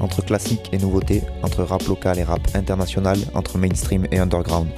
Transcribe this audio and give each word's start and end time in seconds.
Entre 0.00 0.24
classique 0.24 0.68
et 0.72 0.78
nouveauté, 0.78 1.22
entre 1.42 1.62
rap 1.62 1.82
local 1.86 2.18
et 2.18 2.24
rap 2.24 2.40
international, 2.54 3.18
entre 3.34 3.58
mainstream 3.58 4.06
et 4.10 4.18
underground. 4.18 4.68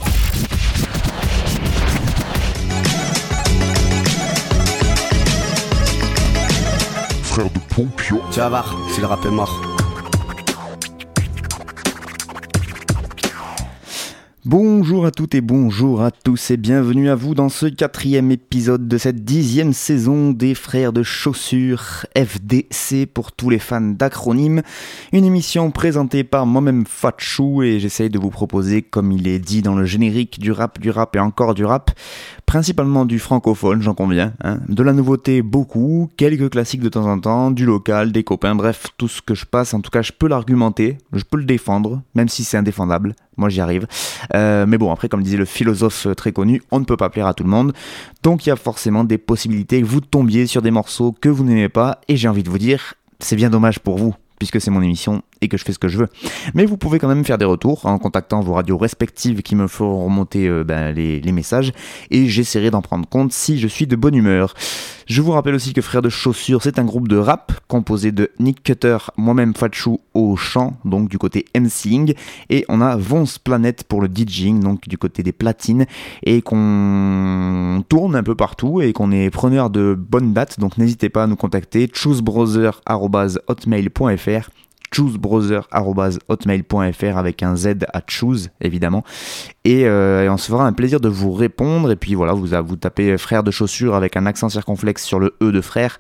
Frère 7.23 7.51
de 7.51 7.59
Pompio. 7.75 8.21
Tu 8.33 8.41
vas 8.41 8.49
voir, 8.49 8.77
si 8.93 9.01
le 9.01 9.07
rap 9.07 9.25
est 9.25 9.31
mort. 9.31 9.72
Bonjour 14.45 15.07
à 15.07 15.13
toutes 15.13 15.37
et 15.37 15.41
bonjour 15.41 16.03
à 16.03 16.11
tous 16.11 16.51
et 16.51 16.57
bienvenue 16.57 17.09
à 17.09 17.15
vous 17.15 17.37
dans 17.37 17.49
ce 17.49 17.67
quatrième 17.67 18.33
épisode 18.33 18.89
de 18.89 18.99
cette 18.99 19.25
dixième 19.25 19.73
saison 19.73 20.33
des 20.33 20.57
Frères 20.57 20.93
de 20.93 21.05
Chaussures 21.05 22.07
FDC 22.17 23.07
pour 23.07 23.31
tous 23.31 23.51
les 23.51 23.61
fans 23.61 23.81
d'acronymes. 23.81 24.63
Une 25.13 25.25
émission 25.25 25.71
présentée 25.71 26.25
par 26.25 26.45
moi-même 26.45 26.87
Fatchou 26.87 27.63
et 27.63 27.79
j'essaye 27.79 28.11
de 28.11 28.19
vous 28.19 28.31
proposer, 28.31 28.83
comme 28.83 29.13
il 29.13 29.29
est 29.29 29.39
dit 29.39 29.63
dans 29.63 29.77
le 29.77 29.85
générique, 29.85 30.41
du 30.41 30.51
rap, 30.51 30.81
du 30.81 30.91
rap 30.91 31.15
et 31.15 31.21
encore 31.21 31.55
du 31.55 31.65
rap, 31.65 31.93
principalement 32.47 33.05
du 33.05 33.19
francophone, 33.19 33.83
j'en 33.83 33.95
conviens, 33.95 34.33
hein. 34.43 34.59
de 34.69 34.83
la 34.83 34.93
nouveauté 34.93 35.43
beaucoup, 35.43 36.11
quelques 36.17 36.51
classiques 36.51 36.81
de 36.81 36.89
temps 36.89 37.07
en 37.07 37.19
temps, 37.19 37.51
du 37.51 37.65
local, 37.65 38.13
des 38.13 38.25
copains, 38.25 38.55
bref, 38.55 38.87
tout 38.97 39.09
ce 39.09 39.23
que 39.23 39.35
je 39.35 39.47
passe, 39.47 39.75
en 39.75 39.81
tout 39.81 39.91
cas 39.91 40.03
je 40.03 40.13
peux 40.13 40.29
l'argumenter, 40.29 40.99
je 41.13 41.25
peux 41.25 41.39
le 41.39 41.45
défendre, 41.45 42.03
même 42.15 42.29
si 42.29 42.45
c'est 42.45 42.57
indéfendable, 42.57 43.15
moi 43.37 43.49
j'y 43.49 43.61
arrive. 43.61 43.87
Euh, 44.35 44.67
mais 44.67 44.79
bon, 44.79 44.93
après, 44.93 45.09
comme 45.09 45.23
disait 45.23 45.37
le 45.37 45.45
philosophe 45.45 46.07
très 46.17 46.33
connu, 46.33 46.63
on 46.71 46.81
ne 46.81 46.85
peut 46.85 46.97
pas 46.97 47.11
plaire 47.11 47.27
à 47.27 47.35
tout 47.35 47.45
le 47.45 47.51
monde. 47.51 47.73
Donc 48.23 48.47
il 48.47 48.51
y 48.51 48.53
a 48.53 48.57
forcément 48.57 49.05
des 49.05 49.19
possibilités 49.19 49.83
vous 49.83 50.01
tombiez 50.01 50.47
sur 50.47 50.63
des 50.63 50.71
morceaux 50.71 51.13
que 51.13 51.29
vous 51.29 51.45
n'aimez 51.45 51.69
pas. 51.69 52.01
Et 52.09 52.17
j'ai 52.17 52.29
envie 52.29 52.43
de 52.43 52.51
vous 52.51 52.59
dire, 52.59 52.95
c'est 53.19 53.37
bien 53.37 53.51
dommage 53.51 53.79
pour 53.79 53.99
vous, 53.99 54.15
puisque 54.39 54.61
c'est 54.61 54.71
mon 54.71 54.83
émission 54.83 55.23
et 55.43 55.49
que 55.49 55.59
je 55.59 55.65
fais 55.65 55.73
ce 55.73 55.79
que 55.79 55.89
je 55.89 55.99
veux. 55.99 56.09
Mais 56.55 56.65
vous 56.65 56.79
pouvez 56.79 56.99
quand 56.99 57.09
même 57.09 57.25
faire 57.25 57.37
des 57.37 57.45
retours 57.45 57.85
en 57.85 57.99
contactant 57.99 58.41
vos 58.41 58.55
radios 58.55 58.79
respectives 58.79 59.43
qui 59.43 59.55
me 59.55 59.67
feront 59.67 60.05
remonter 60.05 60.49
euh, 60.49 60.65
ben, 60.65 60.93
les, 60.93 61.21
les 61.21 61.33
messages. 61.33 61.73
Et 62.11 62.27
j'essaierai 62.27 62.71
d'en 62.71 62.81
prendre 62.81 63.07
compte 63.07 63.33
si 63.33 63.59
je 63.59 63.69
suis 63.69 63.87
de 63.87 63.97
bonne 63.97 64.15
humeur. 64.15 64.55
Je 65.07 65.21
vous 65.21 65.33
rappelle 65.33 65.55
aussi 65.55 65.73
que 65.73 65.83
Frères 65.83 66.03
de 66.03 66.09
Chaussures, 66.09 66.63
c'est 66.63 66.79
un 66.79 66.85
groupe 66.85 67.09
de 67.09 67.17
rap 67.17 67.53
composé 67.69 68.13
de 68.13 68.31
Nick 68.39 68.63
Cutter, 68.63 68.99
moi-même 69.17 69.55
Fatchou 69.55 70.01
au 70.15 70.37
chant, 70.37 70.75
donc 70.85 71.09
du 71.09 71.19
côté 71.19 71.45
MCing, 71.59 72.15
et 72.51 72.65
on 72.69 72.81
a 72.81 72.97
Vonce 72.97 73.39
Planet 73.39 73.85
pour 73.85 74.01
le 74.01 74.09
DJing, 74.09 74.61
donc 74.61 74.89
du 74.89 74.99
côté 74.99 75.23
des 75.23 75.33
platines, 75.33 75.87
et 76.23 76.41
qu'on 76.41 77.85
tourne 77.89 78.17
un 78.17 78.23
peu 78.23 78.35
partout 78.35 78.81
et 78.81 78.93
qu'on 78.93 79.11
est 79.11 79.31
preneur 79.31 79.71
de 79.71 79.97
bonnes 79.99 80.33
dates, 80.33 80.61
donc 80.61 80.79
n'hésitez 80.79 81.09
pas 81.09 81.25
à 81.25 81.27
nous 81.27 81.37
contacter, 81.37 81.91
choosebrother.hotmail.fr 81.93 84.51
choosebrother.hotmail.fr 84.93 87.17
avec 87.17 87.43
un 87.43 87.57
Z 87.57 87.79
à 87.93 88.03
choose 88.07 88.51
évidemment. 88.61 89.03
Et, 89.65 89.87
euh, 89.87 90.25
et 90.25 90.29
on 90.29 90.37
se 90.37 90.51
fera 90.51 90.67
un 90.67 90.73
plaisir 90.73 91.01
de 91.01 91.09
vous 91.09 91.33
répondre. 91.33 91.91
Et 91.91 91.97
puis 91.97 92.15
voilà 92.15 92.35
vous, 92.35 92.49
vous 92.65 92.77
tapez 92.77 93.17
frère 93.19 93.43
de 93.43 93.51
chaussures 93.51 93.95
avec 93.95 94.17
un 94.17 94.27
accent 94.27 94.49
circonflexe 94.49 95.05
sur 95.05 95.19
le 95.19 95.35
E 95.43 95.53
de 95.53 95.61
frère. 95.61 95.99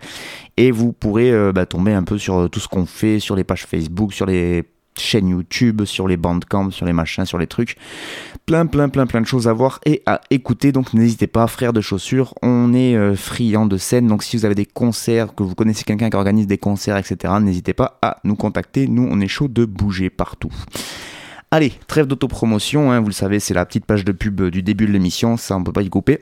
Et 0.56 0.70
vous 0.70 0.92
pourrez 0.92 1.32
euh, 1.32 1.52
bah, 1.52 1.66
tomber 1.66 1.92
un 1.92 2.04
peu 2.04 2.19
sur 2.19 2.48
tout 2.50 2.60
ce 2.60 2.69
qu'on 2.69 2.86
fait 2.86 3.19
sur 3.19 3.36
les 3.36 3.44
pages 3.44 3.66
Facebook 3.66 4.12
sur 4.12 4.26
les 4.26 4.64
chaînes 4.98 5.28
YouTube, 5.28 5.84
sur 5.84 6.08
les 6.08 6.16
bandcamps, 6.16 6.70
sur 6.70 6.86
les 6.86 6.92
machins, 6.92 7.25
sur 7.25 7.38
les 7.38 7.47
trucs. 7.47 7.76
Plein, 8.47 8.66
plein, 8.66 8.88
plein, 8.88 9.06
plein 9.06 9.20
de 9.20 9.26
choses 9.26 9.48
à 9.48 9.53
voir 9.53 9.80
et 9.86 10.03
à 10.06 10.20
écouter. 10.30 10.72
Donc 10.72 10.94
n'hésitez 10.94 11.26
pas, 11.26 11.47
frères 11.47 11.72
de 11.72 11.80
chaussures. 11.80 12.34
On 12.42 12.75
est 12.75 12.97
euh, 12.97 13.14
friand 13.14 13.66
de 13.66 13.76
scène. 13.76 14.06
Donc 14.06 14.22
si 14.22 14.36
vous 14.36 14.44
avez 14.44 14.54
des 14.54 14.66
concerts, 14.66 15.34
que 15.34 15.42
vous 15.42 15.54
connaissez 15.54 15.84
quelqu'un 15.84 16.10
qui 16.10 16.16
organise 16.16 16.47
des 16.47 16.58
concerts, 16.58 16.97
etc., 16.97 17.34
n'hésitez 17.41 17.72
pas 17.72 17.98
à 18.02 18.19
nous 18.25 18.36
contacter. 18.36 18.88
Nous, 18.88 19.06
on 19.10 19.20
est 19.20 19.28
chaud 19.28 19.48
de 19.48 19.64
bouger 19.64 20.10
partout. 20.10 20.52
Allez, 21.50 21.72
trêve 21.86 22.06
d'autopromotion. 22.06 22.92
Hein, 22.92 23.00
vous 23.00 23.08
le 23.08 23.12
savez, 23.12 23.38
c'est 23.38 23.54
la 23.54 23.66
petite 23.66 23.84
page 23.84 24.04
de 24.04 24.12
pub 24.12 24.42
du 24.48 24.62
début 24.62 24.86
de 24.86 24.92
l'émission. 24.92 25.36
Ça, 25.36 25.56
on 25.56 25.62
peut 25.62 25.72
pas 25.72 25.82
y 25.82 25.91
couper. 25.91 26.20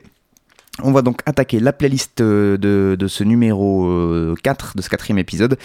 On 0.81 0.91
va 0.91 1.01
donc 1.01 1.21
attaquer 1.25 1.59
la 1.59 1.73
playlist 1.73 2.19
de, 2.19 2.95
de 2.97 3.07
ce 3.07 3.23
numéro 3.23 4.35
4, 4.41 4.77
de 4.77 4.81
ce 4.81 4.89
quatrième 4.89 5.19
épisode. 5.19 5.57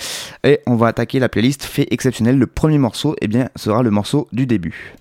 Et 0.44 0.60
on 0.66 0.74
va 0.74 0.88
attaquer 0.88 1.20
la 1.20 1.28
playlist 1.28 1.62
fait 1.62 1.86
exceptionnel. 1.90 2.38
Le 2.38 2.46
premier 2.46 2.78
morceau, 2.78 3.14
eh 3.20 3.28
bien, 3.28 3.48
sera 3.56 3.82
le 3.82 3.90
morceau 3.90 4.28
du 4.32 4.46
début. 4.46 4.96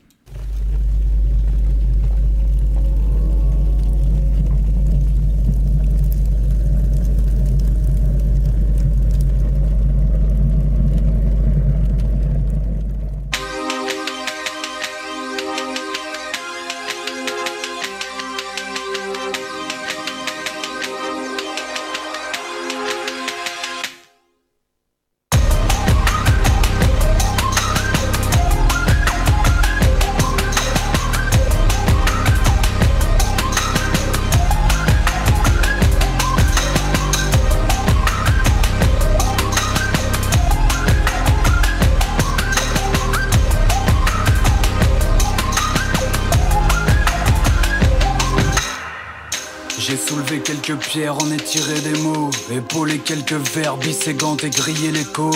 J'ai 49.95 50.01
soulevé 50.01 50.39
quelques 50.41 50.75
pierres, 50.75 51.15
en 51.15 51.31
tiré 51.37 51.79
des 51.79 51.97
mots. 51.99 52.29
Épaulé 52.51 52.99
quelques 52.99 53.31
verbes, 53.31 53.81
gante 54.15 54.43
et 54.43 54.49
grillé 54.49 54.91
l'écho. 54.91 55.31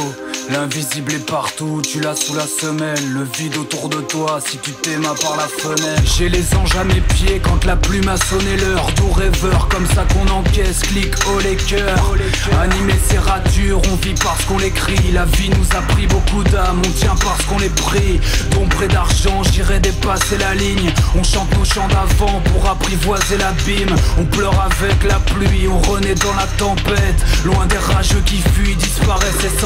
L'invisible 0.49 1.13
est 1.13 1.29
partout, 1.29 1.79
tu 1.87 1.99
l'as 1.99 2.15
sous 2.15 2.33
la 2.33 2.47
semelle. 2.47 3.07
Le 3.13 3.23
vide 3.37 3.55
autour 3.57 3.87
de 3.87 4.01
toi, 4.01 4.39
si 4.43 4.57
tu 4.57 4.71
t'aimas 4.71 5.13
par 5.21 5.37
la 5.37 5.47
fenêtre. 5.47 6.01
J'ai 6.17 6.27
les 6.27 6.55
anges 6.55 6.75
à 6.75 6.83
mes 6.85 7.01
pieds 7.01 7.39
quand 7.39 7.65
la 7.65 7.75
plume 7.75 8.07
a 8.07 8.17
sonné 8.17 8.57
l'heure. 8.57 8.87
Doux 8.95 9.11
rêveur, 9.11 9.67
comme 9.67 9.85
ça 9.93 10.05
qu'on 10.11 10.27
encaisse, 10.33 10.79
clic 10.79 11.13
haut 11.27 11.39
les 11.39 11.55
cœurs. 11.55 12.15
Animer 12.63 12.95
ces 13.07 13.19
ratures, 13.19 13.79
on 13.91 13.95
vit 13.97 14.15
parce 14.23 14.43
qu'on 14.45 14.57
l'écrit. 14.57 15.11
La 15.13 15.25
vie 15.25 15.51
nous 15.51 15.77
a 15.77 15.81
pris 15.93 16.07
beaucoup 16.07 16.43
d'âme, 16.43 16.81
on 16.83 16.91
tient 16.93 17.15
parce 17.23 17.43
qu'on 17.45 17.59
est 17.59 17.75
pris. 17.75 18.19
Bon 18.55 18.67
près 18.67 18.87
d'argent, 18.87 19.43
j'irai 19.51 19.79
dépasser 19.79 20.39
la 20.39 20.55
ligne. 20.55 20.91
On 21.15 21.23
chante 21.23 21.55
nos 21.55 21.65
chants 21.65 21.87
d'avant 21.89 22.41
pour 22.51 22.67
apprivoiser 22.67 23.37
l'abîme. 23.37 23.95
On 24.17 24.25
pleure 24.25 24.59
avec 24.65 25.03
la 25.03 25.19
pluie, 25.19 25.67
on 25.67 25.77
renaît 25.77 26.15
dans 26.15 26.33
la 26.33 26.47
tempête. 26.57 27.23
Loin 27.45 27.67
des 27.67 27.77
rageux 27.77 28.23
qui 28.25 28.41
fuient, 28.55 28.75
disparaissent 28.75 29.45
et. 29.45 29.59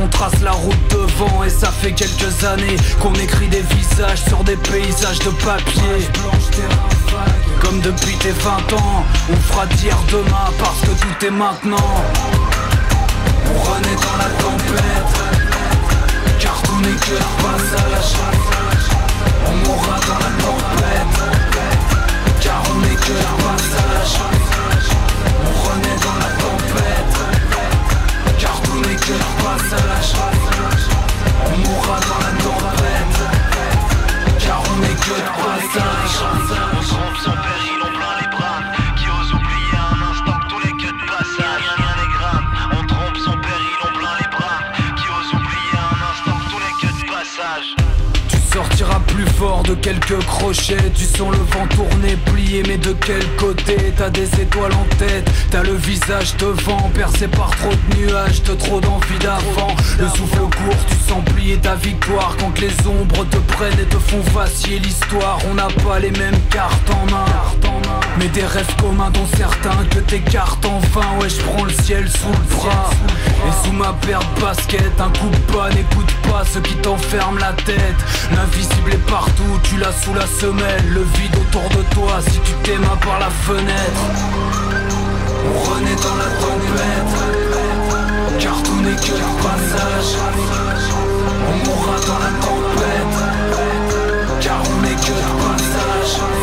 On 0.00 0.06
trace 0.20 0.42
la 0.42 0.52
route 0.52 0.76
devant 0.90 1.44
et 1.44 1.48
ça 1.48 1.68
fait 1.68 1.92
quelques 1.92 2.44
années 2.44 2.76
qu'on 3.00 3.14
écrit 3.14 3.48
des 3.48 3.62
visages 3.62 4.22
sur 4.28 4.44
des 4.44 4.56
paysages 4.56 5.18
de 5.20 5.30
papier. 5.30 5.96
Comme 7.58 7.80
depuis 7.80 8.16
tes 8.16 8.32
20 8.32 8.50
ans, 8.74 9.04
on 9.32 9.36
fera 9.36 9.64
d'hier 9.64 9.96
demain 10.12 10.50
parce 10.58 10.80
que 10.80 10.90
tout 11.00 11.26
est 11.26 11.30
maintenant. 11.30 11.94
On 13.46 13.58
renaît 13.60 13.96
dans 13.96 14.18
la 14.18 14.30
tempête, 14.42 15.16
car 16.38 16.60
tout 16.64 16.80
n'est 16.80 17.00
que 17.06 17.16
un 17.16 17.34
passage. 17.42 18.12
On 19.46 19.56
mourra 19.68 19.96
dans 20.06 20.18
la 20.18 20.32
tempête, 20.44 21.16
car 22.42 22.62
on 22.74 22.78
n'est 22.80 23.00
que 23.06 23.12
un 23.12 23.36
passage. 23.42 24.20
On 24.28 24.59
que 29.00 29.12
un 29.12 29.34
passage. 29.44 30.12
On 31.46 31.58
mourra 31.58 31.98
dans 32.00 32.20
la 32.24 32.32
tempête, 32.44 33.18
car 34.38 34.62
on 34.70 34.76
n'est 34.76 34.88
que 34.88 35.12
un 35.12 35.32
passage. 35.42 36.20
De 49.64 49.74
quelques 49.74 50.18
crochets 50.26 50.92
Tu 50.94 51.04
sens 51.04 51.30
le 51.30 51.38
vent 51.38 51.66
tourner, 51.74 52.16
plier 52.26 52.62
mais 52.68 52.76
de 52.76 52.92
quel 52.92 53.24
côté 53.38 53.76
T'as 53.96 54.10
des 54.10 54.28
étoiles 54.38 54.72
en 54.72 54.84
tête, 54.96 55.30
t'as 55.50 55.62
le 55.62 55.74
visage 55.74 56.36
devant 56.36 56.90
Percé 56.94 57.26
par 57.26 57.50
trop 57.56 57.70
de 57.70 57.96
nuages, 57.96 58.42
de 58.42 58.54
trop 58.54 58.80
d'envie 58.80 59.18
d'avant. 59.18 59.74
Le 59.98 60.08
souffle 60.08 60.40
court, 60.40 60.84
tu 60.88 60.94
sens 61.08 61.24
plier 61.34 61.56
ta 61.56 61.74
victoire 61.74 62.36
Quand 62.38 62.58
les 62.60 62.86
ombres 62.86 63.24
te 63.30 63.38
prennent 63.38 63.80
et 63.80 63.86
te 63.86 63.98
font 63.98 64.20
vaciller 64.34 64.78
l'histoire. 64.78 65.38
On 65.50 65.54
n'a 65.54 65.68
pas 65.86 65.98
les 65.98 66.10
mêmes 66.10 66.40
cartes 66.50 66.90
en 66.90 67.10
main 67.10 67.24
Mais 68.18 68.28
des 68.28 68.44
rêves 68.44 68.74
communs 68.80 69.10
dont 69.10 69.26
certains 69.36 69.84
que 69.90 69.98
t'écartes 70.00 70.64
enfin 70.64 71.06
Ouais 71.20 71.28
je 71.28 71.40
prends 71.42 71.64
le 71.64 71.72
ciel 71.72 72.08
sous 72.08 72.28
le 72.28 72.56
bras. 72.56 72.90
Et 73.46 73.66
sous 73.66 73.72
ma 73.72 73.92
paire 74.06 74.20
de 74.20 74.40
baskets 74.40 75.00
Un 75.00 75.10
coup 75.18 75.28
de 75.30 75.52
pas, 75.52 75.70
n'écoute 75.70 76.12
pas 76.28 76.44
ce 76.44 76.58
qui 76.58 76.74
t'enferme 76.76 77.38
la 77.38 77.52
tête. 77.64 78.00
L'invisible 78.34 78.92
est 78.92 79.10
partout, 79.10 79.58
tu 79.62 79.76
l'as 79.76 79.92
sous 79.92 80.14
la 80.14 80.26
semelle. 80.26 80.84
Le 80.88 81.02
vide 81.18 81.36
autour 81.36 81.68
de 81.70 81.82
toi 81.94 82.20
si 82.28 82.38
tu 82.40 82.52
t'aimes 82.62 82.88
par 83.02 83.18
la 83.20 83.30
fenêtre. 83.30 84.02
On 85.46 85.58
renaît 85.70 85.96
dans 85.96 86.16
la 86.16 86.30
tempête. 86.44 87.14
Car 88.38 88.62
tout 88.62 88.80
n'est 88.80 88.96
que 88.96 89.12
un 89.12 89.34
passage. 89.42 90.16
On 91.48 91.56
mourra 91.68 91.96
dans 92.06 92.18
la 92.18 92.32
tempête. 92.44 93.16
Car 94.40 94.62
on 94.70 94.82
n'est 94.82 94.96
que 94.96 95.12
de 95.12 95.32
passage 95.42 96.39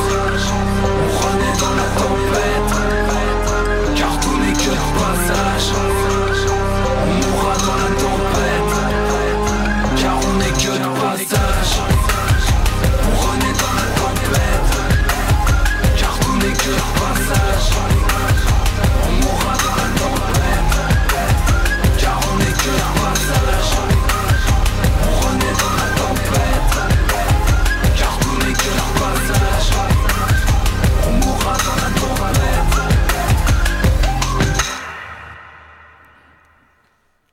On 5.39 7.13
mourra 7.13 7.53
dans 7.57 7.77
la 7.77 7.89
tempête 8.01 8.73
Car 9.97 10.15
on 10.27 10.33
n'est 10.37 10.45
que 10.45 10.73
de 10.73 10.89
passage. 10.99 11.73
On 13.03 13.15
renaît 13.21 13.57
dans 13.59 13.73
la 13.75 13.87
tempête 14.01 14.71
Car 15.95 16.13
tout 16.19 16.35
n'est 16.37 16.53
que 16.53 16.96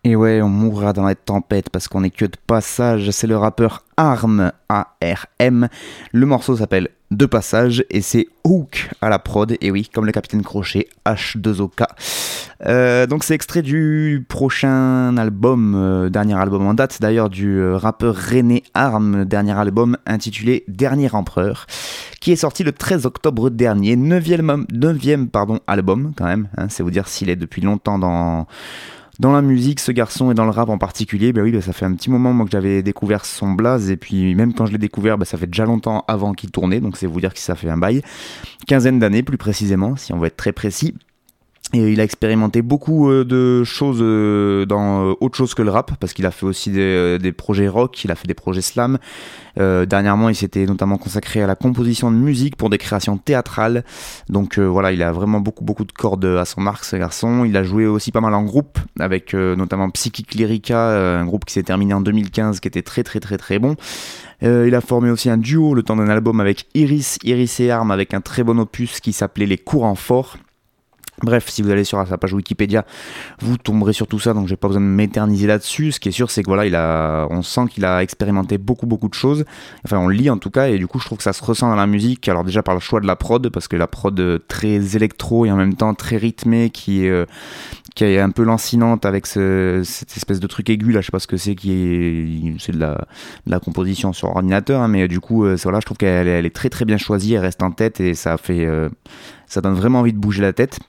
Et 0.06 0.16
ouais, 0.16 0.42
on 0.42 0.50
mourra 0.50 0.92
dans 0.92 1.04
la 1.04 1.14
tempête 1.14 1.70
parce 1.70 1.88
qu'on 1.88 2.04
est 2.04 2.10
que 2.10 2.26
de 2.26 2.36
passage. 2.46 3.10
C'est 3.10 3.26
le 3.26 3.38
rappeur 3.38 3.84
Arm, 3.96 4.52
A-R-M. 4.68 5.68
Le 6.12 6.26
morceau 6.26 6.58
s'appelle 6.58 6.90
De 7.10 7.24
Passage 7.24 7.86
et 7.88 8.02
c'est 8.02 8.26
Hook 8.44 8.90
à 9.00 9.08
la 9.08 9.18
prod. 9.18 9.56
Et 9.62 9.70
oui, 9.70 9.88
comme 9.90 10.04
le 10.04 10.12
capitaine 10.12 10.42
Crochet, 10.42 10.88
H2OK. 11.06 11.86
Euh, 12.66 13.06
donc 13.06 13.24
c'est 13.24 13.34
extrait 13.34 13.62
du 13.62 14.26
prochain 14.28 15.16
album, 15.16 15.74
euh, 15.74 16.10
dernier 16.10 16.34
album 16.34 16.66
en 16.66 16.74
date 16.74 17.00
d'ailleurs, 17.00 17.30
du 17.30 17.58
euh, 17.58 17.78
rappeur 17.78 18.14
René 18.14 18.62
Arm, 18.74 19.24
dernier 19.24 19.52
album 19.52 19.96
intitulé 20.04 20.64
Dernier 20.68 21.14
Empereur, 21.14 21.64
qui 22.20 22.30
est 22.30 22.36
sorti 22.36 22.62
le 22.62 22.72
13 22.72 23.06
octobre 23.06 23.48
dernier. 23.48 23.96
9e, 23.96 24.66
9e 24.66 25.28
pardon, 25.28 25.60
album 25.66 26.12
quand 26.14 26.26
même. 26.26 26.48
hein, 26.58 26.66
c'est 26.68 26.82
vous 26.82 26.90
dire 26.90 27.08
s'il 27.08 27.30
est 27.30 27.36
depuis 27.36 27.62
longtemps 27.62 27.98
dans 27.98 28.46
dans 29.18 29.32
la 29.32 29.42
musique, 29.42 29.80
ce 29.80 29.92
garçon 29.92 30.30
et 30.30 30.34
dans 30.34 30.44
le 30.44 30.50
rap 30.50 30.68
en 30.68 30.78
particulier, 30.78 31.32
ben 31.32 31.42
oui, 31.42 31.52
ben 31.52 31.60
ça 31.60 31.72
fait 31.72 31.84
un 31.84 31.94
petit 31.94 32.10
moment 32.10 32.32
moi, 32.32 32.44
que 32.46 32.52
j'avais 32.52 32.82
découvert 32.82 33.24
son 33.24 33.52
blaze 33.52 33.90
et 33.90 33.96
puis 33.96 34.34
même 34.34 34.54
quand 34.54 34.66
je 34.66 34.72
l'ai 34.72 34.78
découvert, 34.78 35.18
ben 35.18 35.24
ça 35.24 35.38
fait 35.38 35.46
déjà 35.46 35.64
longtemps 35.64 36.04
avant 36.08 36.32
qu'il 36.32 36.50
tournait, 36.50 36.80
donc 36.80 36.96
c'est 36.96 37.06
vous 37.06 37.20
dire 37.20 37.32
que 37.32 37.38
ça 37.38 37.54
fait 37.54 37.70
un 37.70 37.78
bail, 37.78 38.02
quinzaine 38.66 38.98
d'années 38.98 39.22
plus 39.22 39.38
précisément, 39.38 39.96
si 39.96 40.12
on 40.12 40.18
veut 40.18 40.26
être 40.26 40.36
très 40.36 40.52
précis. 40.52 40.94
Et 41.72 41.92
il 41.92 42.00
a 42.00 42.04
expérimenté 42.04 42.62
beaucoup 42.62 43.10
euh, 43.10 43.24
de 43.24 43.64
choses 43.64 43.98
euh, 44.00 44.64
dans 44.64 45.08
euh, 45.08 45.14
autre 45.20 45.36
chose 45.36 45.54
que 45.54 45.62
le 45.62 45.70
rap, 45.70 45.92
parce 45.98 46.12
qu'il 46.12 46.26
a 46.26 46.30
fait 46.30 46.46
aussi 46.46 46.70
des, 46.70 47.34
projets 47.36 47.66
rock, 47.66 48.04
il 48.04 48.12
a 48.12 48.14
fait 48.14 48.28
des 48.28 48.34
projets 48.34 48.60
slam. 48.60 48.98
Dernièrement, 49.56 50.28
il 50.28 50.34
s'était 50.34 50.66
notamment 50.66 50.98
consacré 50.98 51.40
à 51.40 51.46
la 51.46 51.54
composition 51.54 52.10
de 52.10 52.16
musique 52.16 52.56
pour 52.56 52.70
des 52.70 52.78
créations 52.78 53.18
théâtrales. 53.18 53.84
Donc 54.28 54.58
voilà, 54.58 54.90
il 54.90 55.00
a 55.00 55.12
vraiment 55.12 55.38
beaucoup 55.38 55.64
beaucoup 55.64 55.84
de 55.84 55.92
cordes 55.92 56.24
à 56.24 56.44
son 56.44 56.66
arc, 56.66 56.84
ce 56.84 56.96
garçon. 56.96 57.44
Il 57.44 57.56
a 57.56 57.62
joué 57.62 57.86
aussi 57.86 58.10
pas 58.10 58.20
mal 58.20 58.34
en 58.34 58.42
groupe, 58.42 58.78
avec 58.98 59.32
notamment 59.32 59.90
Psychic 59.90 60.34
Lyrica, 60.34 61.20
un 61.20 61.24
groupe 61.24 61.44
qui 61.44 61.52
s'est 61.54 61.62
terminé 61.62 61.94
en 61.94 62.00
2015, 62.00 62.58
qui 62.58 62.66
était 62.66 62.82
très 62.82 63.04
très 63.04 63.20
très 63.20 63.38
très 63.38 63.60
bon. 63.60 63.76
Il 64.42 64.74
a 64.74 64.80
formé 64.80 65.10
aussi 65.10 65.30
un 65.30 65.38
duo 65.38 65.74
le 65.74 65.84
temps 65.84 65.96
d'un 65.96 66.08
album 66.08 66.40
avec 66.40 66.66
Iris, 66.74 67.18
Iris 67.22 67.60
et 67.60 67.70
Arm, 67.70 67.92
avec 67.92 68.12
un 68.12 68.20
très 68.20 68.42
bon 68.42 68.58
opus 68.58 68.98
qui 68.98 69.12
s'appelait 69.12 69.46
Les 69.46 69.58
Courants 69.58 69.94
Forts. 69.94 70.36
Bref, 71.22 71.48
si 71.48 71.62
vous 71.62 71.70
allez 71.70 71.84
sur 71.84 72.04
sa 72.06 72.18
page 72.18 72.32
Wikipédia, 72.32 72.84
vous 73.40 73.56
tomberez 73.56 73.92
sur 73.92 74.06
tout 74.08 74.18
ça, 74.18 74.34
donc 74.34 74.48
j'ai 74.48 74.56
pas 74.56 74.68
besoin 74.68 74.82
de 74.82 74.86
m'éterniser 74.86 75.46
là-dessus. 75.46 75.92
Ce 75.92 76.00
qui 76.00 76.08
est 76.08 76.12
sûr, 76.12 76.30
c'est 76.30 76.42
que 76.42 76.50
voilà, 76.50 77.26
on 77.30 77.42
sent 77.42 77.66
qu'il 77.70 77.84
a 77.84 78.02
expérimenté 78.02 78.58
beaucoup 78.58 78.86
beaucoup 78.86 79.08
de 79.08 79.14
choses. 79.14 79.44
Enfin, 79.84 79.98
on 79.98 80.08
lit 80.08 80.28
en 80.28 80.38
tout 80.38 80.50
cas, 80.50 80.68
et 80.68 80.78
du 80.78 80.86
coup, 80.86 80.98
je 80.98 81.06
trouve 81.06 81.18
que 81.18 81.24
ça 81.24 81.32
se 81.32 81.44
ressent 81.44 81.68
dans 81.68 81.76
la 81.76 81.86
musique. 81.86 82.28
Alors 82.28 82.44
déjà 82.44 82.62
par 82.62 82.74
le 82.74 82.80
choix 82.80 83.00
de 83.00 83.06
la 83.06 83.16
prod, 83.16 83.48
parce 83.50 83.68
que 83.68 83.76
la 83.76 83.86
prod 83.86 84.18
euh, 84.18 84.38
très 84.48 84.96
électro 84.96 85.46
et 85.46 85.52
en 85.52 85.56
même 85.56 85.74
temps 85.74 85.94
très 85.94 86.16
rythmée, 86.16 86.70
qui 86.70 87.04
est 87.04 87.10
euh, 87.10 87.26
qui 87.94 88.04
est 88.04 88.18
un 88.18 88.30
peu 88.30 88.42
lancinante 88.42 89.06
avec 89.06 89.26
ce, 89.26 89.82
cette 89.84 90.16
espèce 90.16 90.40
de 90.40 90.46
truc 90.48 90.68
aigu 90.68 90.90
là, 90.90 91.00
je 91.00 91.06
sais 91.06 91.12
pas 91.12 91.20
ce 91.20 91.28
que 91.28 91.36
c'est, 91.36 91.54
qui 91.54 91.70
est, 91.72 92.58
c'est 92.58 92.72
de 92.72 92.80
la, 92.80 93.60
composition 93.60 94.12
sur 94.12 94.30
ordinateur, 94.30 94.82
hein, 94.82 94.88
mais 94.88 95.06
du 95.06 95.20
coup, 95.20 95.44
euh, 95.44 95.56
je 95.56 95.80
trouve 95.84 95.96
qu'elle 95.96 96.26
est- 96.26 96.50
très 96.50 96.70
très 96.70 96.84
bien 96.84 96.96
choisie, 96.98 97.34
elle 97.34 97.42
reste 97.42 97.62
en 97.62 97.70
tête 97.70 98.00
et 98.00 98.14
ça 98.14 98.36
fait, 98.36 98.66
ça 99.46 99.60
donne 99.60 99.74
vraiment 99.74 100.00
envie 100.00 100.12
de 100.12 100.18
bouger 100.18 100.42
la 100.42 100.52
tête. 100.52 100.80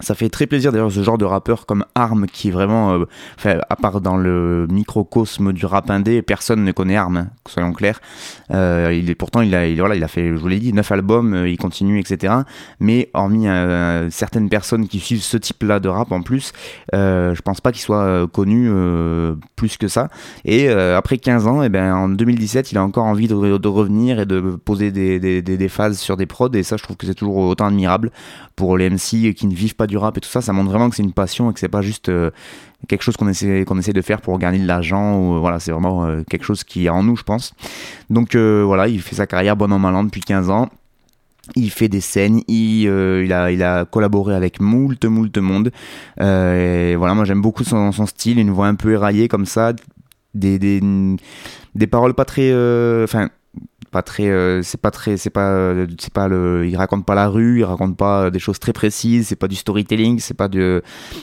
Ça 0.00 0.14
fait 0.14 0.28
très 0.28 0.46
plaisir 0.46 0.72
d'ailleurs 0.72 0.92
ce 0.92 1.02
genre 1.02 1.18
de 1.18 1.24
rappeur 1.24 1.66
comme 1.66 1.84
Arm 1.94 2.26
qui 2.26 2.48
est 2.48 2.50
vraiment, 2.50 2.94
euh, 2.94 3.04
enfin, 3.36 3.58
à 3.68 3.76
part 3.76 4.00
dans 4.00 4.16
le 4.16 4.66
microcosme 4.70 5.52
du 5.52 5.66
rap 5.66 5.90
indé, 5.90 6.22
personne 6.22 6.64
ne 6.64 6.72
connaît 6.72 6.96
Arm, 6.96 7.16
hein, 7.16 7.28
soyons 7.46 7.72
clairs. 7.72 8.00
Euh, 8.52 8.92
il 8.94 9.10
est 9.10 9.14
pourtant 9.14 9.40
il 9.40 9.54
a, 9.54 9.66
il, 9.66 9.78
voilà, 9.78 9.96
il 9.96 10.04
a 10.04 10.08
fait, 10.08 10.28
je 10.28 10.36
vous 10.36 10.48
l'ai 10.48 10.60
dit, 10.60 10.72
neuf 10.72 10.92
albums, 10.92 11.34
euh, 11.34 11.48
il 11.48 11.56
continue, 11.56 11.98
etc. 11.98 12.34
Mais 12.80 13.10
hormis 13.14 13.48
euh, 13.48 14.08
certaines 14.10 14.48
personnes 14.48 14.88
qui 14.88 15.00
suivent 15.00 15.22
ce 15.22 15.36
type-là 15.36 15.80
de 15.80 15.88
rap 15.88 16.12
en 16.12 16.22
plus, 16.22 16.52
euh, 16.94 17.34
je 17.34 17.42
pense 17.42 17.60
pas 17.60 17.72
qu'il 17.72 17.82
soit 17.82 18.04
euh, 18.04 18.26
connu 18.26 18.68
euh, 18.70 19.34
plus 19.56 19.76
que 19.76 19.88
ça. 19.88 20.08
Et 20.44 20.68
euh, 20.68 20.96
après 20.96 21.18
15 21.18 21.46
ans, 21.46 21.62
et 21.62 21.68
ben 21.68 21.92
en 21.94 22.08
2017, 22.08 22.72
il 22.72 22.78
a 22.78 22.84
encore 22.84 23.04
envie 23.04 23.28
de, 23.28 23.34
revenir 23.34 24.20
et 24.20 24.26
de 24.26 24.40
poser 24.64 24.90
des, 24.92 25.42
des 25.42 25.68
phases 25.68 25.98
sur 25.98 26.16
des 26.16 26.26
prods. 26.26 26.52
Et 26.54 26.62
ça, 26.62 26.76
je 26.76 26.82
trouve 26.82 26.96
que 26.96 27.06
c'est 27.06 27.14
toujours 27.14 27.36
autant 27.36 27.66
admirable 27.66 28.10
pour 28.56 28.76
les 28.76 28.90
MC 28.90 29.34
qui 29.34 29.46
ne 29.46 29.54
vivent 29.54 29.76
pas 29.76 29.86
du 29.88 29.96
rap 29.96 30.16
et 30.16 30.20
tout 30.20 30.28
ça. 30.28 30.40
Ça 30.40 30.52
montre 30.52 30.70
vraiment 30.70 30.88
que 30.88 30.96
c'est 30.96 31.02
une 31.02 31.12
passion 31.12 31.50
et 31.50 31.54
que 31.54 31.58
c'est 31.58 31.68
pas 31.68 31.82
juste 31.82 32.08
euh, 32.08 32.30
quelque 32.86 33.02
chose 33.02 33.16
qu'on 33.16 33.28
essaie, 33.28 33.64
essaie 33.78 33.92
de 33.92 34.02
faire 34.02 34.20
pour 34.20 34.38
gagner 34.38 34.60
de 34.60 34.66
l'argent. 34.66 35.34
Euh, 35.34 35.38
voilà, 35.38 35.58
c'est 35.58 35.72
vraiment 35.72 36.04
euh, 36.04 36.22
quelque 36.28 36.44
chose 36.44 36.62
qui 36.62 36.86
est 36.86 36.88
en 36.88 37.02
nous, 37.02 37.16
je 37.16 37.24
pense. 37.24 37.54
Donc 38.10 38.36
voilà, 38.36 38.86
il 38.86 39.02
fait 39.02 39.16
sa 39.16 39.26
carrière 39.26 39.56
bon 39.56 39.72
an 39.72 39.78
mal 39.78 39.94
an 39.96 40.04
depuis 40.04 40.20
15 40.20 40.50
ans. 40.50 40.68
Il 41.56 41.70
fait 41.70 41.88
des 41.88 42.02
scènes, 42.02 42.42
il, 42.46 42.82
il, 42.82 43.32
a, 43.32 43.50
il 43.50 43.62
a 43.62 43.86
collaboré 43.86 44.34
avec 44.34 44.60
moult, 44.60 45.02
moult 45.06 45.36
monde. 45.38 45.70
Et 46.20 46.94
voilà, 46.96 47.14
moi 47.14 47.24
j'aime 47.24 47.40
beaucoup 47.40 47.64
son, 47.64 47.90
son 47.90 48.06
style, 48.06 48.38
une 48.38 48.50
voix 48.50 48.66
un 48.66 48.74
peu 48.74 48.92
éraillée 48.92 49.28
comme 49.28 49.46
ça, 49.46 49.72
des, 50.34 50.58
des, 50.58 50.82
des 51.74 51.86
paroles 51.86 52.12
pas 52.12 52.26
très. 52.26 52.52
Enfin, 53.02 53.30
pas 53.90 54.02
très. 54.02 54.28
euh, 54.28 54.62
c'est 54.62 54.80
pas 54.80 54.90
très. 54.90 55.16
C'est 55.16 55.30
pas. 55.30 55.50
euh, 55.52 55.86
C'est 55.98 56.12
pas 56.12 56.28
le. 56.28 56.66
Il 56.66 56.76
raconte 56.76 57.04
pas 57.06 57.14
la 57.14 57.28
rue, 57.28 57.60
il 57.60 57.64
raconte 57.64 57.96
pas 57.96 58.24
euh, 58.24 58.30
des 58.30 58.38
choses 58.38 58.58
très 58.58 58.72
précises, 58.72 59.28
c'est 59.28 59.36
pas 59.36 59.48
du 59.48 59.56
storytelling, 59.56 60.18
c'est 60.20 60.34
pas 60.34 60.48
de. 60.48 60.82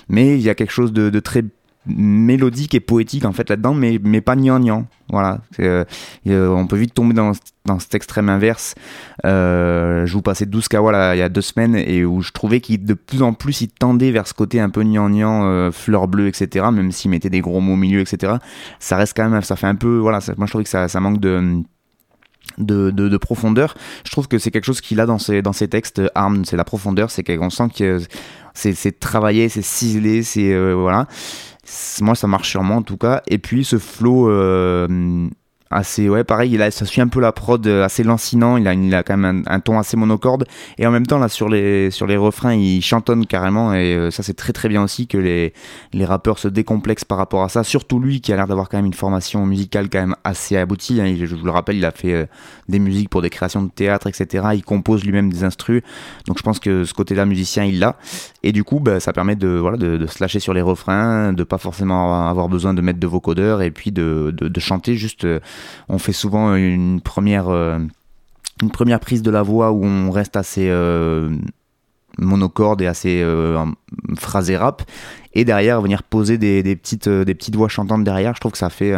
Mais 0.10 0.36
il 0.36 0.42
y 0.42 0.50
a 0.50 0.56
quelque 0.56 0.72
chose 0.72 0.94
de, 0.94 1.20
très 1.20 1.44
mélodique 1.88 2.74
et 2.74 2.80
poétique 2.80 3.26
en 3.26 3.32
fait 3.32 3.48
là-dedans, 3.48 3.76
mais, 3.76 4.00
mais 4.04 4.20
pas 4.20 4.36
gnangnan. 4.36 4.88
Voilà. 5.10 5.42
On 6.26 6.66
peut 6.68 6.78
vite 6.78 6.96
tomber 6.96 7.14
dans, 7.14 7.34
dans 7.66 7.78
cet 7.78 7.94
extrême 7.94 8.28
inverse. 8.28 8.74
Je 9.24 10.12
vous 10.12 10.24
passais 10.24 10.48
12 10.48 10.68
Kawa 10.68 11.16
il 11.16 11.20
y 11.20 11.22
a 11.22 11.30
deux 11.30 11.42
semaines 11.42 11.76
et 11.76 12.04
où 12.04 12.22
je 12.22 12.32
trouvais 12.32 12.60
qu'il 12.60 12.84
de 12.84 12.96
plus 12.96 13.22
en 13.22 13.34
plus 13.34 13.62
il 13.62 13.68
tendait 13.68 14.10
vers 14.10 14.28
ce 14.28 14.34
côté 14.34 14.60
un 14.60 14.72
peu 14.72 14.82
gnangnan, 14.84 15.72
fleur 15.72 16.08
bleue, 16.08 16.28
etc. 16.28 16.66
Même 16.74 16.92
s'il 16.92 17.12
mettait 17.12 17.30
des 17.30 17.42
gros 17.42 17.62
mots 17.62 17.74
au 17.74 17.78
milieu, 17.78 18.00
etc. 18.00 18.34
Ça 18.80 18.98
reste 18.98 19.16
quand 19.16 19.30
même, 19.30 19.42
ça 19.44 19.56
fait 19.56 19.68
un 19.68 19.76
peu, 19.76 19.98
voilà. 19.98 20.20
moi 20.38 20.48
je 20.48 20.52
trouvais 20.52 20.64
que 20.64 20.70
ça, 20.72 20.88
ça 20.88 21.00
manque 21.00 21.20
de 21.20 21.62
de, 22.58 22.92
de, 22.92 23.10
de 23.10 23.18
profondeur. 23.18 23.76
Je 24.06 24.12
trouve 24.12 24.28
que 24.28 24.38
c'est 24.38 24.52
quelque 24.52 24.66
chose 24.66 24.82
qu'il 24.82 25.00
a 25.00 25.06
dans 25.06 25.20
ses, 25.20 25.42
dans 25.42 25.54
ses 25.54 25.68
textes. 25.68 26.02
Arm, 26.16 26.46
c'est 26.46 26.58
la 26.58 26.64
profondeur, 26.64 27.12
c'est 27.12 27.24
qu'on 27.24 27.50
sent 27.50 27.70
que 27.78 28.00
c'est, 28.54 28.74
c'est 28.74 29.00
travaillé, 29.00 29.50
c'est 29.50 29.62
ciselé, 29.62 30.24
c'est 30.24 30.54
euh, 30.54 30.74
voilà. 30.74 31.08
Moi, 32.02 32.16
ça 32.16 32.28
marche 32.28 32.56
moi 32.58 32.76
en 32.76 32.84
tout 32.84 32.98
cas. 32.98 33.22
Et 33.28 33.38
puis 33.38 33.66
ce 33.66 33.78
flow 33.78 34.30
euh, 34.30 35.28
assez 35.72 36.10
ouais 36.10 36.24
pareil 36.24 36.52
il 36.54 36.62
a 36.62 36.70
ça 36.70 36.86
suit 36.86 37.02
un 37.02 37.08
peu 37.08 37.20
la 37.20 37.32
prod 37.32 37.66
euh, 37.66 37.84
assez 37.84 38.04
lancinant 38.04 38.58
il 38.58 38.68
a 38.68 38.74
il 38.74 38.94
a 38.94 39.02
quand 39.02 39.18
même 39.18 39.44
un, 39.48 39.60
ton 39.60 39.80
assez 39.80 39.98
monocorde 39.98 40.46
et 40.78 40.86
en 40.86 40.92
même 40.92 41.08
temps 41.08 41.18
là 41.18 41.28
sur 41.28 41.50
les 41.50 41.90
sur 41.90 42.06
les 42.06 42.18
refrains 42.18 42.54
il 42.54 42.82
chantonne 42.82 43.26
carrément 43.26 43.74
et 43.74 43.96
euh, 43.96 44.12
ça 44.12 44.22
c'est 44.22 44.36
très 44.36 44.54
très 44.54 44.70
bien 44.70 44.84
aussi 44.84 45.08
que 45.08 45.18
les 45.18 45.54
les 45.92 46.06
rappeurs 46.06 46.38
se 46.38 46.48
décomplexent 46.48 47.04
par 47.04 47.18
rapport 47.18 47.44
à 47.44 47.50
ça 47.50 47.64
surtout 47.64 48.00
lui 48.00 48.22
qui 48.22 48.32
a 48.32 48.36
l'air 48.36 48.48
d'avoir 48.48 48.70
quand 48.70 48.78
même 48.78 48.86
une 48.86 48.94
formation 48.94 49.46
musicale 49.46 49.90
quand 49.90 50.00
même 50.00 50.16
assez 50.24 50.56
aboutie 50.56 51.02
hein. 51.02 51.16
Je 51.18 51.36
vous 51.36 51.46
le 51.46 51.52
rappelle 51.52 51.78
il 51.78 51.86
a 51.86 51.92
fait 51.92 52.14
euh, 52.14 52.26
des 52.70 52.80
musiques 52.80 53.10
pour 53.10 53.24
des 53.24 53.32
créations 53.32 53.64
de 53.64 53.72
théâtre 53.72 54.08
etc 54.08 54.48
il 54.54 54.64
compose 54.64 55.04
lui-même 55.04 55.32
des 55.32 55.44
instrus 55.44 55.82
donc 56.28 56.38
je 56.38 56.44
pense 56.44 56.60
que 56.60 56.86
ce 56.86 56.94
côté 56.94 57.16
là 57.16 57.26
musicien 57.26 57.64
il 57.66 57.80
l'a 57.80 57.98
et 58.44 58.52
du 58.52 58.64
coup 58.64 58.80
bah, 58.80 59.00
ça 59.00 59.14
permet 59.14 59.36
de 59.36 59.48
voilà 59.48 59.78
de, 59.78 59.98
de 59.98 60.06
se 60.06 60.22
lâcher 60.22 60.40
sur 60.40 60.54
les 60.54 60.62
refrains 60.62 61.34
de 61.34 61.44
pas 61.44 61.58
forcément 61.58 62.30
avoir 62.30 62.50
besoin 62.50 62.74
de 62.74 62.82
mettre 62.82 63.00
de 63.00 63.08
vocodeurs 63.08 63.62
et 63.62 63.72
puis 63.72 63.92
de, 63.92 64.34
de, 64.36 64.60
chanter 64.60 64.96
juste 64.96 65.26
on 65.90 65.98
fait 65.98 66.14
souvent 66.14 66.56
une 66.56 67.02
première 67.02 67.50
euh, 67.50 67.80
une 68.62 68.72
première 68.72 69.00
prise 69.00 69.22
de 69.22 69.32
la 69.32 69.42
voix 69.42 69.72
où 69.72 69.84
on 69.84 70.12
reste 70.12 70.38
assez 70.38 70.68
euh, 70.70 71.30
monocorde 72.18 72.82
et 72.82 72.88
assez 72.88 73.22
euh, 73.22 73.66
phrasé 74.18 74.56
rap. 74.56 74.84
Et 75.38 75.44
derrière 75.44 75.82
venir 75.82 76.02
poser 76.04 76.38
des, 76.38 76.64
petites 76.78 77.56
voix 77.58 77.68
chantantes 77.68 78.06
derrière 78.06 78.34
je 78.36 78.40
trouve 78.40 78.54
que 78.54 78.58
ça 78.58 78.70
fait 78.70 78.94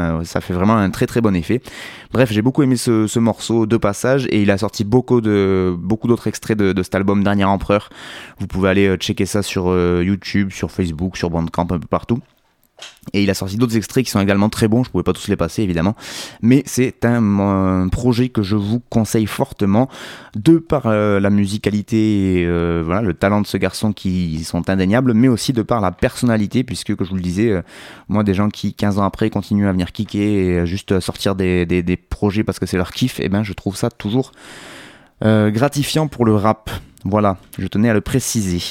vraiment 0.53 0.77
un 0.77 0.91
très 0.91 1.07
très 1.07 1.19
bon 1.19 1.35
effet. 1.35 1.63
Bref 2.11 2.31
j'ai 2.31 2.43
beaucoup 2.43 2.61
aimé 2.61 2.75
ce, 2.75 3.07
ce 3.07 3.17
morceau 3.17 3.65
de 3.65 3.77
passage 3.77 4.27
et 4.29 4.43
il 4.43 4.51
a 4.51 4.59
sorti 4.59 4.83
beaucoup 4.83 5.19
d'autres 5.19 6.27
extraits 6.27 6.55
de, 6.55 6.73
de 6.73 6.83
cet 6.83 6.93
album 6.93 7.23
Dernier 7.23 7.45
Empereur. 7.45 7.89
Vous 8.39 8.45
pouvez 8.45 8.69
aller 8.69 8.95
checker 8.97 9.25
ça 9.25 9.41
sur 9.41 9.75
YouTube 9.99 10.51
sur 10.51 10.69
Facebook 10.69 11.17
sur 11.17 11.31
Bandcamp 11.31 11.71
un 11.71 11.79
peu 11.79 11.87
partout 11.87 12.19
et 13.13 13.24
il 13.24 13.29
a 13.29 13.34
sorti 13.34 13.57
d'autres 13.57 13.77
extraits 13.77 14.05
qui 14.05 14.12
sont 14.12 14.19
également 14.19 14.50
très 14.50 14.67
bons, 14.67 14.84
je 14.84 14.89
pouvais 14.89 15.03
pas 15.03 15.13
tous 15.13 15.27
les 15.27 15.36
passer 15.36 15.63
évidemment, 15.63 15.96
mais 16.41 16.63
c'est 16.65 17.05
un, 17.05 17.88
projet 17.91 18.29
que 18.29 18.43
je 18.43 18.55
vous 18.55 18.81
conseille 18.89 19.25
fortement, 19.25 19.89
de 20.36 20.57
par 20.57 20.86
euh, 20.86 21.19
la 21.19 21.29
musicalité 21.29 22.41
et 22.41 22.46
euh, 22.46 22.84
voilà, 22.86 23.01
le 23.01 23.13
talent 23.13 23.41
de 23.41 23.48
ce 23.48 23.57
garçon 23.57 23.93
qui 23.93 24.43
sont 24.43 24.69
indéniables, 24.69 25.13
mais 25.13 25.27
aussi 25.27 25.53
de 25.53 25.62
par 25.62 25.81
la 25.81 25.91
personnalité, 25.91 26.63
puisque 26.63 26.96
que 26.96 27.03
je 27.03 27.10
vous 27.10 27.15
le 27.15 27.22
disais, 27.22 27.50
euh, 27.50 27.62
moi 28.10 28.24
des 28.24 28.34
gens 28.34 28.50
qui 28.50 28.74
15 28.74 29.00
ans 29.00 29.03
après 29.03 29.29
continuent 29.29 29.67
à 29.67 29.72
venir 29.72 29.91
kicker 29.91 30.22
et 30.22 30.65
juste 30.65 31.00
sortir 31.00 31.36
des, 31.36 31.65
projets 32.10 32.43
parce 32.43 32.60
que 32.60 32.65
c'est 32.65 32.77
leur 32.77 32.91
kiff, 32.91 33.19
et 33.19 33.29
ben 33.29 33.43
je 33.43 33.53
trouve 33.53 33.75
ça 33.75 33.89
toujours 33.89 34.31
gratifiant 35.22 36.07
pour 36.07 36.25
le 36.25 36.36
rap. 36.36 36.69
Voilà, 37.03 37.38
je 37.57 37.67
tenais 37.67 37.89
à 37.89 37.93
le 37.93 38.01
préciser. 38.01 38.62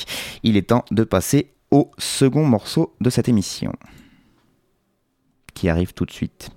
Il 0.42 0.56
est 0.56 0.68
temps 0.68 0.84
de 0.90 1.02
passer 1.02 1.48
au 1.76 1.90
second 1.98 2.46
morceau 2.46 2.96
de 3.02 3.10
cette 3.10 3.28
émission 3.28 3.74
qui 5.52 5.68
arrive 5.68 5.92
tout 5.92 6.06
de 6.06 6.10
suite. 6.10 6.48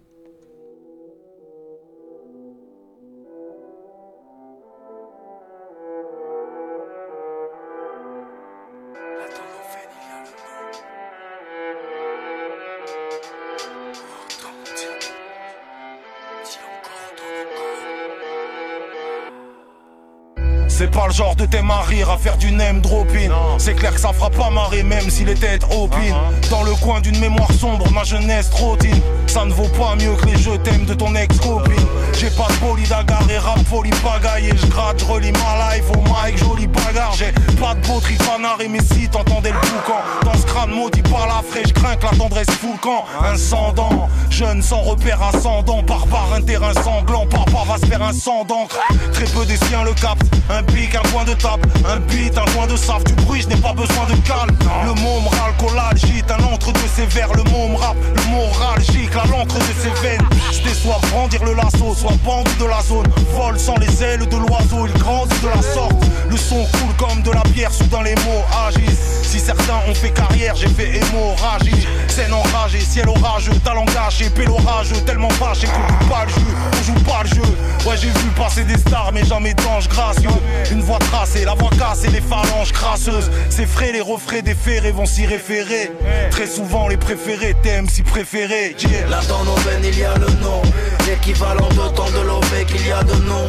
Genre 21.20 21.36
de 21.36 21.46
thème 21.46 21.70
à 21.70 21.82
rire, 21.82 22.10
à 22.10 22.18
faire 22.18 22.38
du 22.38 22.50
name 22.50 22.80
dropping. 22.80 23.30
C'est 23.58 23.74
clair 23.74 23.94
que 23.94 24.00
ça 24.00 24.14
fera 24.14 24.30
pas 24.30 24.50
marrer, 24.50 24.84
même 24.84 25.10
si 25.10 25.26
les 25.26 25.34
têtes 25.34 25.66
opinent. 25.66 26.16
Dans 26.50 26.64
le 26.64 26.72
coin 26.76 27.02
d'une 27.02 27.20
mémoire 27.20 27.52
sombre, 27.52 27.92
ma 27.92 28.06
jeunesse 28.06 28.50
trottine. 28.50 29.02
Ça 29.28 29.44
ne 29.44 29.52
vaut 29.52 29.68
pas 29.68 29.98
mieux 29.98 30.16
que 30.16 30.28
les 30.28 30.38
jeux 30.38 30.58
thèmes 30.60 30.86
de 30.86 30.94
ton 30.94 31.14
ex-copine. 31.16 31.76
J'ai 32.18 32.30
pas 32.30 32.48
de 32.48 32.66
bolide 32.66 32.92
à 32.94 33.04
garer, 33.04 33.38
rap 33.38 33.60
folie 33.70 33.92
pagaille. 34.02 34.54
Je 34.56 34.66
gratte, 34.68 35.00
je 35.02 35.06
relis 35.06 35.34
ma 35.34 35.76
life 35.76 35.84
au 35.94 36.00
mic, 36.00 36.38
jolie 36.38 36.68
bagarre. 36.68 37.14
J'ai 37.18 37.34
pas 37.60 37.76
de 37.76 37.86
beau 37.86 38.00
trifanard 38.00 38.62
et 38.62 38.70
mes 38.70 38.80
si 38.80 39.10
t'entendais 39.10 39.52
le 39.52 39.60
boucan. 39.60 40.00
Dans 40.24 40.34
ce 40.40 40.46
crâne 40.46 40.72
maudit 40.72 41.02
par 41.02 41.28
la 41.28 41.44
fraîche, 41.44 41.74
crains 41.74 41.98
que 41.98 42.06
la 42.06 42.18
tendresse 42.18 42.50
fout 42.50 42.72
le 42.72 42.80
camp. 42.80 43.04
Incendant, 43.26 44.08
jeune 44.30 44.62
sans 44.62 44.82
repère 44.82 45.22
ascendant, 45.22 45.84
barbare, 45.84 46.30
un 46.38 46.42
terrain 46.42 46.74
sanglant. 46.82 47.26
Papa 47.26 47.66
va 47.68 47.78
se 47.78 47.86
faire 47.88 48.02
un 48.02 48.14
sang 48.14 48.46
d'encre. 48.46 48.78
Très 49.12 49.26
peu 49.26 49.46
des 49.46 49.58
siens 49.68 49.84
le 49.84 49.94
captent. 49.94 50.32
Un 50.50 50.64
pic, 50.64 50.96
un 50.96 51.09
coin 51.12 51.24
de 51.24 51.34
table, 51.34 51.68
un 51.88 52.00
beat, 52.12 52.38
un 52.38 52.46
coin 52.54 52.68
de 52.68 52.75
save. 52.75 53.04
Du 53.04 53.13
bruit, 53.25 53.42
je 53.42 53.48
n'ai 53.48 53.56
pas 53.56 53.74
besoin 53.74 54.06
de 54.06 54.16
calme. 54.28 54.56
Le 54.86 54.94
mot 55.01 55.22
me 55.22 55.30
râle, 55.30 55.54
collalgite, 55.58 56.30
un 56.32 56.44
entre-deux 56.44 56.88
sévère. 56.96 57.30
Le 57.34 57.44
mot 57.44 57.68
me 57.70 57.78
rappe, 57.78 57.98
le 58.16 58.32
moralgique, 58.32 59.13
la 59.13 59.25
l'encre 59.25 59.58
de 59.58 59.74
ses 59.82 60.01
veines. 60.01 60.28
J'étais 60.51 60.74
soit 60.74 61.00
brandir 61.12 61.44
le 61.44 61.54
lasso, 61.54 61.96
soit 61.96 62.13
bandu 62.25 62.51
de 62.60 62.66
la 62.66 62.82
zone. 62.82 63.08
Vol 63.36 63.60
sans 63.60 63.78
les 63.78 64.04
ailes 64.04 64.28
de 64.28 64.38
l'oiseau, 64.38 64.88
il 64.88 65.01
grandit 65.01 65.39
de 65.42 65.48
la 65.48 65.62
sorte. 65.62 65.96
Le 66.30 66.38
son 66.38 66.63
coule 66.66 66.96
comme 66.98 67.22
de 67.24 67.32
la 67.32 67.44
bière, 67.54 67.72
soudain 67.72 68.04
les 68.04 68.16
mots 68.16 68.44
agissent. 68.68 68.88
Si 69.29 69.39
certains 69.39 69.77
ont 69.88 69.93
fait 69.93 70.09
carrière, 70.09 70.55
j'ai 70.55 70.67
fait 70.67 70.98
hémorragie. 70.98 71.88
Scène 72.07 72.33
enragée, 72.33 72.79
ciel 72.79 73.07
orageux, 73.07 73.53
talent 73.63 73.86
gâché, 73.86 74.27
pélo 74.31 74.55
rageux, 74.55 75.00
tellement 75.05 75.29
fâché 75.29 75.67
qu'on 75.67 75.88
joue 75.88 76.09
pas 76.09 76.25
le 76.25 76.31
jeu, 76.31 76.48
on 76.79 76.83
joue 76.83 77.03
pas 77.03 77.21
le 77.21 77.29
jeu. 77.29 77.88
Ouais, 77.88 77.95
j'ai 77.95 78.07
vu 78.07 78.27
passer 78.36 78.63
des 78.63 78.79
stars, 78.79 79.12
mais 79.13 79.24
jamais 79.24 79.53
d'ange 79.53 79.88
gracieux. 79.88 80.31
Une 80.71 80.81
voix 80.81 80.98
tracée, 80.98 81.45
la 81.45 81.53
voix 81.53 81.69
cassée, 81.77 82.09
les 82.09 82.21
phalanges 82.21 82.71
crasseuses. 82.71 83.29
C'est 83.51 83.67
frais, 83.67 83.91
les 83.91 84.01
refrains 84.01 84.41
des 84.41 84.55
ferrés 84.55 84.91
vont 84.91 85.05
s'y 85.05 85.27
référer. 85.27 85.91
Très 86.31 86.48
souvent, 86.48 86.88
les 86.88 86.98
préférés, 86.98 87.55
t'aimes 87.62 87.88
si 87.88 88.01
préférés. 88.01 88.75
Yeah. 88.79 89.09
Là 89.09 89.19
dans 89.27 89.43
nos 89.43 89.55
veines 89.57 89.83
il 89.83 90.00
y 90.00 90.03
a 90.03 90.15
le 90.15 90.27
nom 90.41 90.62
L'équivalent 91.05 91.69
d'autant 91.69 92.09
de 92.09 92.25
l'OV 92.25 92.65
qu'il 92.65 92.88
y 92.88 92.91
a 92.91 93.03
de 93.03 93.13
nom 93.25 93.45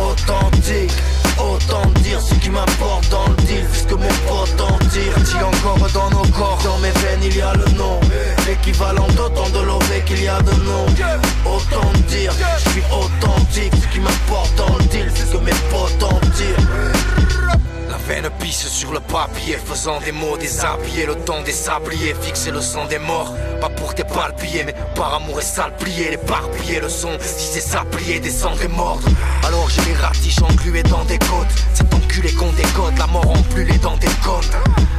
Authentique 0.00 0.92
Autant 1.38 1.86
dire 2.02 2.20
ce 2.20 2.34
qui 2.34 2.50
m'apporte 2.50 3.08
dans 3.10 3.28
le 3.28 3.36
deal. 3.44 3.64
Puisque 3.70 3.92
mon 3.92 4.08
pote 4.28 4.60
en 4.60 4.78
tire 4.88 5.14
Dit 5.24 5.36
encore 5.36 5.88
dans 5.92 6.10
nos 6.10 6.26
corps. 6.32 6.58
Dans 6.64 6.78
mes 6.78 6.90
veines 6.90 7.22
il 7.22 7.36
y 7.36 7.40
a 7.40 7.52
le 7.54 7.70
nom. 7.72 8.00
L'équivalent 8.46 9.06
d'autant 9.16 9.48
de 9.50 9.64
l'OV 9.64 10.04
qu'il 10.04 10.22
y 10.22 10.28
a 10.28 10.40
de 10.40 10.52
nom. 10.64 10.86
Autant 11.44 11.92
dire 12.08 12.32
Je 12.64 12.70
suis 12.70 12.82
authentique. 12.90 13.72
Ce 13.74 13.88
qui 13.92 14.00
m'apporte 14.00 14.54
dans 14.56 14.76
le 14.76 14.84
deal 14.84 15.10
Puisque 15.12 15.40
mes 15.42 15.56
potes 15.70 16.02
en 16.02 16.20
tirent 16.36 17.15
La 18.08 18.14
veine 18.14 18.30
pisse 18.38 18.68
sur 18.68 18.92
le 18.92 19.00
papier, 19.00 19.58
faisant 19.64 19.98
des 20.00 20.12
mots 20.12 20.36
déshabillés, 20.36 21.06
le 21.06 21.16
temps 21.16 21.42
des 21.42 21.50
sabliers, 21.50 22.14
fixer 22.20 22.52
le 22.52 22.60
sang 22.60 22.86
des 22.86 23.00
morts, 23.00 23.34
pas 23.60 23.68
pour 23.68 23.96
tes 23.96 24.04
palpiers, 24.04 24.62
mais 24.64 24.74
par 24.94 25.14
amour 25.14 25.40
et 25.40 25.42
sale 25.42 25.72
plier, 25.76 26.10
les 26.10 26.16
parpiller 26.16 26.78
le 26.78 26.88
son, 26.88 27.10
si 27.20 27.54
c'est 27.54 27.60
ça 27.60 27.82
plier, 27.90 28.20
descendre 28.20 28.62
et 28.62 28.68
mordre. 28.68 29.08
Alors 29.44 29.68
j'ai 29.70 29.82
les 29.86 29.94
ratiches 29.94 30.40
englués 30.40 30.84
dans 30.84 31.04
des 31.06 31.18
côtes, 31.18 31.48
cet 31.74 31.92
enculé 31.92 32.32
qu'on 32.32 32.52
décode, 32.52 32.96
la 32.96 33.08
mort 33.08 33.28
en 33.28 33.42
plus 33.42 33.64
les 33.64 33.78
dents 33.78 33.96
des 33.96 34.06
côtes. 34.24 34.52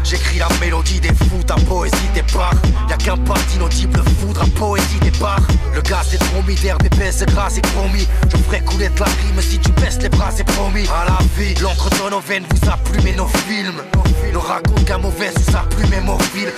J'écris 0.04 0.40
la 0.40 0.50
mélodie 0.60 1.00
des 1.00 1.14
fous, 1.14 1.44
ta 1.46 1.56
poésie 1.56 1.96
départ, 2.14 2.56
y'a 2.90 2.98
qu'un 2.98 3.18
pas 3.18 3.40
d'inaudible 3.52 4.02
foudre, 4.20 4.42
à 4.42 4.60
poésie 4.60 5.00
départ. 5.02 5.42
Le 5.74 5.82
gaz 5.82 6.14
est 6.14 6.18
dromidaire, 6.18 6.78
d'épaisse 6.78 7.24
grâce 7.26 7.58
et 7.58 7.62
promis, 7.62 8.08
je 8.32 8.38
ferai 8.38 8.62
couler 8.62 8.90
de 8.90 9.00
la 9.00 9.06
rime 9.06 9.42
si 9.42 9.60
tu 9.60 9.72
baisses 9.74 10.00
les 10.02 10.10
bras, 10.10 10.30
c'est 10.36 10.46
promis. 10.46 10.88
À 10.88 11.06
la 11.06 11.20
vie, 11.38 11.54
l'encre 11.56 11.90
de 11.90 12.28
veines 12.28 12.46
vous 12.50 12.70
a 12.70 12.78
plumé 12.98 13.16
nos 13.16 13.28
films. 13.28 13.82
Ne 14.32 14.38
raconte 14.38 14.86
qu'un 14.86 14.98
mauvais 14.98 15.32
sous 15.32 15.52
sa 15.52 15.60
plume 15.60 15.94
hémophile. 15.94 16.52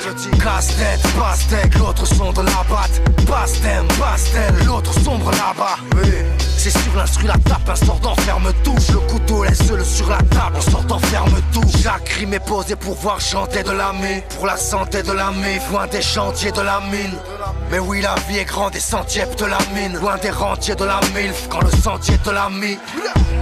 Casse-tête, 0.43 1.01
pastèque, 1.17 1.75
l'autre 1.75 2.05
son 2.05 2.31
de 2.31 2.41
la 2.41 2.63
batte. 2.69 3.01
Pastem, 3.27 3.85
pastel, 3.99 4.53
l'autre 4.65 4.93
sombre 4.93 5.31
là-bas. 5.31 5.77
C'est 6.57 6.71
sur 6.71 6.95
l'instru 6.97 7.25
la 7.25 7.37
tape, 7.37 7.69
un 7.69 7.75
sort 7.75 7.99
d'enferme 7.99 8.51
touche. 8.63 8.89
Le 8.89 8.99
couteau 8.99 9.43
laisse-le 9.43 9.83
sur 9.83 10.09
la 10.09 10.17
table, 10.17 10.57
un 10.57 10.71
sort 10.71 10.83
d'enferme 10.83 11.39
touche. 11.53 11.81
Chaque 11.83 12.09
rime 12.09 12.33
est 12.33 12.45
posé 12.45 12.75
pour 12.75 12.95
voir 12.95 13.21
chanter 13.21 13.63
de 13.63 13.71
l'ami. 13.71 14.21
Pour 14.35 14.45
la 14.45 14.57
santé 14.57 15.01
de 15.03 15.13
l'ami, 15.13 15.59
loin 15.71 15.87
des 15.87 16.01
chantiers 16.01 16.51
de 16.51 16.61
la 16.61 16.81
mine. 16.91 17.15
Mais 17.71 17.79
oui, 17.79 18.01
la 18.01 18.15
vie 18.27 18.39
est 18.39 18.45
grande 18.45 18.75
et 18.75 18.79
sentier 18.79 19.23
de 19.37 19.45
la 19.45 19.59
mine. 19.73 19.97
Loin 19.99 20.17
des 20.17 20.31
rentiers 20.31 20.75
de 20.75 20.83
la 20.83 20.99
milf, 21.15 21.47
quand 21.49 21.61
le 21.61 21.71
sentier 21.71 22.17
te 22.17 22.29
l'a 22.29 22.49
mis. 22.49 22.77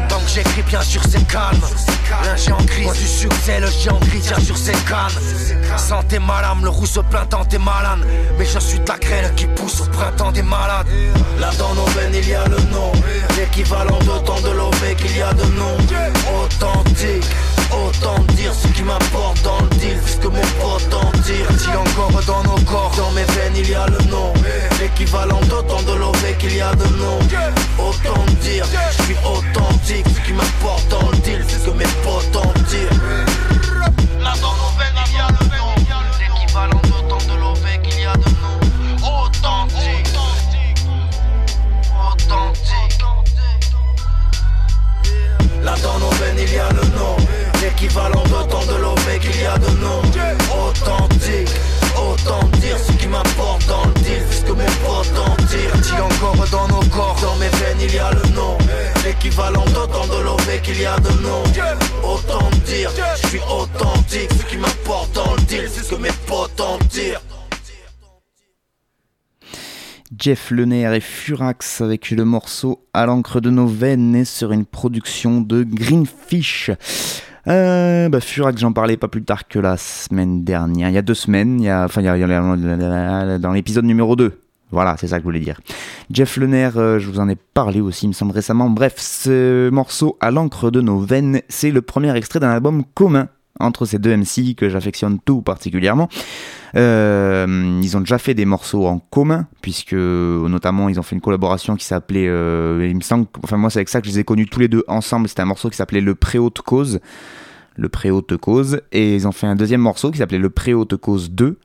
Donc 0.10 0.22
j'écris 0.28 0.62
bien 0.64 0.82
sûr 0.82 1.02
c'est 1.10 1.26
calme. 1.28 1.60
Un 2.24 2.36
géant 2.36 2.58
gris, 2.66 2.87
moi 2.88 2.94
du 2.94 3.06
succès, 3.06 3.60
le 3.60 3.68
géant 3.68 4.00
tient 4.22 4.40
sur 4.40 4.58
ses 4.58 4.72
cannes. 4.88 5.12
Santé 5.76 6.20
malade, 6.20 6.60
le 6.64 6.70
roux 6.70 6.86
se 6.86 7.02
plaint 7.02 7.28
t'es 7.50 7.58
malade. 7.58 8.00
Mais 8.40 8.46
je 8.46 8.60
suis 8.60 8.80
de 8.80 8.88
la 8.88 8.98
graine 8.98 9.36
qui 9.36 9.46
pousse 9.48 9.82
au 9.82 9.86
printemps 9.86 10.32
des 10.32 10.42
malades. 10.42 10.88
Là 11.38 11.50
dans 11.60 11.74
nos 11.76 11.86
veines 11.88 12.16
il 12.16 12.30
y 12.30 12.34
a 12.34 12.46
le 12.46 12.58
nom 12.72 12.92
L'équivalent 13.38 14.00
d'autant 14.00 14.40
de 14.40 14.52
l'OV 14.52 14.96
qu'il 14.96 15.18
y 15.18 15.22
a 15.22 15.34
de 15.34 15.44
nom 15.60 15.78
Authentique 16.42 17.26
Autant 17.72 18.20
dire 18.36 18.54
ce 18.54 18.68
qui 18.70 18.84
m'importe 18.84 19.42
dans 19.44 19.60
le 19.60 19.70
deal 19.78 20.00
c'est 20.06 20.14
Ce 20.14 20.18
que 20.18 20.28
mon 20.28 20.42
pote 20.42 20.94
en 20.94 21.12
tire. 21.22 21.48
Il 21.50 21.78
encore 21.78 22.24
dans 22.26 22.44
nos 22.44 22.60
corps 22.62 22.94
Dans 22.96 23.12
mes 23.12 23.24
veines 23.24 23.56
il 23.58 23.70
y 23.70 23.76
a 23.76 23.86
le 23.88 23.98
nom. 24.10 24.34
L'équivalent 24.80 25.40
d'autant 25.50 25.82
de 25.84 25.98
l'ové 25.98 26.36
qu'il 26.40 26.56
y 26.56 26.62
a 26.62 26.74
de 26.74 26.86
nom. 26.98 27.20
Autant 27.78 28.26
dire 28.42 28.66
Je 28.98 29.04
suis 29.04 29.16
authentique. 29.26 30.06
Ce 30.08 30.26
qui 30.26 30.34
m'importe 30.34 30.88
dans 30.90 31.10
le 31.12 31.18
deal 31.18 31.44
C'est 31.48 31.60
ce 31.60 31.66
que 31.66 31.72
mes 31.72 31.86
potes 32.04 32.36
en 32.36 32.54
tirent. 32.70 32.90
Là 34.22 34.34
dans 34.42 34.56
nos 34.56 34.72
veines 34.78 35.04
il 35.08 35.14
y 35.14 35.20
a 35.20 35.28
le 35.28 35.46
nom. 35.58 35.76
L'équivalent 36.20 36.82
d'autant 36.84 37.34
de 37.34 37.40
l'ové 37.40 37.80
qu'il 37.84 38.02
y 38.02 38.06
a 38.06 38.14
de 38.14 38.30
nom. 38.42 38.58
Authentique. 39.04 40.08
Authentique. 42.12 43.02
Là 45.64 45.76
dans 45.84 46.00
nos 46.00 46.10
veines 46.12 46.38
il 46.40 46.54
y 46.54 46.60
a 46.60 46.70
le 46.70 46.82
nom 46.82 46.87
L'équivalent 47.80 48.24
d'autant 48.24 48.66
de 48.66 48.82
l'OV 48.82 49.20
qu'il 49.20 49.40
y 49.40 49.46
a 49.46 49.56
de 49.56 49.70
nom. 49.80 50.02
Authentique 50.66 51.54
Autant 51.96 52.48
dire 52.60 52.76
ce 52.80 52.92
qui 52.94 53.08
m'apporte 53.08 53.68
dans 53.68 53.86
le 53.86 53.94
deal 54.02 54.24
Puisque 54.28 54.50
mon 54.50 54.56
pote 54.56 55.14
en 55.20 55.36
tire. 55.46 55.78
Dit 55.84 56.02
encore 56.02 56.48
dans 56.50 56.68
nos 56.70 56.84
corps 56.90 57.16
Dans 57.22 57.36
mes 57.36 57.50
veines 57.50 57.78
il 57.80 57.94
y 57.94 58.00
a 58.00 58.10
le 58.14 58.36
nom. 58.36 58.58
L'équivalent 59.06 59.64
d'autant 59.66 60.08
de 60.08 60.24
l'OV 60.24 60.62
qu'il 60.64 60.82
y 60.82 60.88
a 60.88 60.98
de 60.98 61.22
nom. 61.22 61.44
Autant 62.04 62.50
dire 62.66 62.90
Je 63.22 63.28
suis 63.28 63.42
authentique 63.42 64.32
Ce 64.32 64.46
qui 64.50 64.58
m'apporte 64.58 65.14
dans 65.14 65.36
le 65.36 65.42
deal 65.44 65.70
C'est 65.70 65.84
ce 65.84 65.94
que 65.94 66.02
mes 66.02 66.10
potes 66.26 66.60
en 66.60 66.80
tirent. 66.90 67.22
Jeff 70.18 70.50
Lenair 70.50 70.94
et 70.94 71.02
Furax 71.02 71.82
avec 71.82 72.10
le 72.10 72.26
morceau 72.26 72.88
à 72.96 73.06
l'encre 73.06 73.40
de 73.40 73.52
nos 73.52 73.68
veines 73.68 74.16
et 74.16 74.26
sur 74.26 74.52
une 74.52 74.66
production 74.66 75.42
de 75.42 75.62
Greenfish. 75.64 76.72
Euh, 77.48 78.10
bah, 78.10 78.20
Furax, 78.20 78.60
j'en 78.60 78.74
parlais 78.74 78.98
pas 78.98 79.08
plus 79.08 79.24
tard 79.24 79.48
que 79.48 79.60
la 79.60 79.78
semaine 79.78 80.44
dernière. 80.44 80.90
Il 80.90 80.96
y 80.96 80.98
a 80.98 81.02
deux 81.02 81.14
semaines, 81.14 81.62
il 81.62 81.66
y 81.66 81.70
a, 81.70 81.86
enfin, 81.86 82.02
il 82.02 82.06
y 82.06 82.10
a, 82.10 83.38
dans 83.40 83.52
l'épisode 83.54 83.86
numéro 83.86 84.16
2. 84.16 84.40
Voilà, 84.72 84.98
c'est 85.00 85.08
ça 85.08 85.16
que 85.18 85.22
je 85.22 85.24
voulais 85.24 85.40
dire. 85.40 85.62
Jeff 86.12 86.36
Lener, 86.36 86.72
euh, 86.76 87.00
je 87.00 87.08
vous 87.08 87.20
en 87.20 87.30
ai 87.30 87.38
parlé 87.38 87.80
aussi, 87.80 88.06
il 88.06 88.10
me 88.10 88.14
semble 88.14 88.34
récemment. 88.34 88.70
Bref, 88.70 88.96
ce 88.98 89.70
morceau 89.70 90.18
à 90.20 90.30
l'encre 90.30 90.72
de 90.72 90.82
nos 90.82 91.00
veines, 91.00 91.42
c'est 91.48 91.72
le 91.72 91.82
premier 91.82 92.14
extrait 92.18 92.42
d'un 92.42 92.50
album 92.50 92.84
commun 92.94 93.30
entre 93.60 93.86
ces 93.86 94.00
deux 94.00 94.16
MC 94.16 94.56
que 94.56 94.70
j'affectionne 94.70 95.20
tout 95.20 95.42
particulièrement. 95.42 96.10
Euh, 96.76 97.80
ils 97.82 97.98
ont 97.98 98.02
déjà 98.02 98.18
fait 98.18 98.34
des 98.34 98.46
morceaux 98.46 98.86
en 98.86 99.00
commun, 99.00 99.48
puisque 99.62 99.94
notamment 99.94 100.90
ils 100.90 101.00
ont 101.00 101.04
fait 101.04 101.16
une 101.16 101.22
collaboration 101.22 101.76
qui 101.76 101.86
s'appelait, 101.86 102.28
euh, 102.28 102.88
il 102.90 102.96
me 102.96 103.02
semble, 103.02 103.28
enfin 103.44 103.58
moi 103.58 103.70
c'est 103.70 103.80
avec 103.80 103.90
ça 103.90 104.02
que 104.02 104.08
je 104.08 104.14
les 104.14 104.20
ai 104.20 104.24
connus 104.24 104.48
tous 104.48 104.60
les 104.60 104.68
deux 104.68 104.84
ensemble, 104.88 105.28
c'était 105.28 105.42
un 105.42 105.46
morceau 105.46 105.70
qui 105.70 105.78
s'appelait 105.78 106.02
Le 106.02 106.16
Préhaute 106.16 106.62
Cause, 106.62 107.00
Le 107.76 107.90
Préhaute 107.90 108.38
Cause, 108.38 108.82
et 108.92 109.16
ils 109.16 109.28
ont 109.28 109.32
fait 109.32 109.48
un 109.48 109.56
deuxième 109.56 109.82
morceau 109.82 110.12
qui 110.12 110.18
s'appelait 110.18 110.40
Le 110.40 110.50
Préhaute 110.50 110.96
Cause 110.98 111.32
2, 111.32 111.58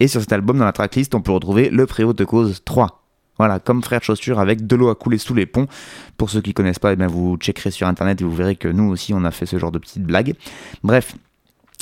et 0.00 0.08
sur 0.08 0.20
cet 0.20 0.32
album 0.32 0.58
dans 0.58 0.64
la 0.64 0.72
tracklist 0.72 1.14
on 1.14 1.22
peut 1.22 1.32
retrouver 1.32 1.70
Le 1.70 1.86
Préhaute 1.86 2.24
Cause 2.24 2.62
3. 2.64 3.04
Voilà, 3.38 3.60
comme 3.60 3.82
frère 3.84 4.00
de 4.00 4.04
chaussures 4.04 4.40
avec 4.40 4.66
de 4.66 4.74
l'eau 4.74 4.88
à 4.88 4.96
couler 4.96 5.16
sous 5.16 5.32
les 5.32 5.46
ponts. 5.46 5.68
Pour 6.16 6.28
ceux 6.28 6.40
qui 6.40 6.54
connaissent 6.54 6.80
pas, 6.80 6.92
eh 6.92 7.06
vous 7.06 7.36
checkerez 7.36 7.70
sur 7.70 7.86
internet 7.86 8.20
et 8.20 8.24
vous 8.24 8.34
verrez 8.34 8.56
que 8.56 8.66
nous 8.66 8.90
aussi 8.90 9.14
on 9.14 9.24
a 9.24 9.30
fait 9.30 9.46
ce 9.46 9.58
genre 9.58 9.70
de 9.70 9.78
petites 9.78 10.02
blagues. 10.02 10.34
Bref, 10.82 11.14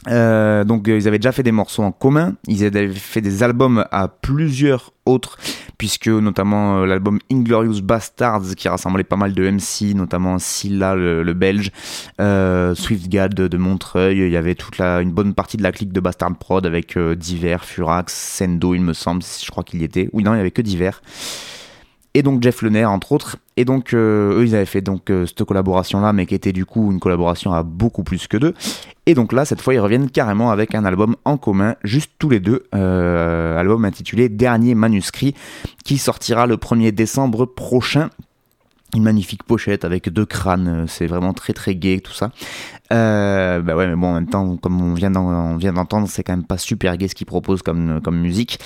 euh, 0.08 0.64
donc 0.64 0.88
euh, 0.88 0.96
ils 0.96 1.08
avaient 1.08 1.18
déjà 1.18 1.32
fait 1.32 1.42
des 1.42 1.52
morceaux 1.52 1.82
en 1.82 1.92
commun, 1.92 2.34
ils 2.46 2.64
avaient 2.64 2.88
fait 2.88 3.20
des 3.20 3.42
albums 3.42 3.84
à 3.90 4.08
plusieurs 4.08 4.92
autres, 5.04 5.38
puisque 5.78 6.08
notamment 6.08 6.78
euh, 6.78 6.86
l'album 6.86 7.18
Inglorious 7.30 7.80
Bastards 7.82 8.54
qui 8.56 8.68
rassemblait 8.68 9.04
pas 9.04 9.16
mal 9.16 9.34
de 9.34 9.48
MC, 9.48 9.94
notamment 9.94 10.38
Silla 10.38 10.94
le, 10.94 11.32
belge, 11.32 11.70
Swiftgad 12.18 13.34
de, 13.34 13.48
de 13.48 13.56
Montreuil, 13.56 14.18
il 14.18 14.30
y 14.30 14.36
avait 14.36 14.54
toute 14.54 14.80
une 14.80 15.12
bonne 15.12 15.34
partie 15.34 15.56
de 15.56 15.62
la 15.62 15.72
clique 15.72 15.92
de 15.92 16.00
Bastard 16.00 16.36
Prod 16.38 16.64
avec 16.66 16.96
euh, 16.96 17.14
Diver, 17.14 17.58
Furax, 17.62 18.12
Sendo 18.12 18.74
il 18.74 18.82
me 18.82 18.92
semble, 18.92 19.22
je 19.22 19.50
crois 19.50 19.64
qu'il 19.64 19.80
y 19.80 19.84
était, 19.84 20.08
oui 20.12 20.22
non 20.22 20.34
il 20.34 20.38
y 20.38 20.40
avait 20.40 20.50
que 20.50 20.62
Diver 20.62 20.90
et 22.16 22.22
donc 22.22 22.42
Jeff 22.42 22.62
Lener 22.62 22.86
entre 22.86 23.12
autres. 23.12 23.36
Et 23.58 23.66
donc 23.66 23.92
euh, 23.92 24.40
eux 24.40 24.46
ils 24.46 24.54
avaient 24.54 24.64
fait 24.64 24.80
donc 24.80 25.10
euh, 25.10 25.26
cette 25.26 25.44
collaboration 25.44 26.00
là, 26.00 26.14
mais 26.14 26.24
qui 26.24 26.34
était 26.34 26.52
du 26.52 26.64
coup 26.64 26.90
une 26.90 26.98
collaboration 26.98 27.52
à 27.52 27.62
beaucoup 27.62 28.04
plus 28.04 28.26
que 28.26 28.38
deux. 28.38 28.54
Et 29.04 29.12
donc 29.12 29.34
là 29.34 29.44
cette 29.44 29.60
fois 29.60 29.74
ils 29.74 29.80
reviennent 29.80 30.08
carrément 30.08 30.50
avec 30.50 30.74
un 30.74 30.86
album 30.86 31.16
en 31.26 31.36
commun, 31.36 31.76
juste 31.84 32.12
tous 32.18 32.30
les 32.30 32.40
deux, 32.40 32.64
euh, 32.74 33.58
album 33.58 33.84
intitulé 33.84 34.30
Dernier 34.30 34.74
manuscrit, 34.74 35.34
qui 35.84 35.98
sortira 35.98 36.46
le 36.46 36.56
1er 36.56 36.90
décembre 36.90 37.44
prochain. 37.44 38.08
Une 38.94 39.02
magnifique 39.02 39.42
pochette 39.42 39.84
avec 39.84 40.08
deux 40.08 40.24
crânes, 40.24 40.86
c'est 40.88 41.06
vraiment 41.06 41.34
très 41.34 41.52
très 41.52 41.74
gai 41.74 42.00
tout 42.00 42.14
ça. 42.14 42.30
Euh, 42.92 43.60
bah 43.62 43.74
ouais, 43.74 43.88
mais 43.88 43.96
bon, 43.96 44.08
en 44.08 44.14
même 44.14 44.28
temps, 44.28 44.56
comme 44.56 44.80
on 44.80 44.94
vient 44.94 45.10
d'entendre, 45.10 46.06
c'est 46.08 46.22
quand 46.22 46.34
même 46.36 46.44
pas 46.46 46.58
super 46.58 46.96
gai 46.96 47.08
ce 47.08 47.14
qu'ils 47.14 47.26
proposent 47.26 47.62
comme, 47.62 48.00
musique. 48.12 48.58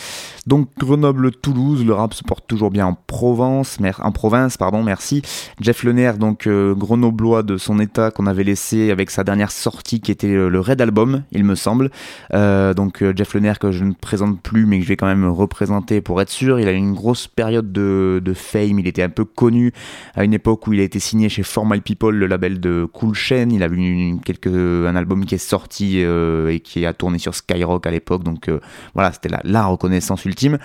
Donc 0.46 0.68
Grenoble-Toulouse, 0.78 1.84
le 1.84 1.92
rap 1.94 2.14
se 2.14 2.22
porte 2.22 2.46
toujours 2.46 2.70
bien 2.70 2.86
en 2.86 2.94
Provence, 2.94 3.78
en 4.02 4.12
province, 4.12 4.56
pardon, 4.56 4.82
merci. 4.82 5.22
Jeff 5.60 5.82
Lener, 5.84 6.12
donc 6.18 6.46
euh, 6.46 6.74
grenoblois 6.74 7.42
de 7.42 7.56
son 7.56 7.78
état 7.78 8.10
qu'on 8.10 8.26
avait 8.26 8.44
laissé 8.44 8.90
avec 8.90 9.10
sa 9.10 9.24
dernière 9.24 9.50
sortie 9.50 10.00
qui 10.00 10.10
était 10.10 10.28
euh, 10.28 10.48
le 10.48 10.60
Red 10.60 10.80
Album, 10.80 11.22
il 11.32 11.44
me 11.44 11.54
semble. 11.54 11.90
Euh, 12.34 12.74
donc 12.74 13.04
Jeff 13.16 13.34
Lener 13.34 13.54
que 13.60 13.72
je 13.72 13.84
ne 13.84 13.92
présente 13.92 14.40
plus 14.40 14.66
mais 14.66 14.78
que 14.78 14.84
je 14.84 14.88
vais 14.88 14.96
quand 14.96 15.06
même 15.06 15.26
représenter 15.26 16.00
pour 16.00 16.20
être 16.20 16.30
sûr. 16.30 16.58
Il 16.60 16.68
a 16.68 16.72
eu 16.72 16.76
une 16.76 16.94
grosse 16.94 17.26
période 17.26 17.72
de, 17.72 18.20
de 18.24 18.32
fame, 18.34 18.78
il 18.78 18.86
était 18.86 19.02
un 19.02 19.08
peu 19.08 19.24
connu 19.24 19.72
à 20.14 20.24
une 20.24 20.34
époque 20.34 20.66
où 20.66 20.72
il 20.72 20.80
a 20.80 20.84
été 20.84 20.98
signé 21.00 21.28
chez 21.28 21.42
For 21.42 21.66
My 21.66 21.80
People, 21.80 22.14
le 22.14 22.26
label 22.26 22.60
de 22.60 22.86
Cool 22.92 23.14
Chain. 23.14 23.48
Il 23.50 23.62
a 23.62 23.66
eu 23.66 23.74
une- 23.76 24.09
un 24.46 24.96
album 24.96 25.24
qui 25.24 25.34
est 25.34 25.38
sorti 25.38 26.02
euh, 26.02 26.48
et 26.48 26.60
qui 26.60 26.84
a 26.86 26.92
tourné 26.92 27.18
sur 27.18 27.34
Skyrock 27.34 27.86
à 27.86 27.90
l'époque. 27.90 28.22
Donc 28.22 28.48
euh, 28.48 28.60
voilà, 28.94 29.12
c'était 29.12 29.30
la, 29.44 29.66
reconnaissance 29.66 30.24
ultime. 30.24 30.58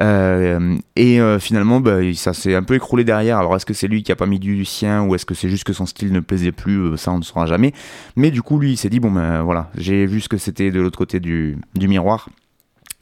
Euh, 0.00 0.76
et 0.96 1.20
finalement, 1.40 1.80
bah, 1.80 1.98
ça 2.14 2.32
s'est 2.32 2.54
un 2.54 2.62
peu 2.62 2.74
écroulé 2.74 3.04
derrière. 3.04 3.38
Alors 3.38 3.56
est-ce 3.56 3.66
que 3.66 3.74
c'est 3.74 3.88
lui 3.88 4.02
qui 4.02 4.12
a 4.12 4.16
pas 4.16 4.26
mis 4.26 4.38
du 4.38 4.64
sien 4.64 5.02
ou 5.02 5.14
est-ce 5.14 5.26
que 5.26 5.34
c'est 5.34 5.48
juste 5.48 5.64
que 5.64 5.72
son 5.72 5.86
style 5.86 6.12
ne 6.12 6.20
plaisait 6.20 6.52
plus 6.52 6.96
Ça, 6.96 7.12
on 7.12 7.18
ne 7.18 7.22
saura 7.24 7.46
jamais. 7.46 7.72
Mais 8.16 8.30
du 8.30 8.42
coup, 8.42 8.58
lui, 8.58 8.72
il 8.72 8.76
s'est 8.76 8.90
dit 8.90 9.00
bon 9.00 9.10
ben 9.10 9.42
voilà, 9.42 9.70
j'ai 9.76 10.06
vu 10.06 10.20
ce 10.20 10.28
que 10.28 10.36
c'était 10.36 10.70
de 10.70 10.80
l'autre 10.80 10.98
côté 10.98 11.20
du 11.20 11.58
miroir. 11.76 12.28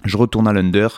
Je 0.05 0.17
retourne 0.17 0.49
à 0.49 0.53
l'under, 0.53 0.89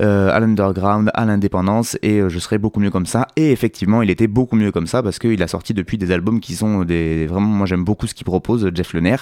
euh, 0.00 0.30
à 0.30 0.40
l'underground, 0.40 1.10
à 1.12 1.24
l'indépendance, 1.26 1.98
et 2.02 2.20
euh, 2.20 2.28
je 2.30 2.38
serai 2.38 2.56
beaucoup 2.56 2.80
mieux 2.80 2.90
comme 2.90 3.04
ça. 3.04 3.26
Et 3.36 3.52
effectivement, 3.52 4.00
il 4.00 4.10
était 4.10 4.26
beaucoup 4.26 4.56
mieux 4.56 4.72
comme 4.72 4.86
ça 4.86 5.02
parce 5.02 5.18
qu'il 5.18 5.42
a 5.42 5.48
sorti 5.48 5.74
depuis 5.74 5.98
des 5.98 6.10
albums 6.12 6.40
qui 6.40 6.54
sont 6.54 6.84
des 6.84 7.26
vraiment. 7.26 7.48
Moi, 7.48 7.66
j'aime 7.66 7.84
beaucoup 7.84 8.06
ce 8.06 8.14
qu'il 8.14 8.24
propose, 8.24 8.70
Jeff 8.74 8.94
Lener. 8.94 9.16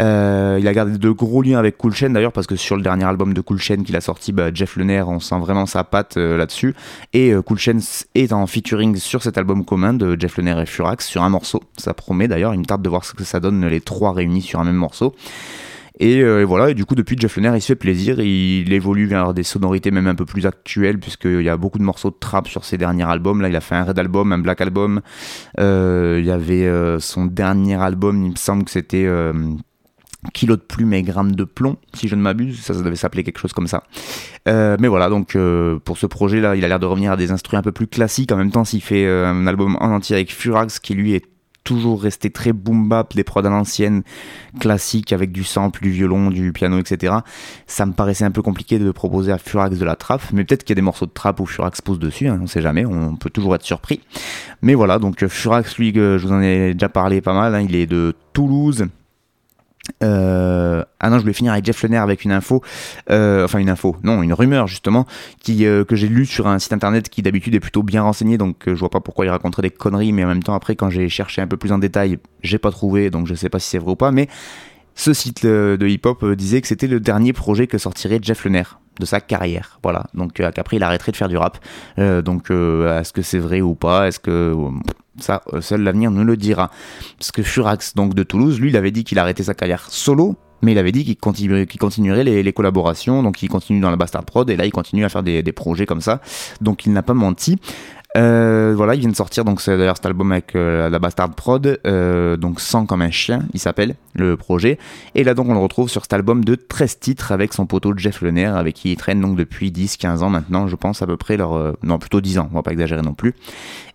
Euh, 0.00 0.58
il 0.60 0.66
a 0.66 0.72
gardé 0.72 0.98
de 0.98 1.10
gros 1.10 1.42
liens 1.42 1.58
avec 1.58 1.78
Cool 1.78 1.94
Chain 1.94 2.10
d'ailleurs 2.10 2.32
parce 2.32 2.46
que 2.46 2.56
sur 2.56 2.76
le 2.76 2.82
dernier 2.82 3.04
album 3.04 3.32
de 3.32 3.40
Cool 3.40 3.58
Chain 3.58 3.82
qu'il 3.84 3.96
a 3.96 4.00
sorti, 4.00 4.32
bah, 4.32 4.50
Jeff 4.52 4.76
Lener, 4.76 5.02
on 5.02 5.20
sent 5.20 5.38
vraiment 5.38 5.66
sa 5.66 5.84
patte 5.84 6.16
euh, 6.16 6.36
là-dessus. 6.36 6.74
Et 7.12 7.32
Cool 7.46 7.58
Chain 7.58 7.78
est 8.14 8.32
en 8.32 8.46
featuring 8.46 8.96
sur 8.96 9.22
cet 9.22 9.38
album 9.38 9.64
commun 9.64 9.94
de 9.94 10.16
Jeff 10.18 10.36
Lener 10.36 10.60
et 10.60 10.66
Furax 10.66 11.06
sur 11.06 11.22
un 11.22 11.28
morceau. 11.28 11.62
Ça 11.76 11.94
promet 11.94 12.26
d'ailleurs. 12.26 12.54
Il 12.54 12.60
me 12.60 12.64
tarde 12.64 12.82
de 12.82 12.88
voir 12.88 13.04
ce 13.04 13.14
que 13.14 13.24
ça 13.24 13.38
donne 13.38 13.66
les 13.66 13.80
trois 13.80 14.12
réunis 14.12 14.42
sur 14.42 14.58
un 14.58 14.64
même 14.64 14.74
morceau. 14.74 15.14
Et, 15.98 16.22
euh, 16.22 16.42
et 16.42 16.44
voilà, 16.44 16.70
et 16.70 16.74
du 16.74 16.84
coup, 16.84 16.94
depuis 16.94 17.16
Jeff 17.18 17.36
Lener, 17.36 17.52
il 17.54 17.60
se 17.60 17.66
fait 17.66 17.76
plaisir. 17.76 18.20
Il 18.20 18.72
évolue 18.72 19.06
vers 19.06 19.34
des 19.34 19.42
sonorités 19.42 19.90
même 19.90 20.06
un 20.06 20.14
peu 20.14 20.24
plus 20.24 20.46
actuelles, 20.46 20.98
puisqu'il 20.98 21.42
y 21.42 21.48
a 21.48 21.56
beaucoup 21.56 21.78
de 21.78 21.82
morceaux 21.82 22.10
de 22.10 22.16
trap 22.18 22.46
sur 22.46 22.64
ses 22.64 22.78
derniers 22.78 23.04
albums. 23.04 23.40
Là, 23.40 23.48
il 23.48 23.56
a 23.56 23.60
fait 23.60 23.74
un 23.74 23.84
Red 23.84 23.98
Album, 23.98 24.32
un 24.32 24.38
Black 24.38 24.60
Album. 24.60 25.00
Euh, 25.58 26.18
il 26.20 26.26
y 26.26 26.30
avait 26.30 26.66
euh, 26.66 27.00
son 27.00 27.26
dernier 27.26 27.74
album, 27.74 28.24
il 28.24 28.30
me 28.32 28.36
semble 28.36 28.64
que 28.64 28.70
c'était 28.70 29.08
Kilo 30.34 30.56
de 30.56 30.62
plume 30.62 30.92
et 30.92 31.02
grammes 31.02 31.34
de 31.34 31.44
plomb, 31.44 31.76
si 31.94 32.06
je 32.06 32.14
ne 32.14 32.22
m'abuse. 32.22 32.60
Ça, 32.60 32.74
devait 32.74 32.96
s'appeler 32.96 33.24
quelque 33.24 33.40
chose 33.40 33.52
comme 33.52 33.68
ça. 33.68 33.82
Mais 34.46 34.88
voilà, 34.88 35.08
donc 35.08 35.36
pour 35.84 35.98
ce 35.98 36.06
projet-là, 36.06 36.54
il 36.54 36.64
a 36.64 36.68
l'air 36.68 36.78
de 36.78 36.86
revenir 36.86 37.12
à 37.12 37.16
des 37.16 37.32
instruments 37.32 37.60
un 37.60 37.64
peu 37.64 37.72
plus 37.72 37.88
classiques. 37.88 38.30
En 38.30 38.36
même 38.36 38.52
temps, 38.52 38.64
s'il 38.64 38.82
fait 38.82 39.06
un 39.06 39.48
album 39.48 39.76
en 39.80 39.90
entier 39.90 40.14
avec 40.14 40.32
Furax, 40.32 40.78
qui 40.78 40.94
lui 40.94 41.14
est 41.14 41.24
toujours 41.68 42.00
resté 42.00 42.30
très 42.30 42.54
boom 42.54 42.88
bap, 42.88 43.14
des 43.14 43.24
prods 43.24 43.44
à 43.44 43.50
l'ancienne, 43.50 44.02
classiques 44.58 45.12
avec 45.12 45.32
du 45.32 45.44
sample, 45.44 45.82
du 45.82 45.90
violon, 45.90 46.30
du 46.30 46.50
piano, 46.50 46.78
etc. 46.78 47.16
Ça 47.66 47.84
me 47.84 47.92
paraissait 47.92 48.24
un 48.24 48.30
peu 48.30 48.40
compliqué 48.40 48.78
de 48.78 48.90
proposer 48.90 49.32
à 49.32 49.38
Furax 49.38 49.76
de 49.76 49.84
la 49.84 49.94
trap, 49.94 50.22
mais 50.32 50.44
peut-être 50.44 50.64
qu'il 50.64 50.70
y 50.70 50.76
a 50.76 50.80
des 50.80 50.82
morceaux 50.82 51.04
de 51.04 51.10
trap 51.10 51.40
où 51.40 51.46
Furax 51.46 51.82
pose 51.82 51.98
dessus, 51.98 52.26
hein, 52.26 52.40
on 52.42 52.46
sait 52.46 52.62
jamais, 52.62 52.86
on 52.86 53.16
peut 53.16 53.28
toujours 53.28 53.54
être 53.54 53.64
surpris. 53.64 54.00
Mais 54.62 54.72
voilà, 54.72 54.98
donc 54.98 55.22
euh, 55.22 55.28
Furax, 55.28 55.76
lui, 55.76 55.92
je 55.94 56.16
vous 56.16 56.32
en 56.32 56.40
ai 56.40 56.72
déjà 56.72 56.88
parlé 56.88 57.20
pas 57.20 57.34
mal, 57.34 57.54
hein, 57.54 57.60
il 57.60 57.76
est 57.76 57.86
de 57.86 58.14
Toulouse. 58.32 58.86
Euh, 60.02 60.84
ah 61.00 61.10
non, 61.10 61.16
je 61.16 61.22
voulais 61.22 61.32
finir 61.32 61.52
avec 61.52 61.64
Jeff 61.64 61.82
Lener 61.82 61.96
avec 61.98 62.24
une 62.24 62.32
info, 62.32 62.62
euh, 63.10 63.44
enfin 63.44 63.58
une 63.58 63.70
info, 63.70 63.96
non, 64.02 64.22
une 64.22 64.32
rumeur 64.32 64.66
justement, 64.66 65.06
qui, 65.42 65.66
euh, 65.66 65.84
que 65.84 65.96
j'ai 65.96 66.08
lu 66.08 66.26
sur 66.26 66.46
un 66.46 66.58
site 66.58 66.72
internet 66.72 67.08
qui 67.08 67.22
d'habitude 67.22 67.54
est 67.54 67.60
plutôt 67.60 67.82
bien 67.82 68.02
renseigné, 68.02 68.38
donc 68.38 68.64
je 68.66 68.74
vois 68.74 68.90
pas 68.90 69.00
pourquoi 69.00 69.26
il 69.26 69.30
raconterait 69.30 69.62
des 69.62 69.70
conneries, 69.70 70.12
mais 70.12 70.24
en 70.24 70.28
même 70.28 70.42
temps 70.42 70.54
après 70.54 70.76
quand 70.76 70.90
j'ai 70.90 71.08
cherché 71.08 71.40
un 71.40 71.46
peu 71.46 71.56
plus 71.56 71.72
en 71.72 71.78
détail, 71.78 72.18
j'ai 72.42 72.58
pas 72.58 72.70
trouvé, 72.70 73.10
donc 73.10 73.26
je 73.26 73.34
sais 73.34 73.48
pas 73.48 73.58
si 73.58 73.68
c'est 73.68 73.78
vrai 73.78 73.92
ou 73.92 73.96
pas, 73.96 74.10
mais 74.10 74.28
ce 74.94 75.12
site 75.12 75.46
de 75.46 75.86
hip-hop 75.86 76.24
disait 76.32 76.60
que 76.60 76.66
c'était 76.68 76.88
le 76.88 77.00
dernier 77.00 77.32
projet 77.32 77.66
que 77.66 77.78
sortirait 77.78 78.18
Jeff 78.22 78.44
Lener 78.44 78.64
de 79.00 79.06
sa 79.06 79.20
carrière, 79.20 79.78
voilà, 79.82 80.06
donc 80.14 80.32
qu'après 80.32 80.76
il 80.76 80.82
arrêterait 80.82 81.12
de 81.12 81.16
faire 81.16 81.28
du 81.28 81.36
rap, 81.36 81.58
donc 81.96 82.50
est-ce 82.50 83.12
que 83.12 83.22
c'est 83.22 83.38
vrai 83.38 83.60
ou 83.60 83.74
pas, 83.74 84.08
est-ce 84.08 84.20
que 84.20 84.54
ça, 85.20 85.42
euh, 85.52 85.60
seul 85.60 85.82
l'avenir 85.82 86.10
nous 86.10 86.24
le 86.24 86.36
dira. 86.36 86.70
Parce 87.18 87.32
que 87.32 87.42
Furax, 87.42 87.94
donc 87.94 88.14
de 88.14 88.22
Toulouse, 88.22 88.60
lui, 88.60 88.70
il 88.70 88.76
avait 88.76 88.90
dit 88.90 89.04
qu'il 89.04 89.18
arrêtait 89.18 89.42
sa 89.42 89.54
carrière 89.54 89.86
solo, 89.90 90.36
mais 90.62 90.72
il 90.72 90.78
avait 90.78 90.92
dit 90.92 91.04
qu'il 91.04 91.16
continuerait, 91.16 92.24
les, 92.24 92.52
collaborations, 92.52 93.22
donc 93.22 93.42
il 93.42 93.48
continue 93.48 93.80
dans 93.80 93.90
la 93.90 93.96
Bastard 93.96 94.24
Prod, 94.24 94.48
et 94.50 94.56
là 94.56 94.66
il 94.66 94.72
continue 94.72 95.04
à 95.04 95.08
faire 95.08 95.22
des 95.22 95.52
projets 95.52 95.86
comme 95.86 96.00
ça, 96.00 96.20
donc 96.60 96.84
il 96.84 96.92
n'a 96.92 97.02
pas 97.02 97.14
menti. 97.14 97.58
Euh, 98.16 98.72
voilà, 98.74 98.94
il 98.94 99.00
vient 99.00 99.10
de 99.10 99.16
sortir 99.16 99.44
donc 99.44 99.60
c'est 99.60 99.76
d'ailleurs 99.76 99.96
cet 99.96 100.06
album 100.06 100.32
avec 100.32 100.56
euh, 100.56 100.88
la 100.88 100.98
Bastard 100.98 101.30
Prod, 101.34 101.78
euh, 101.86 102.36
donc 102.38 102.58
Sang 102.58 102.86
comme 102.86 103.02
un 103.02 103.10
chien, 103.10 103.42
il 103.52 103.60
s'appelle 103.60 103.96
le 104.14 104.36
projet. 104.36 104.78
Et 105.14 105.24
là 105.24 105.34
donc 105.34 105.48
on 105.48 105.52
le 105.52 105.58
retrouve 105.58 105.90
sur 105.90 106.02
cet 106.02 106.14
album 106.14 106.42
de 106.42 106.54
13 106.54 107.00
titres 107.00 107.32
avec 107.32 107.52
son 107.52 107.66
poteau 107.66 107.92
Jeff 107.96 108.22
Lener, 108.22 108.46
avec 108.46 108.76
qui 108.76 108.92
il 108.92 108.96
traîne 108.96 109.20
donc 109.20 109.36
depuis 109.36 109.70
10-15 109.70 110.22
ans 110.22 110.30
maintenant, 110.30 110.68
je 110.68 110.76
pense 110.76 111.02
à 111.02 111.06
peu 111.06 111.18
près 111.18 111.36
leur, 111.36 111.54
euh, 111.54 111.72
non 111.82 111.98
plutôt 111.98 112.20
10 112.22 112.38
ans, 112.38 112.48
on 112.50 112.56
va 112.56 112.62
pas 112.62 112.72
exagérer 112.72 113.02
non 113.02 113.14
plus. 113.14 113.34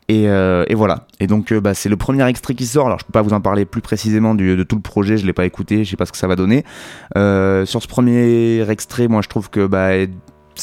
Et, 0.10 0.28
euh, 0.28 0.66
et 0.68 0.76
voilà. 0.76 1.08
Et 1.20 1.28
donc, 1.28 1.52
euh, 1.52 1.62
bah, 1.62 1.74
c'est 1.74 1.90
le 1.90 1.98
premier 1.98 2.28
extrait 2.28 2.56
qui 2.56 2.66
sort. 2.66 2.88
Alors, 2.88 3.00
je 3.00 3.06
peux 3.06 3.12
pas 3.12 3.22
vous 3.22 3.34
en 3.34 3.42
parler 3.42 3.66
plus 3.66 3.82
précisément 3.82 4.36
du, 4.36 4.56
de 4.56 4.64
tout 4.64 4.76
le 4.76 4.82
projet. 4.82 5.18
Je 5.18 5.26
l'ai 5.26 5.34
pas 5.34 5.46
écouté. 5.46 5.84
Je 5.84 5.92
sais 5.92 5.96
pas 5.96 6.06
ce 6.06 6.12
que 6.12 6.18
ça 6.18 6.28
va 6.28 6.36
donner. 6.36 6.64
Euh, 7.18 7.66
sur 7.66 7.82
ce 7.82 7.88
premier 7.88 8.70
extrait, 8.70 9.08
moi, 9.08 9.22
je 9.22 9.30
trouve 9.30 9.50
que 9.50 9.66
bah, 9.66 9.92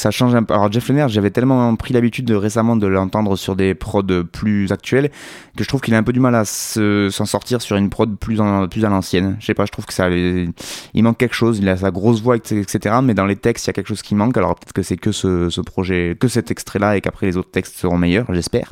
ça 0.01 0.09
change 0.09 0.33
un 0.33 0.43
peu. 0.43 0.53
Alors 0.53 0.71
Jeff 0.71 0.87
Lennert, 0.89 1.09
j'avais 1.09 1.29
tellement 1.29 1.75
pris 1.75 1.93
l'habitude 1.93 2.25
de, 2.25 2.33
récemment 2.33 2.75
de 2.75 2.87
l'entendre 2.87 3.35
sur 3.35 3.55
des 3.55 3.75
prods 3.75 4.23
plus 4.31 4.71
actuels 4.71 5.11
que 5.55 5.63
je 5.63 5.67
trouve 5.67 5.81
qu'il 5.81 5.93
a 5.93 5.97
un 5.97 6.03
peu 6.03 6.11
du 6.11 6.19
mal 6.19 6.33
à 6.33 6.43
s'en 6.43 7.25
sortir 7.25 7.61
sur 7.61 7.75
une 7.75 7.89
prod 7.89 8.17
plus, 8.17 8.39
plus 8.69 8.85
à 8.85 8.89
l'ancienne. 8.89 9.37
Je 9.39 9.45
sais 9.45 9.53
pas, 9.53 9.65
je 9.65 9.71
trouve 9.71 9.85
que 9.85 9.93
ça, 9.93 10.09
il 10.09 10.53
manque 10.95 11.17
quelque 11.17 11.35
chose. 11.35 11.59
Il 11.59 11.69
a 11.69 11.77
sa 11.77 11.91
grosse 11.91 12.21
voix, 12.21 12.35
etc. 12.35 12.95
Mais 13.03 13.13
dans 13.13 13.25
les 13.25 13.35
textes, 13.35 13.65
il 13.65 13.69
y 13.69 13.71
a 13.71 13.73
quelque 13.73 13.89
chose 13.89 14.01
qui 14.01 14.15
manque. 14.15 14.35
Alors 14.37 14.55
peut-être 14.55 14.73
que 14.73 14.81
c'est 14.81 14.97
que 14.97 15.11
ce 15.11 15.61
projet, 15.61 16.17
que 16.19 16.27
cet 16.27 16.49
extrait-là 16.49 16.97
et 16.97 17.01
qu'après 17.01 17.27
les 17.27 17.37
autres 17.37 17.51
textes 17.51 17.77
seront 17.77 17.97
meilleurs, 17.97 18.33
j'espère. 18.33 18.71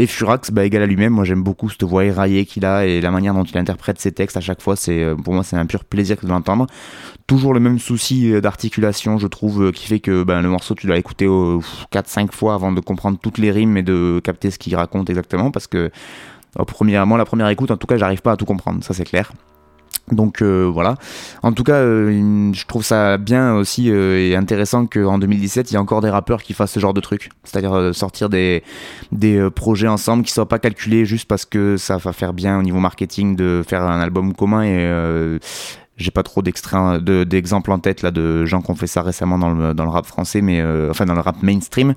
Et 0.00 0.06
Furax, 0.06 0.52
bah, 0.52 0.64
égal 0.64 0.82
à 0.82 0.86
lui-même, 0.86 1.12
moi 1.12 1.24
j'aime 1.24 1.42
beaucoup 1.42 1.68
cette 1.68 1.82
voix 1.82 2.04
éraillée 2.04 2.46
qu'il 2.46 2.64
a 2.64 2.86
et 2.86 3.00
la 3.00 3.10
manière 3.10 3.34
dont 3.34 3.42
il 3.42 3.58
interprète 3.58 3.98
ses 3.98 4.12
textes 4.12 4.36
à 4.36 4.40
chaque 4.40 4.62
fois, 4.62 4.76
c'est 4.76 5.02
euh, 5.02 5.16
pour 5.16 5.34
moi 5.34 5.42
c'est 5.42 5.56
un 5.56 5.66
pur 5.66 5.84
plaisir 5.84 6.18
de 6.22 6.28
l'entendre. 6.28 6.68
Toujours 7.26 7.52
le 7.52 7.58
même 7.58 7.80
souci 7.80 8.32
euh, 8.32 8.40
d'articulation, 8.40 9.18
je 9.18 9.26
trouve, 9.26 9.64
euh, 9.64 9.72
qui 9.72 9.88
fait 9.88 9.98
que 9.98 10.22
ben, 10.22 10.40
le 10.40 10.50
morceau 10.50 10.76
tu 10.76 10.86
dois 10.86 10.94
l'écouter 10.94 11.26
4-5 11.26 12.30
fois 12.30 12.54
avant 12.54 12.70
de 12.70 12.78
comprendre 12.78 13.18
toutes 13.20 13.38
les 13.38 13.50
rimes 13.50 13.76
et 13.76 13.82
de 13.82 14.20
capter 14.22 14.52
ce 14.52 14.60
qu'il 14.60 14.76
raconte 14.76 15.10
exactement, 15.10 15.50
parce 15.50 15.66
que 15.66 15.90
premièrement, 16.68 17.16
la 17.16 17.24
première 17.24 17.48
écoute, 17.48 17.72
en 17.72 17.76
tout 17.76 17.88
cas, 17.88 17.96
j'arrive 17.96 18.22
pas 18.22 18.30
à 18.30 18.36
tout 18.36 18.44
comprendre, 18.44 18.84
ça 18.84 18.94
c'est 18.94 19.04
clair. 19.04 19.32
Donc 20.12 20.42
euh, 20.42 20.70
voilà. 20.72 20.96
En 21.42 21.52
tout 21.52 21.64
cas, 21.64 21.74
euh, 21.74 22.52
je 22.52 22.66
trouve 22.66 22.84
ça 22.84 23.18
bien 23.18 23.54
aussi 23.54 23.90
euh, 23.90 24.18
et 24.18 24.36
intéressant 24.36 24.86
qu'en 24.86 25.18
2017, 25.18 25.70
il 25.70 25.74
y 25.74 25.76
a 25.76 25.80
encore 25.80 26.00
des 26.00 26.10
rappeurs 26.10 26.42
qui 26.42 26.52
fassent 26.54 26.72
ce 26.72 26.80
genre 26.80 26.94
de 26.94 27.00
truc. 27.00 27.30
C'est-à-dire 27.44 27.94
sortir 27.94 28.28
des, 28.28 28.62
des 29.12 29.48
projets 29.50 29.88
ensemble 29.88 30.24
qui 30.24 30.32
soient 30.32 30.48
pas 30.48 30.58
calculés 30.58 31.04
juste 31.04 31.26
parce 31.28 31.44
que 31.44 31.76
ça 31.76 31.96
va 31.96 32.12
faire 32.12 32.32
bien 32.32 32.58
au 32.58 32.62
niveau 32.62 32.78
marketing 32.78 33.36
de 33.36 33.62
faire 33.66 33.82
un 33.82 34.00
album 34.00 34.34
commun 34.34 34.62
et 34.62 35.38
j'ai 35.96 36.10
pas 36.12 36.22
trop 36.22 36.42
d'exemples 36.42 37.00
de, 37.02 37.72
en 37.72 37.78
tête 37.80 38.02
là 38.02 38.10
de 38.10 38.44
gens 38.44 38.62
qui 38.62 38.70
ont 38.70 38.76
fait 38.76 38.86
ça 38.86 39.02
récemment 39.02 39.38
dans 39.38 39.50
le, 39.50 39.74
dans 39.74 39.84
le 39.84 39.90
rap 39.90 40.06
français, 40.06 40.40
mais 40.40 40.62
enfin 40.90 41.06
dans 41.06 41.14
le 41.14 41.20
rap 41.20 41.42
mainstream. 41.42 41.94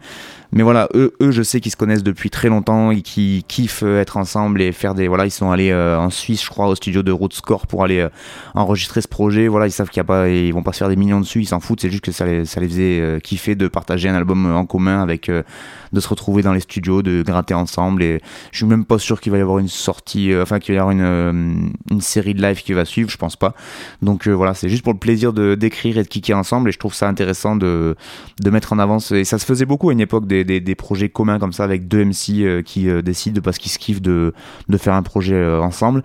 Mais 0.53 0.63
voilà, 0.63 0.89
eux, 0.93 1.13
eux 1.21 1.31
je 1.31 1.43
sais 1.43 1.61
qu'ils 1.61 1.71
se 1.71 1.77
connaissent 1.77 2.03
depuis 2.03 2.29
très 2.29 2.49
longtemps 2.49 2.91
et 2.91 3.01
qui 3.01 3.45
kiffent 3.47 3.83
euh, 3.83 4.01
être 4.01 4.17
ensemble 4.17 4.61
et 4.61 4.73
faire 4.73 4.93
des. 4.93 5.07
Voilà, 5.07 5.25
ils 5.25 5.31
sont 5.31 5.49
allés 5.49 5.71
euh, 5.71 5.97
en 5.97 6.09
Suisse, 6.09 6.43
je 6.43 6.49
crois, 6.49 6.67
au 6.67 6.75
studio 6.75 7.03
de 7.03 7.11
Rootscore 7.11 7.67
pour 7.67 7.85
aller 7.85 7.99
euh, 7.99 8.09
enregistrer 8.53 9.01
ce 9.01 9.07
projet. 9.07 9.47
Voilà, 9.47 9.67
ils 9.67 9.71
savent 9.71 9.89
qu'il 9.89 9.97
y 9.97 10.01
a 10.01 10.05
pas, 10.05 10.27
ils 10.27 10.53
vont 10.53 10.61
pas 10.61 10.73
se 10.73 10.79
faire 10.79 10.89
des 10.89 10.97
millions 10.97 11.21
dessus, 11.21 11.39
ils 11.39 11.45
s'en 11.45 11.61
foutent. 11.61 11.79
C'est 11.79 11.89
juste 11.89 12.03
que 12.03 12.11
ça 12.11 12.25
les, 12.25 12.43
ça 12.45 12.59
les 12.59 12.67
faisait 12.67 13.21
kiffer 13.23 13.55
de 13.55 13.69
partager 13.69 14.09
un 14.09 14.15
album 14.15 14.45
en 14.53 14.65
commun 14.65 15.01
avec, 15.01 15.29
de 15.29 15.99
se 15.99 16.07
retrouver 16.07 16.41
dans 16.41 16.53
les 16.53 16.59
studios, 16.59 17.01
de 17.01 17.23
gratter 17.23 17.53
ensemble. 17.53 18.03
Et 18.03 18.19
je 18.51 18.57
suis 18.57 18.65
même 18.65 18.83
pas 18.83 18.99
sûr 18.99 19.21
qu'il 19.21 19.31
va 19.31 19.37
y 19.37 19.41
avoir 19.41 19.59
une 19.59 19.69
sortie, 19.69 20.33
enfin 20.35 20.59
qu'il 20.59 20.75
va 20.75 20.77
y 20.77 20.79
avoir 20.79 20.91
une, 20.91 21.71
une 21.89 22.01
série 22.01 22.33
de 22.33 22.41
live 22.41 22.61
qui 22.61 22.73
va 22.73 22.83
suivre. 22.83 23.09
Je 23.09 23.17
pense 23.17 23.37
pas. 23.37 23.53
Donc 24.01 24.27
voilà, 24.27 24.53
c'est 24.53 24.67
juste 24.67 24.83
pour 24.83 24.93
le 24.93 24.99
plaisir 24.99 25.31
de 25.31 25.55
d'écrire 25.55 25.97
et 25.97 26.03
de 26.03 26.07
kicker 26.07 26.37
ensemble. 26.37 26.69
Et 26.69 26.71
je 26.73 26.79
trouve 26.79 26.93
ça 26.93 27.07
intéressant 27.07 27.55
de 27.55 27.95
de 28.41 28.49
mettre 28.49 28.73
en 28.73 28.79
avant. 28.79 28.97
Et 29.11 29.23
ça 29.23 29.37
se 29.37 29.45
faisait 29.45 29.65
beaucoup 29.65 29.89
à 29.89 29.93
une 29.93 30.01
époque 30.01 30.27
des 30.27 30.40
des, 30.43 30.75
projets 30.75 31.10
communs 31.10 31.39
comme 31.39 31.54
ça 31.54 31.63
avec 31.63 31.88
deux 31.88 32.04
MC 32.04 32.41
euh, 32.41 32.62
qui 32.62 32.89
euh, 32.89 33.01
décident 33.01 33.41
parce 33.41 33.58
qu'ils 33.58 33.71
se 33.71 33.80
kiffent 33.80 34.01
de, 34.01 34.34
faire 34.77 34.93
un 34.93 35.04
projet 35.04 35.36
euh, 35.36 35.62
ensemble. 35.62 36.04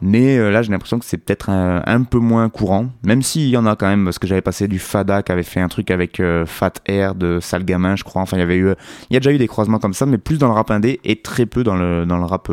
Mais 0.00 0.38
là, 0.52 0.62
j'ai 0.62 0.70
l'impression 0.70 1.00
que 1.00 1.04
c'est 1.04 1.18
peut-être 1.18 1.50
un, 1.50 2.02
peu 2.04 2.20
moins 2.20 2.48
courant, 2.50 2.86
même 3.02 3.20
s'il 3.20 3.48
y 3.48 3.56
en 3.56 3.66
a 3.66 3.74
quand 3.74 3.88
même, 3.88 4.04
parce 4.04 4.20
que 4.20 4.28
j'avais 4.28 4.42
passé 4.42 4.68
du 4.68 4.78
Fada 4.78 5.24
qui 5.24 5.32
avait 5.32 5.42
fait 5.42 5.60
un 5.60 5.66
truc 5.66 5.90
avec 5.90 6.22
Fat 6.46 6.74
Air 6.86 7.16
de 7.16 7.40
Sale 7.40 7.64
Gamin, 7.64 7.96
je 7.96 8.04
crois. 8.04 8.22
Enfin, 8.22 8.36
il 8.36 8.40
y 8.40 8.44
avait 8.44 8.58
eu, 8.58 8.68
il 9.10 9.14
y 9.14 9.16
a 9.16 9.18
déjà 9.18 9.32
eu 9.32 9.38
des 9.38 9.48
croisements 9.48 9.80
comme 9.80 9.94
ça, 9.94 10.06
mais 10.06 10.16
plus 10.16 10.38
dans 10.38 10.46
le 10.46 10.52
rap 10.52 10.70
indé 10.70 11.00
et 11.02 11.20
très 11.20 11.46
peu 11.46 11.64
dans 11.64 11.74
le, 11.74 12.06
dans 12.06 12.16
le 12.16 12.24
rap 12.26 12.48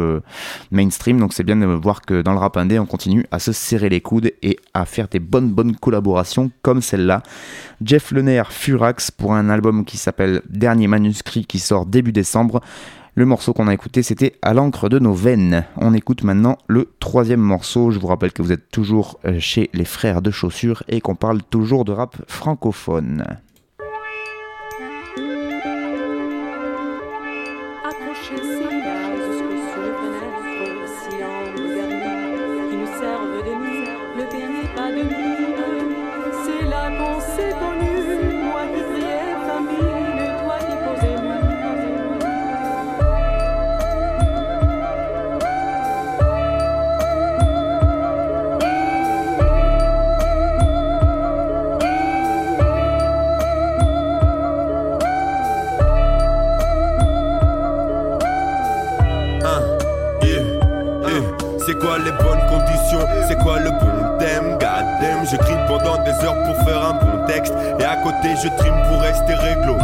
mainstream. 0.71 1.19
Donc 1.19 1.33
c'est 1.33 1.43
bien 1.43 1.55
de 1.55 1.67
voir 1.67 2.01
que 2.01 2.23
dans 2.23 2.33
le 2.33 2.39
rap 2.39 2.57
indé, 2.57 2.79
on 2.79 2.87
continue 2.87 3.27
à 3.29 3.37
se 3.37 3.51
serrer 3.51 3.89
les 3.89 4.01
coudes 4.01 4.31
et 4.41 4.57
à 4.73 4.85
faire 4.85 5.07
des 5.07 5.19
bonnes, 5.19 5.51
bonnes 5.51 5.75
collaborations 5.75 6.49
comme 6.63 6.81
celle-là. 6.81 7.21
Jeff 7.83 8.09
Lener 8.09 8.41
Furax 8.49 9.11
pour 9.11 9.35
un 9.35 9.49
album 9.49 9.85
qui 9.85 9.97
s'appelle 9.97 10.41
Dernier 10.49 10.87
Manuscrit 10.87 11.24
qui 11.25 11.59
sort 11.59 11.85
début 11.85 12.11
décembre. 12.11 12.61
Le 13.17 13.25
morceau 13.25 13.53
qu'on 13.53 13.67
a 13.67 13.73
écouté, 13.73 14.03
c'était 14.03 14.35
À 14.41 14.53
l'encre 14.53 14.89
de 14.89 14.99
nos 14.99 15.13
veines. 15.13 15.65
On 15.77 15.93
écoute 15.93 16.23
maintenant 16.23 16.57
le 16.67 16.91
troisième 16.99 17.39
morceau. 17.39 17.91
Je 17.91 17.99
vous 17.99 18.07
rappelle 18.07 18.33
que 18.33 18.41
vous 18.41 18.51
êtes 18.51 18.69
toujours 18.69 19.19
euh, 19.25 19.39
chez 19.39 19.69
les 19.73 19.85
frères 19.85 20.21
de 20.21 20.31
chaussures 20.31 20.83
et 20.89 20.99
qu'on 20.99 21.15
parle 21.15 21.41
toujours 21.41 21.85
de 21.85 21.93
rap 21.93 22.17
francophone. 22.27 23.23
Je 68.45 68.49
trime 68.57 68.75
pour 68.89 69.01
rester 69.01 69.33
réglo. 69.33 69.77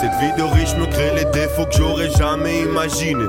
Cette 0.00 0.14
vie 0.20 0.32
de 0.36 0.42
riche 0.42 0.74
me 0.76 0.86
crée 0.86 1.12
les 1.16 1.24
défauts 1.26 1.66
que 1.66 1.76
j'aurais 1.76 2.10
jamais 2.10 2.60
imaginé. 2.60 3.24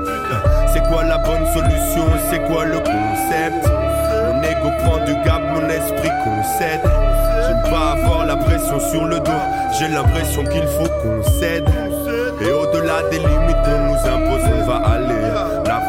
C'est 0.72 0.82
quoi 0.88 1.04
la 1.04 1.18
bonne 1.18 1.46
solution? 1.52 2.04
C'est 2.30 2.40
quoi 2.46 2.64
le 2.64 2.78
concept? 2.78 3.66
Mon 3.66 4.42
ego 4.42 4.70
prend 4.84 5.04
du 5.04 5.14
gap, 5.24 5.42
mon 5.52 5.68
esprit 5.68 6.10
concède. 6.24 6.82
J'aime 7.46 7.62
pas 7.70 7.92
avoir 7.92 8.26
la 8.26 8.36
pression 8.36 8.78
sur 8.78 9.04
le 9.06 9.18
dos. 9.18 9.42
J'ai 9.78 9.88
l'impression 9.88 10.44
qu'il 10.44 10.66
faut 10.66 10.88
qu'on 11.02 11.22
cède. 11.40 11.68
Et 12.40 12.52
au-delà 12.52 13.02
des 13.10 13.18
limites 13.18 13.62
qu'on 13.64 13.80
nous 13.88 14.00
impose, 14.06 14.48
on 14.56 14.66
va 14.66 14.76
aller. 14.76 15.29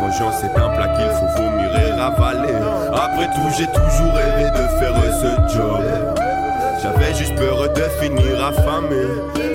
Vengeance 0.02 0.44
est 0.44 0.60
un 0.60 0.70
plat 0.70 0.88
qu'il 0.98 1.06
faut 1.12 1.44
vomir 1.44 1.70
et 1.78 1.92
ravaler. 1.92 2.56
Après 2.92 3.28
tout, 3.36 3.50
j'ai 3.56 3.68
toujours 3.68 4.14
rêvé 4.14 4.50
de 4.50 4.68
faire 4.80 4.96
ce 5.22 5.56
job. 5.56 5.82
J'avais 6.82 7.14
juste 7.14 7.36
peur 7.36 7.72
de 7.72 7.82
finir 8.02 8.44
affamé. 8.44 9.06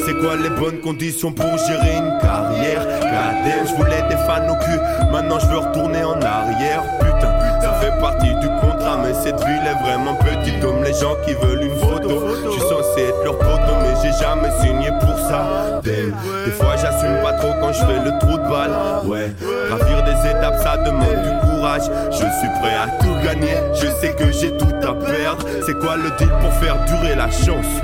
C'est 0.07 0.15
quoi 0.21 0.37
les 0.37 0.51
bonnes 0.51 0.79
conditions 0.79 1.33
pour 1.33 1.59
gérer 1.59 1.97
une 1.97 2.17
carrière? 2.21 2.87
KDM, 3.01 3.67
je 3.67 3.75
voulais 3.75 4.03
des 4.09 4.17
fans 4.19 4.49
au 4.49 4.55
cul. 4.65 4.79
Maintenant 5.11 5.41
je 5.41 5.47
veux 5.47 5.59
retourner 5.59 6.05
en 6.05 6.23
arrière. 6.23 6.85
Putain, 7.01 7.33
ça 7.61 7.73
fait 7.81 8.01
partie 8.01 8.33
du 8.37 8.47
contrat. 8.61 8.99
Mais 9.03 9.15
cette 9.15 9.36
ville 9.47 9.67
est 9.67 9.83
vraiment 9.83 10.15
petite 10.15 10.61
comme 10.61 10.83
les 10.83 10.93
gens 10.93 11.17
qui 11.25 11.35
veulent 11.35 11.63
une 11.63 11.77
photo. 11.77 12.25
Je 12.45 12.51
suis 12.51 12.61
censé 12.61 13.03
être 13.09 13.25
leur 13.25 13.39
poteau, 13.39 13.75
mais 13.83 13.95
j'ai 14.03 14.13
jamais 14.23 14.51
signé 14.61 14.91
pour 15.01 15.19
ça. 15.19 15.81
Des 15.83 16.51
fois 16.53 16.77
j'assume 16.77 17.21
pas 17.23 17.33
trop 17.35 17.53
quand 17.61 17.73
je 17.73 17.81
fais 17.85 18.05
le 18.05 18.19
trou 18.19 18.37
de 18.39 18.49
balle. 18.49 18.71
Ouais, 19.05 19.33
gravir 19.69 20.03
des 20.05 20.31
étapes 20.31 20.59
ça 20.63 20.77
demande 20.79 21.23
du 21.23 21.49
courage. 21.49 21.83
Je 22.11 22.17
suis 22.17 22.51
prêt 22.61 22.75
à 22.75 22.89
tout 23.03 23.15
gagner. 23.25 23.57
Je 23.75 23.87
sais 24.01 24.15
que 24.15 24.31
j'ai 24.33 24.57
tout 24.57 24.75
à 24.83 24.95
perdre. 24.95 25.47
C'est 25.65 25.79
quoi 25.79 25.97
le 25.97 26.11
deal 26.19 26.31
pour 26.41 26.53
faire 26.55 26.77
durer 26.87 27.15
la 27.15 27.31
chance? 27.31 27.83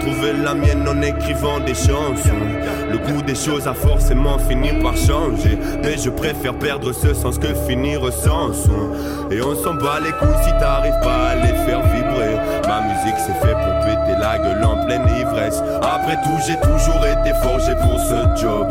Trouvé 0.00 0.32
la 0.32 0.54
mienne 0.54 0.86
en 0.88 1.00
écrivant 1.02 1.60
des 1.60 1.74
chansons. 1.74 2.46
Le 2.90 2.98
goût 2.98 3.22
des 3.22 3.34
choses 3.34 3.66
a 3.66 3.74
forcément 3.74 4.38
fini 4.38 4.70
par 4.82 4.96
changer. 4.96 5.58
Mais 5.82 5.96
je 5.98 6.10
préfère 6.10 6.54
perdre 6.54 6.92
ce 6.92 7.14
sens 7.14 7.38
que 7.38 7.48
finir 7.68 8.00
sans 8.12 8.52
son. 8.52 8.92
Et 9.30 9.42
on 9.42 9.54
s'en 9.54 9.74
bat 9.74 10.00
les 10.00 10.12
couilles 10.12 10.42
si 10.44 10.50
t'arrives 10.58 11.00
pas 11.02 11.28
à 11.30 11.34
les 11.34 11.54
faire 11.66 11.82
vibrer. 11.82 12.36
Ma 12.66 12.80
musique 12.82 13.18
c'est 13.18 13.46
fait 13.46 13.54
pour 13.54 13.80
péter 13.84 14.18
la 14.20 14.38
gueule 14.38 14.64
en 14.64 14.84
pleine 14.86 15.06
ivresse. 15.20 15.62
Après 15.82 16.16
tout, 16.22 16.38
j'ai 16.46 16.56
toujours 16.60 17.04
été 17.04 17.34
forgé 17.42 17.74
pour 17.76 17.98
ce 18.00 18.40
job. 18.40 18.68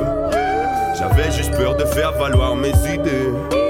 J'avais 0.98 1.32
juste 1.32 1.56
peur 1.56 1.76
de 1.76 1.86
faire 1.86 2.14
valoir 2.14 2.56
mes 2.56 2.74
idées. 2.92 3.67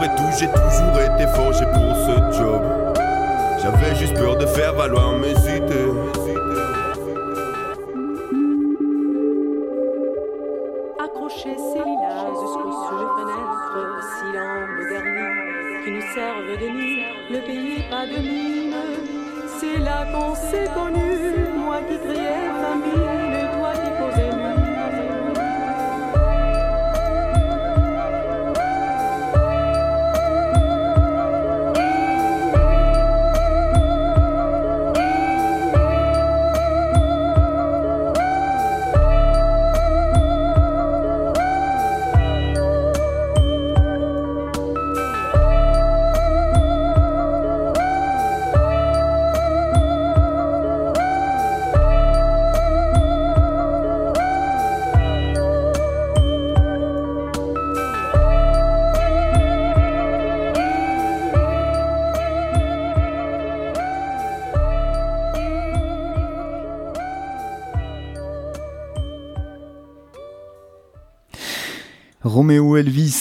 Après 0.00 0.16
tout, 0.16 0.30
j'ai 0.38 0.46
toujours 0.46 0.98
été 0.98 1.26
forgé 1.34 1.64
pour 1.74 1.94
ce 1.94 2.38
job. 2.38 2.62
J'avais 3.62 3.94
juste 3.96 4.14
peur 4.14 4.36
de 4.36 4.46
faire 4.46 4.74
valoir 4.74 5.12
mes 5.18 5.32
idées. 5.32 5.89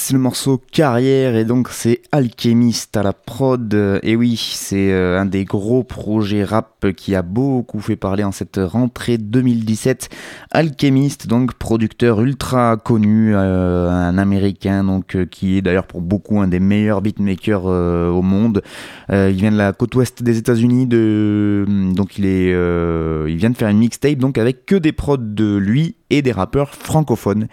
Elvis, 0.09 0.13
le 0.13 0.19
morceau 0.19 0.61
Carrière, 0.71 1.35
et 1.35 1.45
donc 1.45 1.69
c'est 1.69 2.01
Alchemist 2.11 2.95
à 2.97 3.03
la 3.03 3.13
prod. 3.13 3.73
Et 4.03 4.15
oui, 4.15 4.35
c'est 4.37 4.91
euh, 4.91 5.19
un 5.19 5.25
des 5.25 5.45
gros 5.45 5.83
projets 5.83 6.43
rap 6.43 6.85
qui 6.95 7.15
a 7.15 7.21
beaucoup 7.21 7.79
fait 7.79 7.95
parler 7.95 8.23
en 8.23 8.31
cette 8.31 8.59
rentrée 8.61 9.17
2017. 9.17 10.09
Alchemist, 10.51 11.27
donc 11.27 11.53
producteur 11.53 12.21
ultra 12.21 12.77
connu, 12.77 13.35
euh, 13.35 13.89
un 13.89 14.17
américain, 14.17 14.83
donc 14.83 15.15
euh, 15.15 15.25
qui 15.25 15.57
est 15.57 15.61
d'ailleurs 15.61 15.87
pour 15.87 16.01
beaucoup 16.01 16.39
un 16.39 16.47
des 16.47 16.59
meilleurs 16.59 17.01
beatmakers 17.01 17.65
au 17.65 18.21
monde. 18.21 18.61
il 19.09 19.31
vient 19.31 19.51
de 19.51 19.57
la 19.57 19.73
côte 19.73 19.95
ouest 19.95 20.23
des 20.23 20.37
États-Unis, 20.37 20.87
donc 20.87 22.17
il 22.17 22.25
est, 22.25 22.49
il 22.49 23.35
vient 23.37 23.49
de 23.49 23.57
faire 23.57 23.69
une 23.69 23.79
mixtape 23.79 24.17
donc 24.17 24.37
avec 24.37 24.65
que 24.65 24.75
des 24.75 24.91
prods 24.91 25.17
de 25.17 25.57
lui 25.57 25.95
et 26.09 26.21
des 26.21 26.31
rappeurs 26.31 26.73
francophones. 26.75 27.47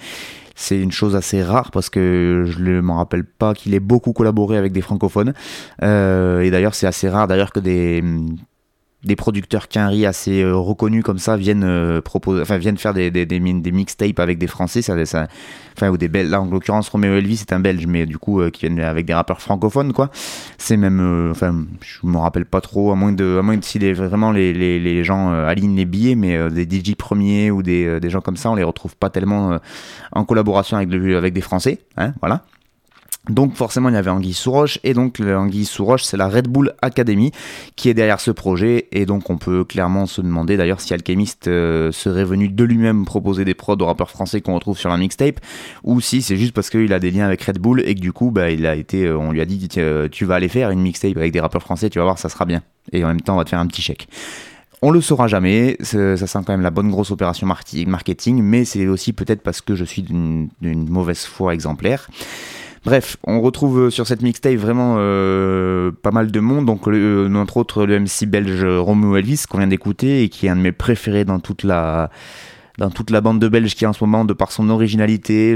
C'est 0.58 0.80
une 0.80 0.90
chose 0.90 1.14
assez 1.14 1.42
rare 1.42 1.70
parce 1.70 1.90
que 1.90 2.44
je 2.46 2.62
ne 2.62 2.80
m'en 2.80 2.96
rappelle 2.96 3.24
pas 3.24 3.52
qu'il 3.52 3.74
ait 3.74 3.80
beaucoup 3.80 4.12
collaboré 4.12 4.56
avec 4.56 4.72
des 4.72 4.80
francophones. 4.80 5.34
Euh, 5.82 6.40
et 6.40 6.50
d'ailleurs, 6.50 6.74
c'est 6.74 6.86
assez 6.86 7.08
rare 7.10 7.28
d'ailleurs 7.28 7.52
que 7.52 7.60
des 7.60 8.02
des 9.06 9.16
producteurs 9.16 9.68
quinri 9.68 10.04
assez 10.04 10.42
euh, 10.42 10.56
reconnus 10.56 11.04
comme 11.04 11.18
ça 11.18 11.36
viennent 11.36 11.64
euh, 11.64 12.00
proposer, 12.00 12.42
enfin 12.42 12.58
viennent 12.58 12.76
faire 12.76 12.92
des, 12.92 13.10
mixtapes 13.40 14.18
avec 14.18 14.38
des 14.38 14.48
Français, 14.48 14.82
ça, 14.82 14.94
enfin 15.76 15.90
ou 15.90 15.96
des 15.96 16.08
Belges. 16.08 16.30
Là 16.30 16.42
en 16.42 16.46
l'occurrence 16.46 16.88
Romeo 16.88 17.14
Elvis 17.14 17.36
c'est 17.36 17.52
un 17.52 17.60
Belge, 17.60 17.86
mais 17.86 18.04
du 18.04 18.18
coup 18.18 18.40
euh, 18.40 18.50
qui 18.50 18.66
viennent 18.66 18.80
avec 18.80 19.06
des 19.06 19.14
rappeurs 19.14 19.40
francophones 19.40 19.92
quoi. 19.92 20.10
C'est 20.58 20.76
même, 20.76 21.30
enfin 21.30 21.64
je 21.80 22.06
me 22.06 22.18
rappelle 22.18 22.46
pas 22.46 22.60
trop, 22.60 22.90
à 22.90 22.96
moins 22.96 23.12
de, 23.12 23.36
à 23.38 23.42
moins 23.42 23.56
de 23.56 23.64
si 23.64 23.78
les, 23.78 23.92
vraiment 23.92 24.32
les, 24.32 25.04
gens 25.04 25.30
alignent 25.30 25.76
les 25.76 25.84
billets, 25.84 26.16
mais 26.16 26.50
des 26.50 26.64
DJ 26.64 26.96
premiers 26.96 27.50
ou 27.50 27.62
des, 27.62 28.00
gens 28.10 28.20
comme 28.20 28.36
ça, 28.36 28.50
on 28.50 28.56
les 28.56 28.64
retrouve 28.64 28.96
pas 28.96 29.10
tellement 29.10 29.58
en 30.12 30.24
collaboration 30.24 30.76
avec 30.76 31.32
des 31.32 31.40
Français, 31.40 31.78
hein, 31.96 32.12
voilà. 32.20 32.42
Donc 33.28 33.54
forcément 33.54 33.88
il 33.88 33.94
y 33.94 33.98
avait 33.98 34.10
Anguille 34.10 34.34
Souroche 34.34 34.78
et 34.84 34.94
donc 34.94 35.20
Anguille 35.20 35.64
Souroche 35.64 36.04
c'est 36.04 36.16
la 36.16 36.28
Red 36.28 36.46
Bull 36.46 36.74
Academy 36.80 37.32
qui 37.74 37.88
est 37.88 37.94
derrière 37.94 38.20
ce 38.20 38.30
projet 38.30 38.86
et 38.92 39.04
donc 39.04 39.30
on 39.30 39.36
peut 39.36 39.64
clairement 39.64 40.06
se 40.06 40.20
demander 40.20 40.56
d'ailleurs 40.56 40.80
si 40.80 40.94
Alchemist 40.94 41.48
euh, 41.48 41.90
serait 41.90 42.24
venu 42.24 42.48
de 42.48 42.64
lui-même 42.64 43.04
proposer 43.04 43.44
des 43.44 43.54
prods 43.54 43.78
aux 43.80 43.86
rappeurs 43.86 44.10
français 44.10 44.40
qu'on 44.40 44.54
retrouve 44.54 44.78
sur 44.78 44.90
la 44.90 44.96
mixtape 44.96 45.40
ou 45.82 46.00
si 46.00 46.22
c'est 46.22 46.36
juste 46.36 46.52
parce 46.52 46.70
qu'il 46.70 46.92
a 46.92 47.00
des 47.00 47.10
liens 47.10 47.26
avec 47.26 47.42
Red 47.42 47.58
Bull 47.58 47.82
et 47.84 47.96
que 47.96 48.00
du 48.00 48.12
coup 48.12 48.30
bah, 48.30 48.50
il 48.50 48.64
a 48.64 48.76
été, 48.76 49.06
euh, 49.06 49.18
on 49.18 49.32
lui 49.32 49.40
a 49.40 49.44
dit 49.44 49.66
tu 49.66 50.24
vas 50.24 50.34
aller 50.36 50.48
faire 50.48 50.70
une 50.70 50.80
mixtape 50.80 51.16
avec 51.16 51.32
des 51.32 51.40
rappeurs 51.40 51.62
français 51.62 51.90
tu 51.90 51.98
vas 51.98 52.04
voir 52.04 52.18
ça 52.18 52.28
sera 52.28 52.44
bien 52.44 52.62
et 52.92 53.02
en 53.04 53.08
même 53.08 53.20
temps 53.20 53.34
on 53.34 53.38
va 53.38 53.44
te 53.44 53.50
faire 53.50 53.58
un 53.60 53.66
petit 53.66 53.82
chèque. 53.82 54.06
On 54.82 54.90
le 54.90 55.00
saura 55.00 55.26
jamais, 55.26 55.78
ça 55.80 56.16
sent 56.16 56.38
quand 56.46 56.50
même 56.50 56.60
la 56.60 56.70
bonne 56.70 56.90
grosse 56.90 57.10
opération 57.10 57.46
marketing, 57.46 58.42
mais 58.42 58.66
c'est 58.66 58.86
aussi 58.86 59.14
peut-être 59.14 59.40
parce 59.42 59.62
que 59.62 59.74
je 59.74 59.84
suis 59.84 60.02
d'une 60.02 60.50
mauvaise 60.60 61.24
foi 61.24 61.54
exemplaire. 61.54 62.08
Bref, 62.87 63.16
on 63.25 63.40
retrouve 63.40 63.81
euh, 63.81 63.90
sur 63.90 64.07
cette 64.07 64.22
mixtape 64.22 64.55
vraiment 64.55 64.94
euh, 64.99 65.90
pas 65.90 66.12
mal 66.12 66.31
de 66.31 66.38
monde, 66.38 66.66
donc 66.66 66.87
euh, 66.87 67.35
entre 67.35 67.57
autres 67.57 67.85
le 67.85 67.99
MC 67.99 68.27
belge 68.27 68.64
Romeo 68.64 69.16
Elvis 69.16 69.42
qu'on 69.51 69.59
vient 69.59 69.66
d'écouter 69.66 70.22
et 70.22 70.29
qui 70.29 70.46
est 70.46 70.51
un 70.51 70.55
de 70.55 70.61
mes 70.61 70.70
préférés 70.70 71.25
dans 71.25 71.40
toute 71.40 71.64
la 71.64 72.11
dans 72.79 72.90
toute 72.90 73.11
la 73.11 73.20
bande 73.20 73.40
de 73.40 73.49
Belges 73.49 73.75
qui 73.75 73.83
est 73.83 73.88
en 73.88 73.92
ce 73.92 74.05
moment 74.05 74.25
de 74.25 74.33
par 74.35 74.53
son 74.53 74.70
originalité, 74.70 75.53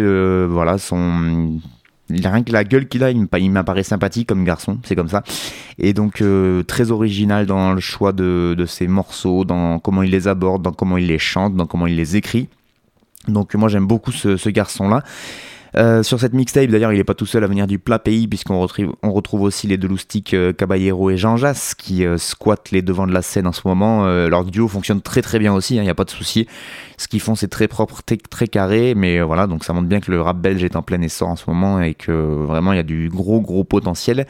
voilà 0.48 0.78
son 0.78 1.60
rien 2.08 2.42
que 2.42 2.50
la 2.50 2.64
gueule 2.64 2.88
qu'il 2.88 3.04
a, 3.04 3.12
il 3.12 3.50
m'apparaît 3.52 3.84
sympathique 3.84 4.28
comme 4.28 4.44
garçon, 4.44 4.78
c'est 4.82 4.96
comme 4.96 5.08
ça. 5.08 5.22
Et 5.78 5.92
donc 5.92 6.24
très 6.66 6.90
original 6.90 7.46
dans 7.46 7.74
le 7.74 7.80
choix 7.80 8.12
de, 8.12 8.64
ses 8.66 8.88
morceaux, 8.88 9.44
dans 9.44 9.78
comment 9.78 10.02
il 10.02 10.10
les 10.10 10.26
aborde, 10.26 10.62
dans 10.62 10.72
comment 10.72 10.96
il 10.96 11.06
les 11.06 11.20
chante, 11.20 11.54
dans 11.54 11.66
comment 11.66 11.86
il 11.86 11.94
les 11.94 12.16
écrit. 12.16 12.48
Donc 13.28 13.54
moi 13.54 13.68
j'aime 13.68 13.86
beaucoup 13.86 14.10
ce 14.10 14.48
garçon-là. 14.48 15.04
Euh, 15.76 16.02
sur 16.02 16.18
cette 16.18 16.32
mixtape, 16.32 16.68
d'ailleurs, 16.68 16.92
il 16.92 16.98
n'est 16.98 17.04
pas 17.04 17.14
tout 17.14 17.26
seul 17.26 17.44
à 17.44 17.46
venir 17.46 17.66
du 17.66 17.78
plat 17.78 17.98
pays, 17.98 18.26
puisqu'on 18.26 18.60
retrouve, 18.60 19.42
aussi 19.42 19.66
les 19.66 19.76
deux 19.76 19.88
loustiques 19.88 20.34
euh, 20.34 20.52
Caballero 20.52 21.10
et 21.10 21.16
Jean 21.16 21.36
Jass, 21.36 21.74
qui 21.74 22.04
euh, 22.04 22.18
squattent 22.18 22.70
les 22.70 22.82
devants 22.82 23.06
de 23.06 23.12
la 23.12 23.22
scène 23.22 23.46
en 23.46 23.52
ce 23.52 23.62
moment. 23.64 24.06
leur 24.06 24.44
duo 24.44 24.68
fonctionne 24.68 25.00
très 25.00 25.22
très 25.22 25.38
bien 25.38 25.52
aussi, 25.52 25.76
il 25.76 25.78
hein, 25.78 25.82
n'y 25.82 25.90
a 25.90 25.94
pas 25.94 26.04
de 26.04 26.10
souci. 26.10 26.46
Ce 26.96 27.08
qu'ils 27.08 27.20
font, 27.20 27.34
c'est 27.34 27.48
très 27.48 27.68
propre, 27.68 28.02
très, 28.02 28.16
très 28.16 28.48
carré, 28.48 28.94
mais 28.94 29.20
voilà, 29.20 29.46
donc 29.46 29.64
ça 29.64 29.72
montre 29.72 29.88
bien 29.88 30.00
que 30.00 30.10
le 30.10 30.20
rap 30.20 30.38
belge 30.38 30.62
est 30.64 30.76
en 30.76 30.82
plein 30.82 31.00
essor 31.02 31.28
en 31.28 31.36
ce 31.36 31.44
moment 31.48 31.80
et 31.80 31.94
que 31.94 32.12
vraiment 32.12 32.72
il 32.72 32.76
y 32.76 32.80
a 32.80 32.84
du 32.84 33.08
gros 33.08 33.40
gros 33.40 33.64
potentiel. 33.64 34.26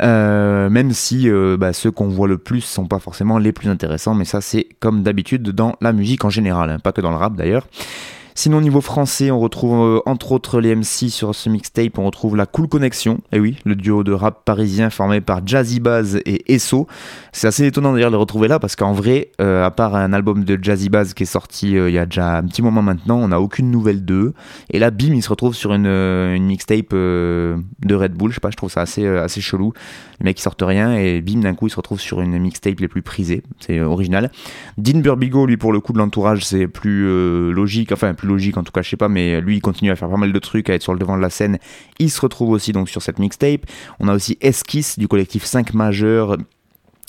même 0.00 0.92
si 0.92 1.28
bah, 1.58 1.72
ceux 1.72 1.90
qu'on 1.90 2.08
voit 2.08 2.28
le 2.28 2.38
plus 2.38 2.62
sont 2.62 2.86
pas 2.86 2.98
forcément 2.98 3.38
les 3.38 3.52
plus 3.52 3.68
intéressants, 3.68 4.14
mais 4.14 4.24
ça 4.24 4.40
c'est 4.40 4.66
comme 4.80 5.02
d'habitude 5.02 5.42
dans 5.50 5.76
la 5.80 5.92
musique 5.92 6.24
en 6.24 6.30
général, 6.30 6.70
hein, 6.70 6.78
pas 6.78 6.92
que 6.92 7.00
dans 7.00 7.10
le 7.10 7.16
rap 7.16 7.36
d'ailleurs. 7.36 7.66
Sinon, 8.36 8.60
niveau 8.60 8.80
français, 8.80 9.30
on 9.30 9.38
retrouve 9.38 9.74
euh, 9.74 10.00
entre 10.06 10.32
autres 10.32 10.60
les 10.60 10.74
MC 10.74 11.08
sur 11.08 11.36
ce 11.36 11.48
mixtape. 11.48 11.96
On 11.98 12.04
retrouve 12.04 12.34
la 12.34 12.46
Cool 12.46 12.66
Connection, 12.66 13.18
et 13.30 13.36
eh 13.36 13.40
oui, 13.40 13.58
le 13.64 13.76
duo 13.76 14.02
de 14.02 14.10
rap 14.10 14.44
parisien 14.44 14.90
formé 14.90 15.20
par 15.20 15.46
Jazzy 15.46 15.78
Baz 15.78 16.16
et 16.26 16.52
Esso. 16.52 16.88
C'est 17.30 17.46
assez 17.46 17.64
étonnant 17.64 17.92
d'ailleurs 17.92 18.10
de 18.10 18.16
les 18.16 18.20
retrouver 18.20 18.48
là 18.48 18.58
parce 18.58 18.74
qu'en 18.74 18.92
vrai, 18.92 19.30
euh, 19.40 19.64
à 19.64 19.70
part 19.70 19.94
un 19.94 20.12
album 20.12 20.42
de 20.42 20.58
Jazzy 20.60 20.88
Baz 20.88 21.14
qui 21.14 21.22
est 21.22 21.26
sorti 21.26 21.78
euh, 21.78 21.88
il 21.88 21.94
y 21.94 21.98
a 21.98 22.06
déjà 22.06 22.38
un 22.38 22.42
petit 22.42 22.60
moment 22.60 22.82
maintenant, 22.82 23.18
on 23.18 23.28
n'a 23.28 23.40
aucune 23.40 23.70
nouvelle 23.70 24.04
d'eux. 24.04 24.34
Et 24.70 24.80
là, 24.80 24.90
bim, 24.90 25.14
il 25.14 25.22
se 25.22 25.28
retrouve 25.28 25.54
sur 25.54 25.72
une, 25.72 25.86
une 25.86 26.46
mixtape 26.46 26.90
de 26.92 27.54
Red 27.88 28.14
Bull. 28.14 28.30
Je 28.30 28.34
sais 28.34 28.40
pas, 28.40 28.50
je 28.50 28.56
trouve 28.56 28.70
ça 28.70 28.80
assez, 28.80 29.06
assez 29.06 29.40
chelou. 29.40 29.72
Les 30.18 30.24
mecs, 30.24 30.40
ils 30.40 30.42
sortent 30.42 30.62
rien 30.62 30.92
et 30.96 31.22
bim, 31.22 31.38
d'un 31.38 31.54
coup, 31.54 31.68
ils 31.68 31.70
se 31.70 31.76
retrouvent 31.76 32.00
sur 32.00 32.20
une 32.20 32.36
mixtape 32.40 32.80
les 32.80 32.88
plus 32.88 33.02
prisées. 33.02 33.44
C'est 33.60 33.80
original. 33.80 34.32
Dean 34.76 34.98
Burbigo, 34.98 35.46
lui, 35.46 35.56
pour 35.56 35.72
le 35.72 35.78
coup 35.78 35.92
de 35.92 35.98
l'entourage, 35.98 36.44
c'est 36.44 36.66
plus 36.66 37.52
logique, 37.52 37.92
enfin, 37.92 38.12
plus 38.14 38.23
logique 38.24 38.56
en 38.56 38.62
tout 38.62 38.72
cas, 38.72 38.82
je 38.82 38.90
sais 38.90 38.96
pas, 38.96 39.08
mais 39.08 39.40
lui 39.40 39.56
il 39.56 39.60
continue 39.60 39.90
à 39.90 39.96
faire 39.96 40.08
pas 40.08 40.16
mal 40.16 40.32
de 40.32 40.38
trucs, 40.38 40.70
à 40.70 40.74
être 40.74 40.82
sur 40.82 40.92
le 40.92 40.98
devant 40.98 41.16
de 41.16 41.22
la 41.22 41.30
scène. 41.30 41.58
Il 41.98 42.10
se 42.10 42.20
retrouve 42.20 42.50
aussi 42.50 42.72
donc 42.72 42.88
sur 42.88 43.02
cette 43.02 43.18
mixtape. 43.18 43.66
On 44.00 44.08
a 44.08 44.14
aussi 44.14 44.38
Esquisse 44.40 44.98
du 44.98 45.08
collectif 45.08 45.44
5 45.44 45.74
majeurs. 45.74 46.36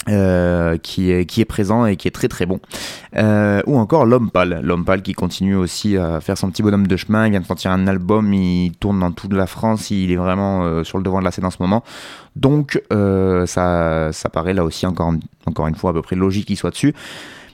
Euh, 0.07 0.77
qui, 0.77 1.09
est, 1.09 1.25
qui 1.25 1.41
est 1.41 1.45
présent 1.45 1.87
et 1.87 1.95
qui 1.95 2.07
est 2.07 2.11
très 2.11 2.27
très 2.27 2.45
bon. 2.45 2.59
Euh, 3.15 3.63
ou 3.65 3.79
encore 3.79 4.05
L'Homme 4.05 4.29
Pâle. 4.29 4.59
L'Homme 4.61 4.85
Pâle 4.85 5.01
qui 5.01 5.13
continue 5.13 5.55
aussi 5.55 5.97
à 5.97 6.21
faire 6.21 6.37
son 6.37 6.51
petit 6.51 6.61
bonhomme 6.61 6.85
de 6.85 6.95
chemin. 6.95 7.25
Il 7.25 7.31
vient 7.31 7.39
de 7.39 7.45
sortir 7.45 7.71
un 7.71 7.87
album, 7.87 8.31
il 8.31 8.73
tourne 8.73 8.99
dans 8.99 9.11
toute 9.11 9.33
la 9.33 9.47
France, 9.47 9.89
il 9.89 10.11
est 10.11 10.15
vraiment 10.15 10.63
euh, 10.63 10.83
sur 10.83 10.99
le 10.99 11.03
devant 11.03 11.19
de 11.21 11.23
la 11.23 11.31
scène 11.31 11.45
en 11.45 11.49
ce 11.49 11.57
moment. 11.59 11.83
Donc 12.35 12.79
ça, 12.91 14.09
ça 14.11 14.29
paraît 14.29 14.53
là 14.53 14.63
aussi 14.63 14.85
encore, 14.85 15.11
encore 15.47 15.67
une 15.67 15.75
fois 15.75 15.89
à 15.89 15.93
peu 15.93 16.03
près 16.03 16.15
logique 16.15 16.45
qu'il 16.47 16.57
soit 16.57 16.71
dessus. 16.71 16.93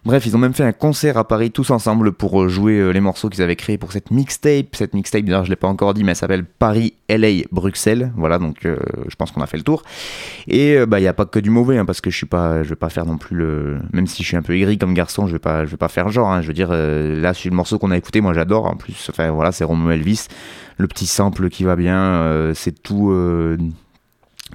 Bref, 0.04 0.26
ils 0.26 0.36
ont 0.36 0.40
même 0.40 0.56
fait 0.56 0.64
un 0.64 0.72
concert 0.72 1.16
à 1.18 1.28
Paris 1.28 1.52
tous 1.52 1.70
ensemble 1.70 2.12
pour 2.12 2.42
euh, 2.42 2.48
jouer 2.48 2.80
euh, 2.80 2.90
les 2.90 3.02
morceaux 3.02 3.30
qu'ils 3.30 3.44
avaient 3.44 3.56
créés 3.56 3.78
pour 3.78 3.92
cette 3.92 4.10
mixtape. 4.10 4.76
Cette 4.76 4.96
mixtape, 4.96 5.26
d'ailleurs, 5.26 5.46
je 5.46 5.52
l'ai 5.52 5.56
pas 5.56 5.68
encore 5.68 5.94
dit, 5.94 6.04
mais 6.04 6.14
elle 6.14 6.16
s'appelle 6.16 6.44
Paris, 6.44 6.96
LA, 7.08 7.44
Bruxelles. 7.52 8.12
Voilà, 8.18 8.40
donc 8.40 8.66
euh, 8.66 8.78
je 9.08 9.16
pense 9.16 9.30
qu'on 9.30 9.42
a 9.42 9.46
fait 9.46 9.58
le 9.58 9.64
tour. 9.64 9.84
Et 10.48 10.84
bah, 10.88 10.98
il 11.00 11.04
n'y 11.04 11.08
a 11.08 11.14
pas 11.14 11.28
que 11.28 11.38
du 11.38 11.52
mauvais, 11.52 11.78
hein, 11.78 11.86
parce 11.86 12.02
que 12.02 12.10
je 12.10 12.18
suis 12.18 12.26
pas, 12.26 12.64
vais 12.64 12.76
pas 12.76 12.90
faire 12.90 13.06
non 13.06 13.20
plus 13.20 13.36
le. 13.36 13.78
Même 13.94 14.08
si 14.08 14.24
je 14.24 14.30
suis 14.30 14.38
un 14.38 14.42
peu 14.42 14.56
aigri 14.56 14.80
comme 14.80 14.96
garçon, 14.96 15.28
je 15.28 15.34
vais 15.38 15.66
vais 15.66 15.78
pas 15.78 15.88
faire 15.88 16.10
genre. 16.10 16.32
Hein. 16.32 16.42
Je 16.42 16.48
veux 16.48 16.54
dire, 16.54 16.72
là, 16.72 17.36
sur 17.36 17.52
le 17.52 17.56
morceau 17.56 17.78
qu'on 17.78 17.92
a 17.92 17.98
écouté, 17.98 18.22
moi 18.22 18.34
j'adore. 18.34 18.66
En 18.66 18.78
plus, 18.78 19.08
enfin 19.12 19.30
voilà, 19.30 19.52
c'est 19.52 19.66
Romo 19.66 19.92
Elvis. 19.92 20.26
Le 20.78 20.88
petit 20.88 21.06
sample 21.06 21.50
qui 21.50 21.64
va 21.64 21.76
bien, 21.76 22.52
c'est 22.56 22.82
tout 22.82 23.14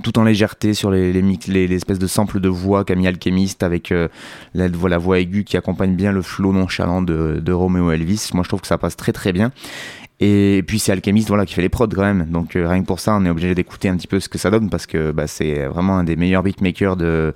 tout 0.03 0.19
en 0.19 0.25
légèreté 0.25 0.75
sur 0.75 0.91
les, 0.91 1.13
les, 1.13 1.73
espèces 1.75 1.99
de 1.99 2.07
samples 2.07 2.41
de 2.41 2.49
voix 2.49 2.85
qu'a 2.85 2.95
mis 2.95 3.07
Alchemist 3.07 3.63
avec 3.63 3.93
euh, 3.93 4.09
la, 4.55 4.69
la, 4.69 4.99
voix 4.99 5.19
aiguë 5.19 5.45
qui 5.45 5.57
accompagne 5.57 5.95
bien 5.95 6.13
le 6.13 6.23
flow 6.23 6.53
nonchalant 6.53 7.03
de, 7.03 7.41
de 7.43 7.53
Romeo 7.53 7.91
Elvis. 7.91 8.31
Moi 8.35 8.43
je 8.43 8.49
trouve 8.49 8.61
que 8.61 8.67
ça 8.67 8.79
passe 8.79 8.97
très 8.97 9.13
très 9.13 9.33
bien. 9.33 9.53
Et 10.19 10.65
puis 10.67 10.79
c'est 10.79 10.93
Alchemist 10.93 11.29
voilà, 11.29 11.45
qui 11.45 11.55
fait 11.55 11.63
les 11.63 11.69
prods 11.69 11.89
quand 11.89 12.03
même. 12.03 12.27
Donc 12.27 12.57
euh, 12.57 12.69
rien 12.69 12.81
que 12.81 12.87
pour 12.87 13.01
ça, 13.01 13.15
on 13.17 13.25
est 13.25 13.31
obligé 13.31 13.55
d'écouter 13.55 13.89
un 13.89 13.97
petit 13.97 14.09
peu 14.09 14.21
ce 14.21 14.29
que 14.29 14.39
ça 14.39 14.51
donne 14.51 14.71
parce 14.71 14.87
que 14.87 15.13
bah, 15.13 15.27
c'est 15.27 15.67
vraiment 15.67 15.99
un 15.99 16.05
des 16.05 16.17
meilleurs 16.17 16.43
beatmakers 16.43 16.97
de, 16.97 17.35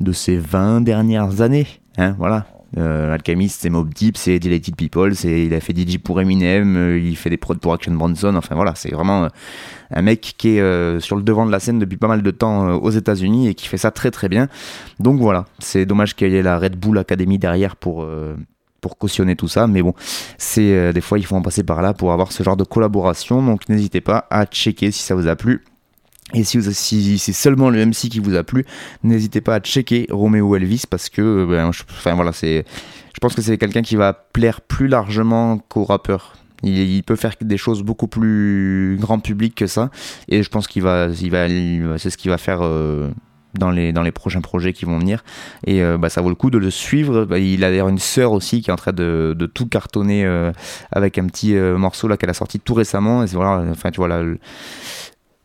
de 0.00 0.12
ces 0.12 0.36
20 0.36 0.80
dernières 0.82 1.40
années. 1.40 1.66
Hein, 1.98 2.14
voilà. 2.18 2.46
Euh, 2.78 3.12
Alchemist, 3.12 3.60
c'est 3.60 3.70
Mob 3.70 3.92
Deep, 3.92 4.16
c'est 4.16 4.38
Deleted 4.38 4.76
People, 4.76 5.14
c'est 5.14 5.44
il 5.44 5.54
a 5.54 5.60
fait 5.60 5.76
DJ 5.76 5.98
pour 5.98 6.20
Eminem, 6.20 6.76
euh, 6.76 6.98
il 6.98 7.16
fait 7.16 7.28
des 7.28 7.36
prods 7.36 7.56
pour 7.56 7.74
Action 7.74 7.92
Bronson. 7.92 8.34
Enfin 8.34 8.54
voilà, 8.54 8.74
c'est 8.74 8.90
vraiment 8.90 9.24
euh, 9.24 9.28
un 9.90 10.02
mec 10.02 10.34
qui 10.38 10.56
est 10.56 11.00
sur 11.00 11.16
le 11.16 11.22
devant 11.22 11.44
de 11.46 11.50
la 11.52 11.60
scène 11.60 11.78
depuis 11.78 11.98
pas 11.98 12.08
mal 12.08 12.22
de 12.22 12.30
temps 12.30 12.76
aux 12.76 12.90
États-Unis 12.90 13.48
et 13.48 13.54
qui 13.54 13.68
fait 13.68 13.76
ça 13.76 13.90
très 13.90 14.10
très 14.10 14.28
bien. 14.28 14.48
Donc 15.00 15.20
voilà, 15.20 15.44
c'est 15.58 15.84
dommage 15.84 16.16
qu'il 16.16 16.30
y 16.30 16.36
ait 16.36 16.42
la 16.42 16.58
Red 16.58 16.76
Bull 16.76 16.98
Academy 16.98 17.38
derrière 17.38 17.76
pour 17.76 18.06
pour 18.80 18.98
cautionner 18.98 19.36
tout 19.36 19.48
ça, 19.48 19.66
mais 19.66 19.82
bon, 19.82 19.94
c'est 20.38 20.92
des 20.92 21.00
fois 21.00 21.18
il 21.18 21.26
faut 21.26 21.36
en 21.36 21.42
passer 21.42 21.62
par 21.62 21.82
là 21.82 21.92
pour 21.92 22.12
avoir 22.12 22.32
ce 22.32 22.42
genre 22.42 22.56
de 22.56 22.64
collaboration. 22.64 23.42
Donc 23.42 23.68
n'hésitez 23.68 24.00
pas 24.00 24.26
à 24.30 24.46
checker 24.46 24.90
si 24.90 25.02
ça 25.02 25.14
vous 25.14 25.28
a 25.28 25.36
plu. 25.36 25.62
Et 26.34 26.44
si, 26.44 27.18
c'est 27.18 27.32
seulement 27.32 27.70
le 27.70 27.84
MC 27.84 28.08
qui 28.08 28.18
vous 28.18 28.34
a 28.34 28.42
plu, 28.42 28.64
n'hésitez 29.02 29.40
pas 29.40 29.56
à 29.56 29.60
checker 29.60 30.06
Romeo 30.10 30.56
Elvis 30.56 30.84
parce 30.88 31.08
que, 31.08 31.46
ben, 31.48 31.72
je, 31.72 31.82
enfin 31.90 32.14
voilà, 32.14 32.32
c'est, 32.32 32.64
je 33.14 33.20
pense 33.20 33.34
que 33.34 33.42
c'est 33.42 33.58
quelqu'un 33.58 33.82
qui 33.82 33.96
va 33.96 34.12
plaire 34.12 34.60
plus 34.60 34.88
largement 34.88 35.58
qu'au 35.58 35.84
rappeur. 35.84 36.34
Il, 36.64 37.02
peut 37.02 37.16
faire 37.16 37.34
des 37.40 37.56
choses 37.56 37.82
beaucoup 37.82 38.06
plus 38.06 38.96
grand 39.00 39.18
public 39.18 39.56
que 39.56 39.66
ça, 39.66 39.90
et 40.28 40.44
je 40.44 40.48
pense 40.48 40.68
qu'il 40.68 40.82
va, 40.82 41.08
c'est 41.12 42.10
ce 42.10 42.16
qui 42.16 42.28
va 42.28 42.38
faire. 42.38 42.60
Euh, 42.62 43.10
dans 43.58 43.70
les, 43.70 43.92
dans 43.92 44.02
les 44.02 44.12
prochains 44.12 44.40
projets 44.40 44.72
qui 44.72 44.84
vont 44.84 44.98
venir. 44.98 45.24
Et 45.66 45.82
euh, 45.82 45.98
bah, 45.98 46.08
ça 46.08 46.20
vaut 46.20 46.28
le 46.28 46.34
coup 46.34 46.50
de 46.50 46.58
le 46.58 46.70
suivre. 46.70 47.24
Bah, 47.24 47.38
il 47.38 47.64
a 47.64 47.70
d'ailleurs 47.70 47.88
une 47.88 47.98
sœur 47.98 48.32
aussi 48.32 48.62
qui 48.62 48.70
est 48.70 48.72
en 48.72 48.76
train 48.76 48.92
de, 48.92 49.34
de 49.36 49.46
tout 49.46 49.66
cartonner 49.66 50.24
euh, 50.24 50.52
avec 50.90 51.18
un 51.18 51.26
petit 51.26 51.56
euh, 51.56 51.76
morceau 51.76 52.08
là 52.08 52.16
qu'elle 52.16 52.30
a 52.30 52.34
sorti 52.34 52.60
tout 52.60 52.74
récemment. 52.74 53.22
Et 53.24 53.26
voilà, 53.26 53.64
enfin 53.70 53.90
tu 53.90 53.98
vois 53.98 54.08
là, 54.08 54.22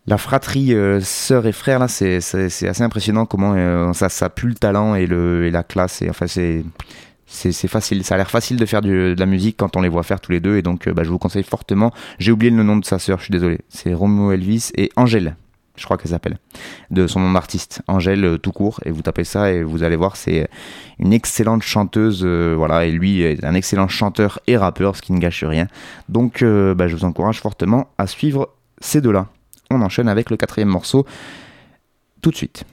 la 0.07 0.17
fratrie 0.17 0.73
euh, 0.73 1.01
sœur 1.01 1.45
et 1.45 1.51
frère 1.51 1.79
là, 1.79 1.89
c'est 1.89 2.15
assez 2.15 2.81
impressionnant 2.81 3.25
comment 3.25 3.53
euh, 3.55 3.91
ça, 3.93 4.29
pue 4.29 4.47
le 4.47 4.55
talent 4.55 4.95
et, 4.95 5.05
le, 5.05 5.45
et 5.45 5.51
la 5.51 5.63
classe. 5.63 6.01
Et 6.01 6.09
enfin 6.09 6.27
c'est 6.27 6.63
facile, 7.67 8.05
ça 8.05 8.15
a 8.15 8.17
l'air 8.17 8.31
facile 8.31 8.55
de 8.55 8.65
faire 8.65 8.81
de 8.81 9.15
la 9.17 9.25
musique 9.25 9.57
quand 9.57 9.75
on 9.75 9.81
les 9.81 9.89
voit 9.89 10.03
faire 10.03 10.21
tous 10.21 10.31
les 10.31 10.39
deux 10.39 10.55
et 10.55 10.61
donc 10.61 10.87
euh, 10.87 10.93
bah, 10.93 11.03
je 11.03 11.09
vous 11.09 11.19
conseille 11.19 11.43
fortement. 11.43 11.91
J'ai 12.19 12.31
oublié 12.31 12.51
le 12.51 12.63
nom 12.63 12.77
de 12.77 12.85
sa 12.85 12.99
sœur, 12.99 13.19
je 13.19 13.25
suis 13.25 13.33
désolé. 13.33 13.59
C'est 13.67 13.93
Romeo 13.93 14.31
Elvis 14.31 14.71
et 14.77 14.89
Angèle, 14.95 15.35
je 15.75 15.83
crois 15.83 15.97
qu'elle 15.97 16.11
s'appelle, 16.11 16.37
de 16.89 17.05
son 17.05 17.19
nom 17.19 17.33
d'artiste, 17.33 17.81
Angèle 17.89 18.23
euh, 18.23 18.37
tout 18.37 18.53
court. 18.53 18.79
Et 18.85 18.91
vous 18.91 19.01
tapez 19.01 19.25
ça 19.25 19.51
et 19.51 19.61
vous 19.61 19.83
allez 19.83 19.97
voir, 19.97 20.15
c'est 20.15 20.47
une 20.99 21.11
excellente 21.11 21.63
chanteuse, 21.63 22.25
voilà. 22.25 22.85
Et 22.85 22.91
lui 22.91 23.23
est 23.23 23.43
un 23.43 23.55
excellent 23.55 23.89
chanteur 23.89 24.39
et 24.47 24.55
rappeur, 24.55 24.95
ce 24.95 25.01
qui 25.01 25.11
ne 25.11 25.19
gâche 25.19 25.43
rien. 25.43 25.67
Donc 26.07 26.45
bah, 26.45 26.87
je 26.87 26.95
vous 26.95 27.03
encourage 27.03 27.41
fortement 27.41 27.89
à 27.97 28.07
suivre 28.07 28.53
ces 28.79 29.01
deux-là. 29.01 29.27
On 29.69 29.81
enchaîne 29.81 30.07
avec 30.07 30.29
le 30.29 30.37
quatrième 30.37 30.69
morceau. 30.69 31.05
Tout 32.21 32.31
de 32.31 32.35
suite. 32.35 32.65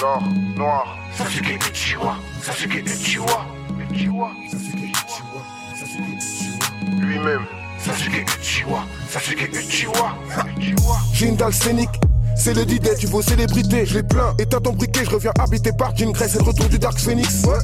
L'or 0.00 0.22
noir, 0.56 0.96
Sasuke 1.16 1.58
Uchiwa, 1.68 2.16
Sasuke 2.40 2.84
Uchiwa, 2.86 3.46
Uchiwa, 3.90 4.30
Sasuke 4.48 4.92
Uchiwa, 4.92 5.42
Sasuke 5.74 6.12
Uchiwa. 6.16 7.00
Lui-même, 7.00 7.46
Sasuke 7.78 8.24
Uchiwa, 8.38 8.84
Sasuke 9.10 9.48
Uchiwa, 9.52 10.14
Uchiwa. 10.56 11.36
Dalle 11.36 11.52
scénique. 11.52 11.90
C'est 12.36 12.54
le 12.54 12.64
D-Day, 12.64 12.94
tu 12.96 13.08
vaux 13.08 13.22
célébrité, 13.22 13.86
je 13.86 13.94
l'ai 13.94 14.02
plein. 14.04 14.34
Et 14.38 14.46
ton 14.46 14.60
briquet, 14.72 15.04
je 15.04 15.10
reviens 15.10 15.32
habité 15.40 15.72
par 15.72 15.96
Jean 15.96 16.12
Grey, 16.12 16.28
c'est 16.28 16.38
le 16.38 16.44
retour 16.44 16.68
du 16.68 16.78
Dark 16.78 16.96
Phoenix. 16.98 17.42
Ouais. 17.44 17.58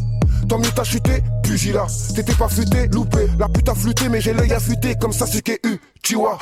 Tant 0.49 0.59
mieux 0.59 0.73
t'as 0.75 0.83
chuté, 0.83 1.23
pugilat. 1.45 1.87
T'étais 2.17 2.35
pas 2.35 2.49
futé, 2.49 2.89
loupé. 2.89 3.29
La 3.39 3.49
pute 3.49 3.69
a 3.69 3.75
flûté, 3.77 4.09
mais 4.09 4.21
j'ai 4.21 4.33
l'œil 4.33 4.53
affûté, 4.53 4.97
comme 4.97 5.13
Sasuke 5.13 5.61
U, 5.65 5.79
tu 6.03 6.17
vois. 6.17 6.39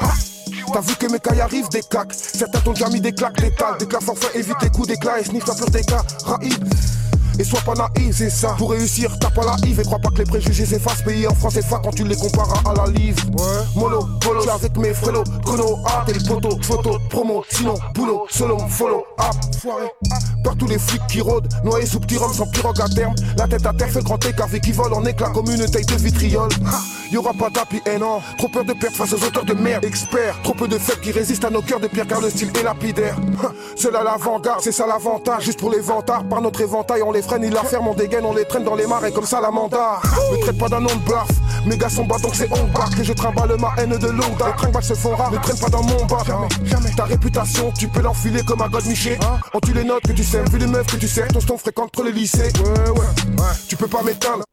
T'as 0.72 0.80
vu 0.80 0.94
que 0.96 1.06
mes 1.10 1.18
cailles 1.18 1.40
arrivent 1.40 1.68
des 1.70 1.82
claques. 1.82 2.12
Certains 2.14 2.60
t'ont 2.60 2.72
déjà 2.72 2.88
mis 2.88 3.00
des 3.00 3.12
claques. 3.12 3.40
Des 3.40 3.86
claques 3.86 4.02
forfait, 4.02 4.38
évite 4.38 4.60
les 4.62 4.70
coups 4.70 4.88
d'éclat 4.88 5.20
et 5.20 5.24
sniff 5.24 5.46
la 5.46 5.54
pure 5.54 5.70
des 5.70 5.82
cas. 5.82 6.02
Raïd. 6.24 7.01
Et 7.38 7.44
sois 7.44 7.60
pas 7.60 7.74
naïf, 7.74 8.16
c'est 8.16 8.30
ça. 8.30 8.54
Pour 8.58 8.70
réussir, 8.70 9.10
t'as 9.18 9.30
pas 9.30 9.44
la 9.44 9.56
hive. 9.66 9.80
Et 9.80 9.82
crois 9.84 9.98
pas 9.98 10.10
que 10.10 10.18
les 10.18 10.24
préjugés 10.24 10.66
s'effacent. 10.66 11.02
Payés 11.02 11.26
en 11.26 11.34
France 11.34 11.56
et 11.56 11.62
fa 11.62 11.80
quand 11.82 11.90
tu 11.90 12.04
les 12.04 12.16
compares 12.16 12.62
à 12.66 12.74
la 12.74 12.86
livre. 12.92 13.22
Ouais. 13.36 13.64
Mono, 13.74 14.06
polo, 14.20 14.48
avec 14.48 14.76
mes 14.76 14.94
frélots. 14.94 15.24
Chrono, 15.44 15.78
ah, 15.86 16.04
t'es 16.06 16.12
le 16.12 16.20
poteau. 16.26 16.58
Photo, 16.62 16.98
promo, 17.10 17.42
sinon, 17.50 17.74
boulot, 17.94 18.26
solo, 18.30 18.58
follow, 18.68 19.04
up. 19.18 19.34
Foiré. 19.60 19.86
Par 20.44 20.56
tous 20.56 20.66
les 20.66 20.78
flics 20.78 21.06
qui 21.08 21.20
rôdent. 21.20 21.48
Noyés 21.64 21.86
sous 21.86 22.00
petit 22.00 22.18
rhum 22.18 22.32
sans 22.32 22.46
pirogue 22.46 22.80
à 22.80 22.88
terme. 22.88 23.14
La 23.36 23.48
tête 23.48 23.66
à 23.66 23.72
terre 23.72 23.88
fait 23.90 24.02
grand 24.02 24.24
écart. 24.24 24.48
Qui 24.62 24.72
vole 24.72 24.92
en 24.92 25.04
éclat 25.04 25.30
comme 25.30 25.50
une 25.50 25.64
taille 25.66 25.86
de 25.86 25.94
vitriol. 25.94 26.48
Ha, 26.66 26.78
Y'aura 27.10 27.32
pas 27.32 27.48
d'appui, 27.50 27.80
et 27.86 27.98
non. 27.98 28.20
Trop 28.38 28.48
peur 28.48 28.64
de 28.64 28.72
perdre 28.72 28.96
face 28.96 29.12
aux 29.12 29.24
auteurs 29.24 29.44
de 29.44 29.54
merde. 29.54 29.84
Experts, 29.84 30.36
trop 30.42 30.52
peu 30.54 30.68
de 30.68 30.78
faibles 30.78 31.00
qui 31.00 31.10
résistent 31.12 31.44
à 31.44 31.50
nos 31.50 31.62
cœurs 31.62 31.80
de 31.80 31.86
pierre 31.86 32.06
car 32.06 32.20
le 32.20 32.28
style 32.30 32.50
est 32.58 32.62
lapidaire. 32.62 33.16
Ha, 33.42 33.52
Seul 33.76 33.96
à 33.96 34.02
l'avant-garde, 34.02 34.60
c'est 34.62 34.72
ça 34.72 34.86
l'avantage. 34.86 35.44
Juste 35.44 35.58
pour 35.60 35.70
les 35.70 35.80
vantards, 35.80 36.24
par 36.24 36.40
notre 36.40 36.60
éventail, 36.60 37.02
on 37.02 37.12
les 37.12 37.21
freine, 37.22 37.44
ils 37.44 37.52
la 37.52 37.62
ferment, 37.62 37.92
on 37.92 37.94
dégaine, 37.94 38.24
on 38.24 38.34
les 38.34 38.44
traîne 38.44 38.64
dans 38.64 38.74
les 38.74 38.86
marais 38.86 39.12
comme 39.12 39.24
ça 39.24 39.40
la 39.40 39.50
mandat. 39.50 40.00
Me 40.32 40.40
traite 40.42 40.58
pas 40.58 40.68
d'un 40.68 40.80
nom 40.80 40.88
de. 40.94 41.68
Mes 41.68 41.76
gars 41.76 41.88
sont 41.88 42.04
bas 42.04 42.18
donc 42.18 42.34
c'est 42.34 42.48
on 42.52 42.64
back. 42.66 42.98
Et 43.00 43.04
je 43.04 43.12
trimballe 43.12 43.56
ma 43.58 43.72
haine 43.78 43.96
de 43.96 44.08
longue. 44.08 44.38
Les 44.44 44.56
tringballes 44.56 44.82
se 44.82 44.94
font 44.94 45.14
rares, 45.14 45.30
ne 45.30 45.38
traîne 45.38 45.58
pas 45.58 45.68
dans 45.68 45.82
mon 45.82 46.04
bas. 46.06 46.22
Ta 46.96 47.04
réputation, 47.04 47.72
tu 47.72 47.88
peux 47.88 48.02
l'enfiler 48.02 48.42
comme 48.42 48.60
un 48.60 48.68
god 48.68 48.84
Miché. 48.86 49.18
On 49.54 49.60
tue 49.60 49.72
les 49.72 49.84
notes 49.84 50.02
que 50.02 50.12
tu 50.12 50.24
sais, 50.24 50.42
vu 50.50 50.58
les 50.58 50.66
meufs 50.66 50.86
que 50.86 50.96
tu 50.96 51.08
sais, 51.08 51.26
ton 51.28 51.56
fréquente 51.56 51.92
trop 51.92 52.02
le 52.02 52.10
lycée. 52.10 52.52
Ouais, 52.58 52.90
ouais, 52.90 53.44
tu 53.68 53.76
peux 53.76 53.88
pas 53.88 54.02
m'éteindre. 54.02 54.44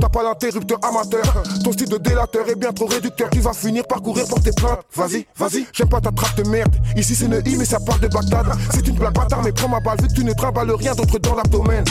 T'as 0.00 0.08
pas 0.08 0.22
d'interrupteur 0.22 0.78
amateur. 0.82 1.42
Ton 1.64 1.72
style 1.72 1.88
de 1.88 1.98
délateur 1.98 2.48
est 2.48 2.54
bien 2.54 2.72
trop 2.72 2.86
réducteur. 2.86 3.28
Tu 3.30 3.40
vas 3.40 3.52
finir 3.52 3.84
par 3.86 4.00
courir 4.00 4.26
pour 4.26 4.40
tes 4.40 4.52
plaintes? 4.52 4.80
Vas-y, 4.94 5.26
vas-y, 5.36 5.66
j'aime 5.72 5.88
pas 5.88 6.00
ta 6.00 6.12
trappe 6.12 6.36
de 6.36 6.48
merde. 6.48 6.74
Ici 6.96 7.14
c'est 7.14 7.24
une 7.26 7.42
I 7.44 7.56
mais 7.56 7.64
ça 7.64 7.80
part 7.80 7.98
de 7.98 8.06
Bagdad. 8.06 8.46
C'est 8.72 8.86
une 8.86 8.94
blague 8.94 9.14
bâtard 9.14 9.42
mais 9.42 9.52
prends 9.52 9.68
ma 9.68 9.80
balle. 9.80 10.00
Vu 10.00 10.08
que 10.08 10.14
tu 10.14 10.24
ne 10.24 10.32
trimbales 10.32 10.70
rien 10.70 10.94
d'autre 10.94 11.18
dans 11.18 11.34
l'abdomen. 11.34 11.84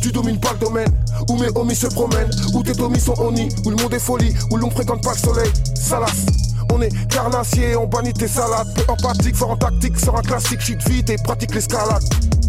Tu 0.00 0.10
domines 0.10 0.40
pas 0.40 0.52
le 0.54 0.66
domaine 0.66 0.92
Où 1.28 1.36
mes 1.36 1.48
homies 1.54 1.76
se 1.76 1.86
promènent. 1.86 2.30
Où 2.54 2.62
tes 2.62 2.80
homies 2.80 3.00
sont 3.00 3.14
honnies 3.20 3.48
Où 3.64 3.70
le 3.70 3.76
monde 3.76 3.92
est 3.94 3.98
folie 3.98 4.34
Où 4.50 4.56
l'on 4.56 4.70
fréquente 4.70 5.02
pas 5.02 5.12
le 5.12 5.18
soleil. 5.18 5.52
Salas 5.74 6.26
on 6.72 6.80
est 6.82 7.08
carnassier, 7.08 7.76
on 7.76 7.86
bannit 7.86 8.12
tes 8.12 8.28
salades 8.28 8.68
Peu 8.74 8.84
empathique, 8.92 9.36
fort 9.36 9.50
en 9.50 9.56
tactique, 9.56 9.98
sort 9.98 10.18
un 10.18 10.22
classique 10.22 10.60
Chute 10.60 10.88
vite 10.88 11.10
et 11.10 11.16
pratique 11.16 11.54
l'escalade 11.54 12.02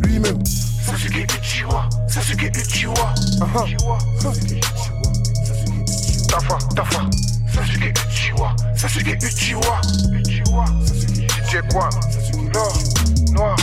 Lui-même 0.04 0.44
Sasuke 0.86 1.26
Uchiwa, 1.40 1.90
Sasuke 2.08 2.52
Uchiwa, 2.56 3.14
Ah 3.42 3.64
Uchiwa, 3.64 3.98
Sasuke 4.20 4.60
Uchiwa, 4.60 5.14
Sasuke 5.46 6.28
Ta 6.28 6.40
foi, 6.40 6.58
ta 6.76 6.84
foi, 6.84 7.04
Sasuke 7.54 7.94
Uchiwa, 8.08 8.56
Sasuke 8.76 9.18
Uchiwa, 9.24 9.82
Uchiwa, 10.12 10.66
Sasuke 10.86 11.62
Quan, 11.72 11.90
Noir, 12.54 12.74
Noir, 13.32 13.56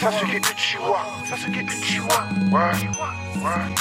Sasuke 0.00 0.40
Uchiwa, 0.40 1.00
Sasuke 1.28 1.62
Uchiwa, 1.64 2.24
ouais, 2.50 2.88
ouais, 3.42 3.74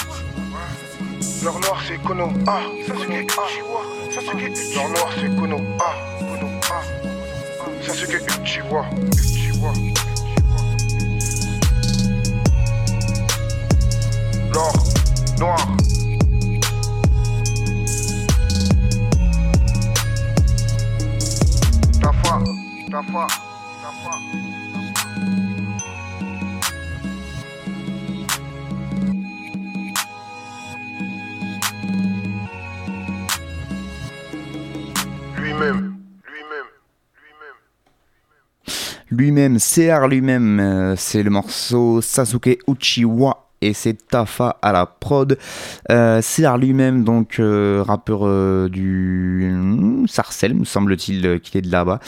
L'or 1.43 1.59
noir 1.59 1.83
c'est 1.85 2.01
Kono, 2.01 2.31
ah, 2.47 2.61
Sasuke 2.87 3.11
Uchiwa, 3.11 3.81
Sasuke 4.09 4.75
L'or 4.75 4.87
noir 4.89 5.09
c'est 5.19 5.35
Kono, 5.35 5.57
ah, 5.77 5.93
Kono, 6.19 6.49
ah, 6.71 7.85
Sasuke 7.85 8.21
Uchiwa, 8.41 8.85
Uchiwa, 9.11 9.73
L'or 14.53 14.73
noir. 15.37 15.67
Ta 22.01 22.13
foi, 22.13 22.39
ta 22.89 23.03
foi. 23.03 23.52
Lui-même, 39.15 39.59
CR 39.59 40.07
lui-même, 40.07 40.59
euh, 40.59 40.95
c'est 40.95 41.21
le 41.21 41.29
morceau 41.29 42.01
Sasuke 42.01 42.57
Uchiwa 42.67 43.51
et 43.63 43.73
c'est 43.73 44.07
Tafa 44.07 44.57
à 44.61 44.71
la 44.71 44.85
prod. 44.85 45.37
Euh, 45.89 46.21
CR 46.21 46.57
lui-même, 46.57 47.03
donc 47.03 47.39
euh, 47.39 47.83
rappeur 47.85 48.21
euh, 48.23 48.67
du 48.67 49.49
hmm, 49.53 50.05
Sarcelles, 50.07 50.53
me 50.53 50.65
semble-t-il 50.65 51.25
euh, 51.25 51.37
qu'il 51.39 51.57
est 51.57 51.61
de 51.61 51.71
là-bas, 51.71 51.99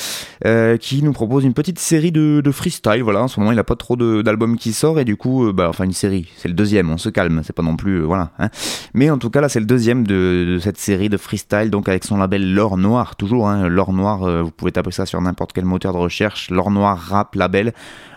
qui 0.80 1.01
nous 1.01 1.14
propose 1.14 1.43
une 1.45 1.53
petite 1.53 1.80
série 1.80 2.12
de, 2.12 2.41
freestyle. 2.51 3.03
Voilà, 3.03 3.24
en 3.24 3.28
ce 3.28 3.39
moment 3.39 3.51
il 3.51 3.60
a 3.60 3.64
pas 3.64 3.76
trop 3.76 3.95
d'albums 3.95 4.58
qui 4.58 4.74
sort 4.74 4.99
et 4.99 5.06
du 5.06 5.16
coup, 5.16 5.51
bah, 5.53 5.68
enfin 5.70 5.86
une 5.86 5.93
série, 5.93 6.28
c'est 6.38 6.47
le 6.47 6.53
deuxième, 6.53 6.89
on 6.89 6.97
se 6.97 7.10
calme, 7.10 7.41
c'est 7.43 7.53
pas 7.56 7.64
non 7.64 7.76
plus, 7.76 8.01
voilà. 8.01 8.32
hein. 8.39 8.49
Mais 8.93 9.10
en 9.10 9.18
tout 9.18 9.30
cas 9.30 9.41
là 9.41 9.49
c'est 9.49 9.60
le 9.60 9.66
deuxième 9.66 10.06
de, 10.06 10.60
cette 10.62 10.78
série 10.78 11.10
de 11.10 11.18
freestyle, 11.18 11.70
donc 11.70 11.89
avec 11.89 12.03
son 12.03 12.18
label 12.18 12.53
L'Or 12.53 12.78
Noir, 12.78 13.16
toujours, 13.16 13.47
hein, 13.47 13.68
L'Or 13.68 13.93
Noir, 13.93 14.43
vous 14.43 14.51
pouvez 14.51 14.72
taper 14.72 14.91
ça 14.91 15.06
sur 15.06 15.22
n'importe 15.22 15.53
quel 15.53 15.66
moteur 15.66 15.93
de 15.93 15.97
recherche, 15.97 16.49
L'Or 16.49 16.72
Noir 16.72 16.97
Rap 16.97 17.36
Label, 17.36 17.74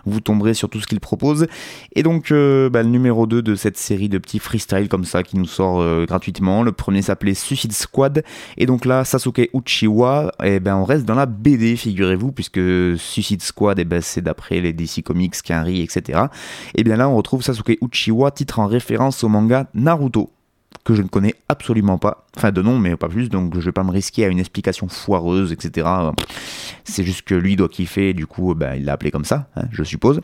vous 0.08 0.20
tomberez 0.20 0.54
sur 0.54 0.68
tout 0.68 0.80
ce 0.80 0.86
qu'il 0.86 1.00
propose. 1.00 1.46
Et 1.94 2.02
donc 2.02 2.30
euh, 2.30 2.68
bah, 2.70 2.82
le 2.82 2.88
numéro 2.88 3.26
2 3.26 3.42
de 3.42 3.54
cette 3.54 3.76
série 3.76 4.08
de 4.08 4.18
petits 4.18 4.38
freestyle 4.38 4.88
comme 4.88 5.04
ça 5.04 5.22
qui 5.22 5.36
nous 5.36 5.46
sort 5.46 5.80
euh, 5.80 6.04
gratuitement. 6.06 6.62
Le 6.62 6.72
premier 6.72 7.02
s'appelait 7.02 7.34
Suicide 7.34 7.72
Squad. 7.72 8.22
Et 8.56 8.66
donc 8.66 8.84
là, 8.84 9.04
Sasuke 9.04 9.50
Uchiwa, 9.54 10.32
et 10.42 10.60
ben 10.60 10.76
on 10.76 10.84
reste 10.84 11.04
dans 11.04 11.14
la 11.14 11.26
BD, 11.26 11.76
figurez-vous, 11.76 12.32
puisque 12.32 12.60
Suicide 12.96 13.42
Squad, 13.42 13.78
et 13.78 13.84
ben 13.84 14.00
c'est 14.00 14.22
d'après 14.22 14.60
les 14.60 14.72
DC 14.72 15.02
Comics, 15.04 15.40
Quinry, 15.42 15.82
etc. 15.82 16.26
Et 16.74 16.84
bien 16.84 16.96
là, 16.96 17.08
on 17.08 17.16
retrouve 17.16 17.42
Sasuke 17.42 17.78
Uchiwa, 17.82 18.30
titre 18.30 18.58
en 18.58 18.66
référence 18.66 19.24
au 19.24 19.28
manga 19.28 19.68
Naruto 19.74 20.30
que 20.84 20.94
je 20.94 21.02
ne 21.02 21.08
connais 21.08 21.34
absolument 21.48 21.98
pas, 21.98 22.26
enfin 22.36 22.50
de 22.50 22.62
nom 22.62 22.78
mais 22.78 22.96
pas 22.96 23.08
plus, 23.08 23.28
donc 23.28 23.54
je 23.58 23.64
vais 23.64 23.72
pas 23.72 23.84
me 23.84 23.90
risquer 23.90 24.24
à 24.24 24.28
une 24.28 24.38
explication 24.38 24.88
foireuse, 24.88 25.52
etc. 25.52 25.86
C'est 26.84 27.04
juste 27.04 27.22
que 27.22 27.34
lui 27.34 27.56
doit 27.56 27.68
kiffer, 27.68 28.14
du 28.14 28.26
coup 28.26 28.54
bah, 28.54 28.76
il 28.76 28.84
l'a 28.84 28.92
appelé 28.92 29.10
comme 29.10 29.24
ça, 29.24 29.48
hein, 29.56 29.64
je 29.70 29.82
suppose. 29.82 30.20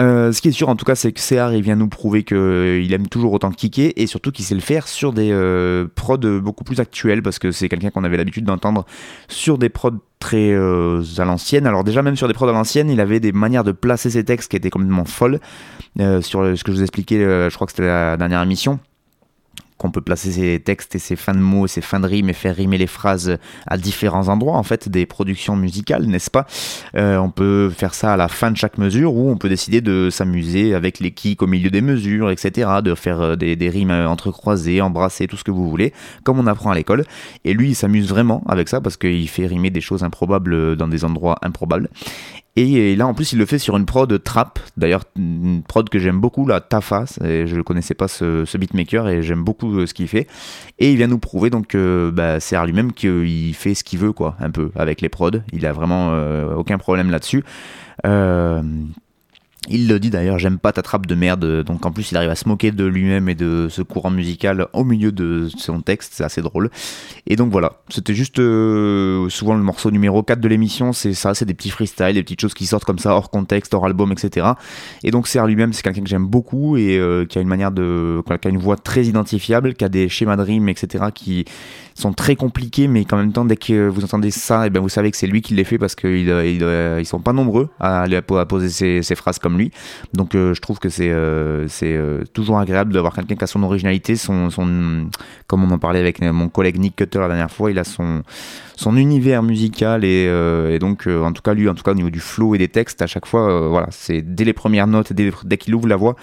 Euh, 0.00 0.32
ce 0.32 0.40
qui 0.40 0.48
est 0.48 0.52
sûr 0.52 0.70
en 0.70 0.74
tout 0.76 0.86
cas 0.86 0.94
c'est 0.94 1.12
que 1.12 1.20
CR 1.20 1.52
il 1.54 1.60
vient 1.60 1.76
nous 1.76 1.86
prouver 1.86 2.22
qu'il 2.22 2.90
aime 2.94 3.08
toujours 3.08 3.34
autant 3.34 3.50
kicker 3.50 3.92
et 4.00 4.06
surtout 4.06 4.32
qu'il 4.32 4.42
sait 4.42 4.54
le 4.54 4.62
faire 4.62 4.88
sur 4.88 5.12
des 5.12 5.30
euh, 5.30 5.86
prods 5.94 6.40
beaucoup 6.40 6.64
plus 6.64 6.80
actuels 6.80 7.22
parce 7.22 7.38
que 7.38 7.52
c'est 7.52 7.68
quelqu'un 7.68 7.90
qu'on 7.90 8.02
avait 8.02 8.16
l'habitude 8.16 8.46
d'entendre 8.46 8.86
sur 9.28 9.58
des 9.58 9.68
prods 9.68 10.00
très 10.22 10.52
euh, 10.52 11.02
à 11.18 11.24
l'ancienne. 11.24 11.66
Alors 11.66 11.82
déjà 11.82 12.00
même 12.00 12.14
sur 12.14 12.28
des 12.28 12.34
prods 12.34 12.48
à 12.48 12.52
l'ancienne, 12.52 12.88
il 12.88 13.00
avait 13.00 13.18
des 13.18 13.32
manières 13.32 13.64
de 13.64 13.72
placer 13.72 14.08
ses 14.08 14.24
textes 14.24 14.50
qui 14.50 14.56
étaient 14.56 14.70
complètement 14.70 15.04
folles. 15.04 15.40
Euh, 16.00 16.22
sur 16.22 16.56
ce 16.56 16.62
que 16.62 16.70
je 16.70 16.76
vous 16.76 16.82
expliquais, 16.82 17.22
euh, 17.22 17.50
je 17.50 17.54
crois 17.56 17.66
que 17.66 17.72
c'était 17.72 17.86
la 17.86 18.16
dernière 18.16 18.40
émission 18.40 18.78
qu'on 19.82 19.90
peut 19.90 20.00
placer 20.00 20.32
ses 20.32 20.60
textes 20.60 20.94
et 20.94 20.98
ses 20.98 21.16
fins 21.16 21.34
de 21.34 21.40
mots, 21.40 21.66
ses 21.66 21.80
fins 21.80 22.00
de 22.00 22.06
rimes 22.06 22.30
et 22.30 22.32
faire 22.32 22.54
rimer 22.54 22.78
les 22.78 22.86
phrases 22.86 23.36
à 23.66 23.76
différents 23.76 24.28
endroits 24.28 24.56
en 24.56 24.62
fait 24.62 24.88
des 24.88 25.06
productions 25.06 25.56
musicales, 25.56 26.06
n'est-ce 26.06 26.30
pas? 26.30 26.46
Euh, 26.96 27.16
On 27.16 27.30
peut 27.30 27.70
faire 27.70 27.94
ça 27.94 28.14
à 28.14 28.16
la 28.16 28.28
fin 28.28 28.50
de 28.50 28.56
chaque 28.56 28.78
mesure 28.78 29.14
ou 29.14 29.30
on 29.30 29.36
peut 29.36 29.48
décider 29.48 29.80
de 29.80 30.08
s'amuser 30.10 30.74
avec 30.74 31.00
les 31.00 31.10
kicks 31.10 31.42
au 31.42 31.46
milieu 31.46 31.70
des 31.70 31.82
mesures, 31.82 32.30
etc. 32.30 32.70
De 32.82 32.94
faire 32.94 33.20
euh, 33.20 33.36
des, 33.36 33.68
rimes 33.68 33.90
euh, 33.90 34.08
entrecroisées, 34.08 34.80
embrasser, 34.80 35.26
tout 35.26 35.36
ce 35.36 35.44
que 35.44 35.50
vous 35.50 35.68
voulez, 35.68 35.92
comme 36.22 36.38
on 36.38 36.46
apprend 36.46 36.70
à 36.70 36.74
l'école. 36.74 37.04
Et 37.44 37.52
lui, 37.52 37.70
il 37.70 37.74
s'amuse 37.74 38.08
vraiment 38.08 38.44
avec 38.48 38.68
ça 38.68 38.80
parce 38.80 38.96
qu'il 38.96 39.28
fait 39.28 39.46
rimer 39.46 39.70
des 39.70 39.80
choses 39.80 40.04
improbables 40.04 40.76
dans 40.76 40.88
des 40.88 41.04
endroits 41.04 41.38
improbables. 41.42 41.88
Et 42.54 42.96
là, 42.96 43.06
en 43.06 43.14
plus, 43.14 43.32
il 43.32 43.38
le 43.38 43.46
fait 43.46 43.58
sur 43.58 43.78
une 43.78 43.86
prod 43.86 44.22
trap. 44.22 44.58
D'ailleurs, 44.76 45.04
une 45.16 45.62
prod 45.66 45.88
que 45.88 45.98
j'aime 45.98 46.20
beaucoup, 46.20 46.46
la 46.46 46.60
Tafa. 46.60 47.04
Je 47.20 47.56
ne 47.56 47.62
connaissais 47.62 47.94
pas 47.94 48.08
ce, 48.08 48.56
beatmaker 48.58 49.08
et 49.08 49.22
j'aime 49.22 49.42
beaucoup 49.42 49.78
euh, 49.78 49.86
ce 49.86 49.94
qu'il 49.94 50.06
fait. 50.06 50.26
Et 50.78 50.90
il 50.90 50.98
vient 50.98 51.06
nous 51.06 51.18
prouver, 51.18 51.48
donc, 51.48 51.74
euh, 51.74 52.10
bah, 52.10 52.40
c'est 52.40 52.56
à 52.56 52.66
lui-même 52.66 52.92
qu'il 52.92 53.54
fait 53.54 53.74
ce 53.74 53.82
qu'il 53.84 53.98
veut, 53.98 54.12
quoi, 54.12 54.36
un 54.38 54.50
peu, 54.50 54.70
avec 54.76 55.00
les 55.00 55.08
prods. 55.08 55.30
Il 55.52 55.64
a 55.64 55.72
vraiment 55.72 56.10
euh, 56.12 56.54
aucun 56.54 56.76
problème 56.76 57.10
là-dessus. 57.10 57.42
Il 59.68 59.86
le 59.86 60.00
dit 60.00 60.10
d'ailleurs, 60.10 60.40
j'aime 60.40 60.58
pas 60.58 60.72
ta 60.72 60.82
trappe 60.82 61.06
de 61.06 61.14
merde. 61.14 61.62
Donc 61.62 61.86
en 61.86 61.92
plus, 61.92 62.10
il 62.10 62.16
arrive 62.16 62.30
à 62.30 62.34
se 62.34 62.48
moquer 62.48 62.72
de 62.72 62.84
lui-même 62.84 63.28
et 63.28 63.36
de 63.36 63.68
ce 63.70 63.80
courant 63.80 64.10
musical 64.10 64.66
au 64.72 64.82
milieu 64.82 65.12
de 65.12 65.48
son 65.56 65.80
texte. 65.82 66.14
C'est 66.16 66.24
assez 66.24 66.42
drôle. 66.42 66.68
Et 67.28 67.36
donc 67.36 67.52
voilà, 67.52 67.74
c'était 67.88 68.14
juste 68.14 68.40
euh, 68.40 69.28
souvent 69.28 69.54
le 69.54 69.62
morceau 69.62 69.92
numéro 69.92 70.24
4 70.24 70.40
de 70.40 70.48
l'émission. 70.48 70.92
C'est 70.92 71.14
ça, 71.14 71.34
c'est 71.34 71.44
des 71.44 71.54
petits 71.54 71.70
freestyles, 71.70 72.14
des 72.14 72.24
petites 72.24 72.40
choses 72.40 72.54
qui 72.54 72.66
sortent 72.66 72.84
comme 72.84 72.98
ça 72.98 73.14
hors 73.14 73.30
contexte, 73.30 73.72
hors 73.72 73.86
album, 73.86 74.10
etc. 74.10 74.48
Et 75.04 75.12
donc 75.12 75.28
CR 75.28 75.46
lui-même, 75.46 75.72
c'est 75.72 75.82
quelqu'un 75.82 76.02
que 76.02 76.08
j'aime 76.08 76.26
beaucoup 76.26 76.76
et 76.76 76.98
euh, 76.98 77.24
qui 77.24 77.38
a 77.38 77.40
une 77.40 77.48
manière 77.48 77.70
de. 77.70 78.20
qui 78.40 78.48
a 78.48 78.50
une 78.50 78.58
voix 78.58 78.76
très 78.76 79.04
identifiable, 79.04 79.74
qui 79.74 79.84
a 79.84 79.88
des 79.88 80.08
schémas 80.08 80.36
de 80.36 80.42
rimes, 80.42 80.68
etc. 80.68 81.04
qui 81.14 81.44
sont 81.94 82.12
très 82.12 82.36
compliqués, 82.36 82.88
mais 82.88 83.04
qu'en 83.04 83.16
même 83.16 83.32
temps, 83.32 83.44
dès 83.44 83.56
que 83.56 83.88
vous 83.88 84.04
entendez 84.04 84.30
ça, 84.30 84.66
et 84.66 84.70
ben 84.70 84.80
vous 84.80 84.88
savez 84.88 85.10
que 85.10 85.16
c'est 85.16 85.26
lui 85.26 85.42
qui 85.42 85.54
les 85.54 85.64
fait 85.64 85.78
parce 85.78 85.94
qu'ils 85.94 86.28
il, 86.28 86.98
ils 86.98 87.06
sont 87.06 87.20
pas 87.20 87.32
nombreux 87.32 87.68
à, 87.80 88.02
à 88.02 88.46
poser 88.46 89.02
ces, 89.02 89.14
phrases 89.14 89.38
comme 89.38 89.58
lui. 89.58 89.70
Donc 90.14 90.34
euh, 90.34 90.54
je 90.54 90.60
trouve 90.60 90.78
que 90.78 90.88
c'est 90.88 91.10
euh, 91.10 91.66
euh, 91.82 92.24
toujours 92.32 92.58
agréable 92.58 92.92
d'avoir 92.92 93.14
quelqu'un 93.14 93.36
qui 93.36 93.44
a 93.44 93.46
son 93.46 93.62
originalité, 93.62 94.16
son, 94.16 94.50
son 94.50 95.08
comme 95.46 95.64
on 95.64 95.70
en 95.70 95.78
parlait 95.78 96.00
avec 96.00 96.20
mon 96.20 96.48
collègue 96.48 96.78
Nick 96.78 96.96
Cutter 96.96 97.20
la 97.20 97.28
dernière 97.28 97.50
fois, 97.50 97.70
il 97.70 97.78
a 97.78 97.84
son 97.84 98.22
son 98.82 98.96
univers 98.96 99.42
musical 99.42 100.04
et, 100.04 100.26
euh, 100.28 100.74
et 100.74 100.78
donc 100.78 101.06
euh, 101.06 101.22
en 101.22 101.32
tout 101.32 101.42
cas 101.42 101.54
lui 101.54 101.68
en 101.68 101.74
tout 101.74 101.82
cas 101.82 101.92
au 101.92 101.94
niveau 101.94 102.10
du 102.10 102.20
flow 102.20 102.54
et 102.54 102.58
des 102.58 102.68
textes 102.68 103.02
à 103.02 103.06
chaque 103.06 103.26
fois 103.26 103.48
euh, 103.48 103.68
voilà 103.68 103.88
c'est 103.90 104.22
dès 104.22 104.44
les 104.44 104.52
premières 104.52 104.86
notes 104.86 105.12
dès, 105.12 105.30
dès 105.44 105.56
qu'il 105.56 105.74
ouvre 105.74 105.88
la 105.88 105.96
voix 105.96 106.16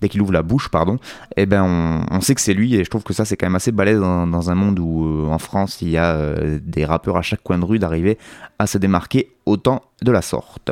dès 0.00 0.08
qu'il 0.08 0.20
ouvre 0.22 0.32
la 0.32 0.42
bouche, 0.42 0.68
pardon, 0.68 0.98
eh 1.36 1.46
ben 1.46 2.06
on, 2.10 2.20
sait 2.20 2.34
que 2.34 2.40
c'est 2.40 2.54
lui 2.54 2.74
et 2.74 2.84
je 2.84 2.90
trouve 2.90 3.02
que 3.02 3.12
ça 3.12 3.24
c'est 3.24 3.36
quand 3.36 3.46
même 3.46 3.56
assez 3.56 3.72
balèze 3.72 4.00
dans, 4.00 4.26
dans 4.26 4.50
un 4.50 4.54
monde 4.54 4.78
où 4.78 5.04
euh, 5.04 5.26
en 5.28 5.38
France 5.38 5.82
il 5.82 5.90
y 5.90 5.96
a 5.96 6.12
euh, 6.14 6.58
des 6.62 6.84
rappeurs 6.84 7.16
à 7.16 7.22
chaque 7.22 7.42
coin 7.42 7.58
de 7.58 7.64
rue 7.64 7.78
d'arriver 7.78 8.18
à 8.58 8.66
se 8.66 8.78
démarquer 8.78 9.32
autant 9.46 9.82
de 10.02 10.12
la 10.12 10.22
sorte. 10.22 10.70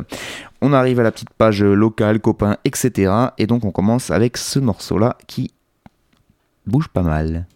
On 0.61 0.73
arrive 0.73 1.01
à 1.01 1.03
la 1.03 1.13
petite 1.13 1.31
page 1.31 1.63
locale, 1.63 2.21
copains, 2.21 2.57
etc. 2.65 3.13
Et 3.39 3.47
donc 3.47 3.65
on 3.65 3.71
commence 3.71 4.11
avec 4.11 4.37
ce 4.37 4.59
morceau 4.59 4.99
là 4.99 5.17
qui 5.27 5.53
bouge 6.67 6.89
pas 6.89 7.03
mal. 7.03 7.47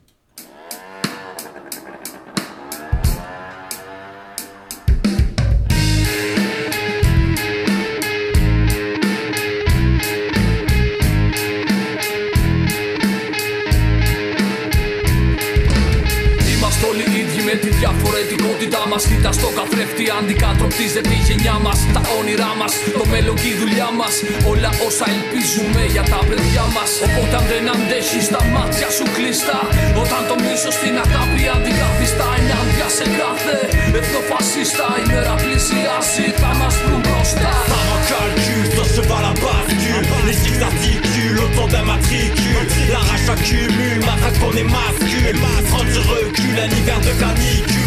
Μας. 18.92 19.02
Κοίτα 19.10 19.32
στο 19.38 19.48
καθρέφτη, 19.58 20.04
αντικατοπτρίζεται 20.18 21.14
η 21.18 21.20
γενιά 21.26 21.56
μας. 21.66 21.78
Τα 21.96 22.02
όνειρά 22.18 22.50
μας, 22.60 22.72
το 22.98 23.04
μέλλον 23.12 23.36
και 23.42 23.48
η 23.54 23.56
δουλειά 23.62 23.88
μας. 23.98 24.14
Όλα 24.52 24.70
όσα 24.86 25.06
ελπίζουμε 25.14 25.82
για 25.94 26.04
τα 26.12 26.20
παιδιά 26.28 26.64
μας. 26.76 26.90
Οπότε 27.06 27.34
αν 27.40 27.44
δεν 27.50 27.64
αντέχεις 27.74 28.26
τα 28.34 28.40
μάτια 28.54 28.88
σου 28.96 29.06
κλειστά. 29.16 29.60
Όταν 30.02 30.20
το 30.28 30.34
μίσος 30.44 30.74
στην 30.78 30.94
αγάπη 31.04 31.42
αντικαθιστά 31.54 32.28
ενάντια 32.40 32.88
σε 32.96 33.06
κάθε 33.20 33.56
εθνοφασίστα. 33.98 34.86
Η 35.00 35.04
μέρα 35.10 35.34
πλησιάζει, 35.42 36.26
θα 36.42 36.50
μας 36.60 36.74
βρουν 36.82 37.00
μπροστά. 37.04 37.52
Ça 37.72 37.78
manque 37.88 38.06
calcul, 38.12 38.64
ce 38.76 38.84
cheval 38.94 39.24
à 39.30 39.34
bascule 39.42 40.04
Les 40.26 40.36
chiffres 40.42 40.64
articulent 40.70 41.40
autant 41.46 41.68
d'un 41.72 41.84
matricule 41.92 42.66
La 42.94 43.02
rage 43.08 43.28
accumule, 43.34 44.00
matraque 44.08 44.38
qu'on 44.40 44.54
est 44.62 44.70
mascule 44.76 45.36
Prendre 45.70 45.90
du 45.94 46.00
recul, 46.12 46.54
un 46.64 46.70
hiver 46.76 46.98
de 47.06 47.12
canicule 47.22 47.81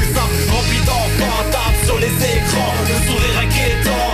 Ça 0.56 0.62
remplit 0.62 0.80
d'enfants, 0.86 1.44
tape 1.52 1.86
sur 1.86 2.00
les 2.00 2.08
écrans. 2.08 2.74
Le 2.88 3.12
sourire 3.12 3.40
inquiétant 3.42 4.05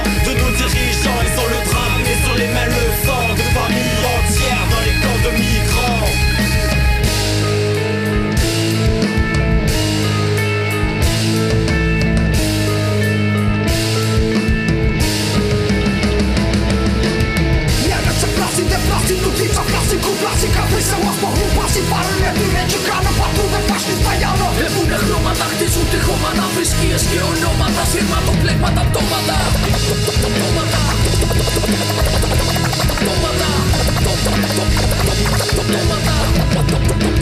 πλάση 20.22 20.47
καθίσε 20.57 20.97
μας 21.03 21.17
παγού 21.22 21.47
πάση 21.57 21.82
Πάρουν 21.91 22.24
επίρε 22.30 22.63
και 22.72 22.80
κάνω 22.88 23.11
πατού 23.19 23.43
δεν 23.53 23.63
πάσχουν 23.69 23.95
στα 23.97 24.03
παγιάνο. 24.05 24.47
Έχουνε 24.65 24.97
χρώματα, 25.05 25.45
χτίζουν 25.51 25.86
τη 25.91 25.99
χώματα 26.05 26.45
Θρησκείες 26.53 27.03
και 27.11 27.19
ονόματα, 27.32 27.84
σύρματα, 27.91 28.34
πλέγματα, 28.41 28.82
πτώματα. 28.89 29.38
Πτώματα. 30.17 30.82
Πτώματα. 32.99 33.49
Πτώματα. 33.99 34.59
Πτώματα. 36.69 37.20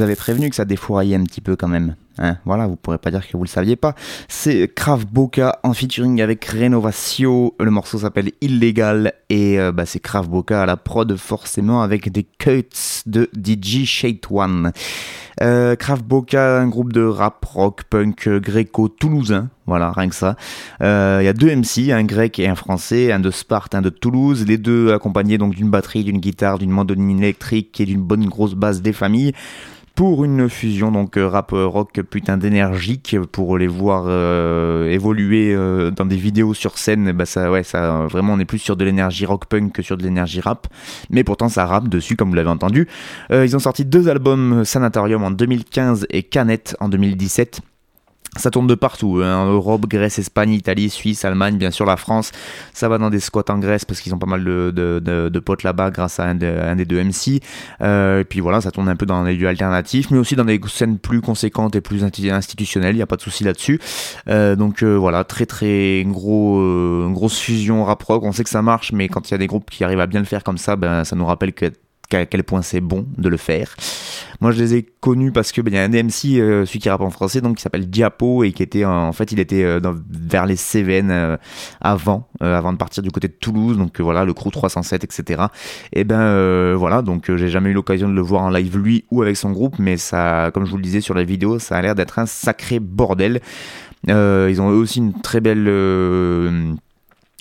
Vous 0.00 0.04
avais 0.04 0.16
prévenu 0.16 0.48
que 0.48 0.56
ça 0.56 0.64
défouraillait 0.64 1.16
un 1.16 1.24
petit 1.24 1.42
peu 1.42 1.56
quand 1.56 1.68
même. 1.68 1.94
Hein, 2.16 2.38
voilà, 2.46 2.66
vous 2.66 2.76
pourrez 2.76 2.96
pas 2.96 3.10
dire 3.10 3.26
que 3.26 3.36
vous 3.36 3.44
le 3.44 3.48
saviez 3.48 3.76
pas. 3.76 3.94
C'est 4.28 4.72
Krav 4.74 5.04
Boka 5.04 5.58
en 5.62 5.74
featuring 5.74 6.22
avec 6.22 6.44
Renovatio. 6.46 7.54
Le 7.60 7.70
morceau 7.70 7.98
s'appelle 7.98 8.32
Illégal 8.40 9.12
et 9.28 9.60
euh, 9.60 9.72
bah, 9.72 9.84
c'est 9.84 10.00
Krav 10.00 10.28
Boka 10.28 10.62
à 10.62 10.66
la 10.66 10.78
prod 10.78 11.14
forcément 11.16 11.82
avec 11.82 12.10
des 12.10 12.24
cuts 12.24 12.64
de 13.04 13.28
DJ 13.34 13.84
Shade 13.84 14.20
One. 14.30 14.72
Euh, 15.42 15.76
Krav 15.76 16.02
Boka, 16.02 16.60
un 16.60 16.68
groupe 16.68 16.92
de 16.92 17.02
rap, 17.02 17.44
rock, 17.44 17.84
punk, 17.84 18.26
euh, 18.26 18.40
gréco 18.40 18.88
toulousain. 18.88 19.48
Voilà, 19.66 19.92
rien 19.92 20.08
que 20.08 20.14
ça. 20.14 20.36
Euh, 20.82 21.18
Il 21.22 21.24
y 21.24 21.28
a 21.28 21.32
deux 21.32 21.54
MC, 21.54 21.92
un 21.92 22.04
grec 22.04 22.38
et 22.38 22.48
un 22.48 22.54
français, 22.54 23.12
un 23.12 23.20
de 23.20 23.30
Sparte, 23.30 23.74
un 23.74 23.82
de 23.82 23.90
Toulouse. 23.90 24.44
Les 24.46 24.58
deux 24.58 24.92
accompagnés 24.92 25.38
donc 25.38 25.54
d'une 25.54 25.70
batterie, 25.70 26.04
d'une 26.04 26.18
guitare, 26.18 26.58
d'une 26.58 26.70
mandoline 26.70 27.18
électrique 27.18 27.80
et 27.80 27.86
d'une 27.86 28.02
bonne 28.02 28.26
grosse 28.26 28.54
basse 28.54 28.82
des 28.82 28.92
familles 28.92 29.32
pour 30.00 30.24
une 30.24 30.48
fusion 30.48 30.90
donc 30.90 31.18
euh, 31.18 31.28
rap 31.28 31.52
euh, 31.52 31.66
rock 31.66 32.00
putain 32.08 32.38
d'énergique 32.38 33.18
pour 33.32 33.58
les 33.58 33.66
voir 33.66 34.04
euh, 34.06 34.88
évoluer 34.88 35.54
dans 35.94 36.06
des 36.06 36.16
vidéos 36.16 36.54
sur 36.54 36.78
scène 36.78 37.12
bah 37.12 37.26
ça 37.26 37.50
ouais 37.50 37.62
ça 37.62 38.06
vraiment 38.10 38.32
on 38.32 38.38
est 38.38 38.46
plus 38.46 38.60
sur 38.60 38.76
de 38.76 38.84
l'énergie 38.86 39.26
rock 39.26 39.44
punk 39.44 39.72
que 39.72 39.82
sur 39.82 39.98
de 39.98 40.02
l'énergie 40.02 40.40
rap. 40.40 40.68
Mais 41.10 41.22
pourtant 41.22 41.50
ça 41.50 41.66
rappe 41.66 41.88
dessus 41.88 42.16
comme 42.16 42.30
vous 42.30 42.34
l'avez 42.34 42.48
entendu. 42.48 42.88
Ils 43.30 43.54
ont 43.54 43.58
sorti 43.58 43.84
deux 43.84 44.08
albums 44.08 44.64
Sanatorium 44.64 45.22
en 45.22 45.30
2015 45.32 46.06
et 46.08 46.22
Canette 46.22 46.78
en 46.80 46.88
2017 46.88 47.60
ça 48.36 48.50
tourne 48.50 48.66
de 48.68 48.74
partout, 48.74 49.20
hein. 49.22 49.46
Europe, 49.46 49.86
Grèce, 49.88 50.18
Espagne, 50.18 50.52
Italie, 50.52 50.88
Suisse, 50.88 51.24
Allemagne, 51.24 51.56
bien 51.56 51.70
sûr 51.70 51.84
la 51.84 51.96
France. 51.96 52.30
Ça 52.72 52.88
va 52.88 52.98
dans 52.98 53.10
des 53.10 53.18
squats 53.18 53.44
en 53.48 53.58
Grèce 53.58 53.84
parce 53.84 54.00
qu'ils 54.00 54.14
ont 54.14 54.18
pas 54.18 54.26
mal 54.26 54.44
de, 54.44 55.38
potes 55.44 55.62
là-bas 55.62 55.90
grâce 55.90 56.20
à 56.20 56.24
un, 56.24 56.34
de- 56.36 56.46
un 56.46 56.76
des 56.76 56.84
deux 56.84 57.02
MC. 57.02 57.40
Euh, 57.80 58.20
et 58.20 58.24
puis 58.24 58.40
voilà, 58.40 58.60
ça 58.60 58.70
tourne 58.70 58.88
un 58.88 58.96
peu 58.96 59.06
dans 59.06 59.24
les 59.24 59.36
lieux 59.36 59.48
alternatifs, 59.48 60.10
mais 60.10 60.18
aussi 60.18 60.36
dans 60.36 60.44
des 60.44 60.60
scènes 60.68 60.98
plus 60.98 61.20
conséquentes 61.20 61.74
et 61.74 61.80
plus 61.80 62.04
institutionnelles. 62.04 62.94
Il 62.94 62.98
n'y 62.98 63.02
a 63.02 63.06
pas 63.06 63.16
de 63.16 63.22
souci 63.22 63.42
là-dessus. 63.42 63.80
Euh, 64.28 64.54
donc 64.54 64.82
euh, 64.82 64.94
voilà, 64.94 65.24
très 65.24 65.46
très 65.46 66.04
gros, 66.06 66.60
euh, 66.60 67.08
grosse 67.10 67.38
fusion 67.38 67.84
rap 67.84 68.02
rock. 68.02 68.22
On 68.22 68.32
sait 68.32 68.44
que 68.44 68.50
ça 68.50 68.62
marche, 68.62 68.92
mais 68.92 69.08
quand 69.08 69.28
il 69.28 69.32
y 69.32 69.34
a 69.34 69.38
des 69.38 69.46
groupes 69.48 69.70
qui 69.70 69.82
arrivent 69.82 70.00
à 70.00 70.06
bien 70.06 70.20
le 70.20 70.26
faire 70.26 70.44
comme 70.44 70.58
ça, 70.58 70.76
ben 70.76 71.04
ça 71.04 71.16
nous 71.16 71.26
rappelle 71.26 71.52
que 71.52 71.72
qu'à 72.10 72.26
quel 72.26 72.44
point 72.44 72.60
c'est 72.60 72.82
bon 72.82 73.06
de 73.16 73.28
le 73.30 73.38
faire. 73.38 73.74
Moi, 74.40 74.52
je 74.52 74.58
les 74.58 74.74
ai 74.74 74.82
connus 74.82 75.32
parce 75.32 75.52
que 75.52 75.60
ben, 75.60 75.72
il 75.72 75.76
y 75.76 75.78
a 75.78 75.82
un 75.82 76.02
MC, 76.02 76.40
euh, 76.40 76.66
celui 76.66 76.78
qui 76.78 76.88
rappe 76.88 77.00
en 77.02 77.10
français, 77.10 77.40
donc 77.40 77.56
qui 77.56 77.62
s'appelle 77.62 77.88
Diapo 77.88 78.42
et 78.42 78.52
qui 78.52 78.62
était 78.62 78.84
en, 78.84 79.12
fait, 79.12 79.32
il 79.32 79.40
était 79.40 79.62
euh, 79.64 79.80
vers 80.10 80.46
les 80.46 80.56
Cévennes 80.56 81.10
euh, 81.10 81.36
avant, 81.80 82.28
euh, 82.42 82.56
avant 82.56 82.72
de 82.72 82.78
partir 82.78 83.02
du 83.02 83.10
côté 83.10 83.28
de 83.28 83.34
Toulouse, 83.34 83.78
donc 83.78 84.00
voilà, 84.00 84.24
le 84.24 84.32
crew 84.32 84.50
307, 84.50 85.04
etc. 85.04 85.44
Et 85.92 86.04
ben 86.04 86.74
voilà, 86.74 87.02
donc 87.02 87.34
j'ai 87.34 87.48
jamais 87.48 87.70
eu 87.70 87.74
l'occasion 87.74 88.08
de 88.08 88.14
le 88.14 88.22
voir 88.22 88.42
en 88.42 88.50
live 88.50 88.76
lui 88.76 89.04
ou 89.10 89.22
avec 89.22 89.36
son 89.36 89.52
groupe, 89.52 89.78
mais 89.78 89.96
ça, 89.96 90.50
comme 90.52 90.64
je 90.64 90.70
vous 90.70 90.76
le 90.76 90.82
disais 90.82 91.00
sur 91.00 91.14
la 91.14 91.24
vidéo, 91.24 91.58
ça 91.58 91.76
a 91.76 91.82
l'air 91.82 91.94
d'être 91.94 92.18
un 92.18 92.26
sacré 92.26 92.80
bordel. 92.80 93.40
Ils 94.08 94.60
ont 94.60 94.70
eux 94.70 94.76
aussi 94.76 94.98
une 94.98 95.20
très 95.20 95.40
belle 95.40 95.68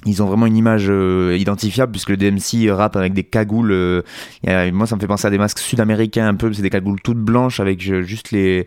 ils 0.06 0.24
ont 0.24 0.28
vraiment 0.28 0.46
une 0.46 0.56
image 0.56 0.86
euh, 0.90 1.36
identifiable 1.38 1.92
puisque 1.92 2.10
le 2.10 2.16
DMC 2.18 2.72
rappe 2.72 2.96
avec 2.96 3.14
des 3.14 3.26
cagoules. 3.26 3.72
euh, 3.74 4.02
a- 4.48 4.72
moi, 4.72 4.88
ça 4.88 4.96
me 4.96 5.02
fait 5.02 5.08
penser 5.08 5.28
à 5.28 5.30
des 5.30 5.38
masques 5.38 5.60
sud-américains 5.60 6.26
un 6.28 6.36
peu. 6.36 6.54
C'est 6.54 6.62
des 6.62 6.70
cagoules 6.70 7.02
toutes 7.02 7.18
blanches 7.20 7.60
avec 7.60 7.86
euh, 7.90 8.02
juste 8.02 8.32
les 8.32 8.66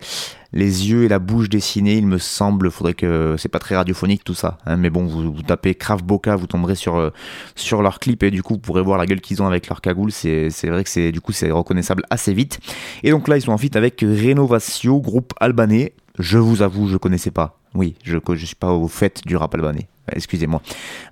les 0.55 0.91
yeux 0.91 1.05
et 1.05 1.09
la 1.09 1.19
bouche 1.19 1.49
dessinés. 1.49 1.95
Il 1.97 2.07
me 2.07 2.19
semble. 2.19 2.71
Faudrait 2.71 2.93
que 2.93 3.37
c'est 3.39 3.49
pas 3.49 3.59
très 3.59 3.75
radiophonique 3.77 4.25
tout 4.25 4.35
ça. 4.35 4.59
hein, 4.67 4.77
mais 4.77 4.91
bon, 4.91 5.07
vous, 5.07 5.33
vous 5.33 5.43
tapez 5.43 5.75
Krav 5.75 6.03
Boka, 6.03 6.37
vous 6.37 6.47
tomberez 6.47 6.75
sur 6.75 6.97
euh, 6.97 7.09
sur 7.55 7.81
leur 7.81 7.99
clip 7.99 8.23
et 8.25 8.31
du 8.31 8.43
coup, 8.43 8.55
vous 8.55 8.61
pourrez 8.61 8.83
voir 8.83 8.99
la 8.99 9.07
gueule 9.07 9.23
qu'ils 9.23 9.41
ont 9.43 9.47
avec 9.47 9.69
leur 9.69 9.81
cagoule. 9.81 10.13
C'est 10.13 10.51
c'est 10.51 10.69
vrai 10.69 10.85
que 10.85 10.91
c'est 10.91 11.13
du 11.13 11.23
coup 11.23 11.33
c'est 11.33 11.51
reconnaissable 11.51 12.03
assez 12.11 12.35
vite. 12.35 12.61
Et 13.05 13.11
donc 13.11 13.27
là, 13.29 13.39
ils 13.39 13.43
sont 13.43 13.53
en 13.53 13.59
feat 13.59 13.75
avec 13.75 14.03
Renovatio, 14.03 15.01
groupe 15.01 15.33
albanais. 15.41 15.95
Je 16.19 16.37
vous 16.37 16.61
avoue, 16.61 16.89
je 16.89 16.99
connaissais 16.99 17.31
pas. 17.31 17.62
Oui, 17.75 17.95
je 18.05 18.19
je 18.35 18.47
suis 18.47 18.57
pas 18.57 18.73
au 18.73 18.89
fait 18.89 19.23
du 19.27 19.37
rap 19.37 19.55
albanais. 19.55 19.89
Excusez-moi. 20.11 20.61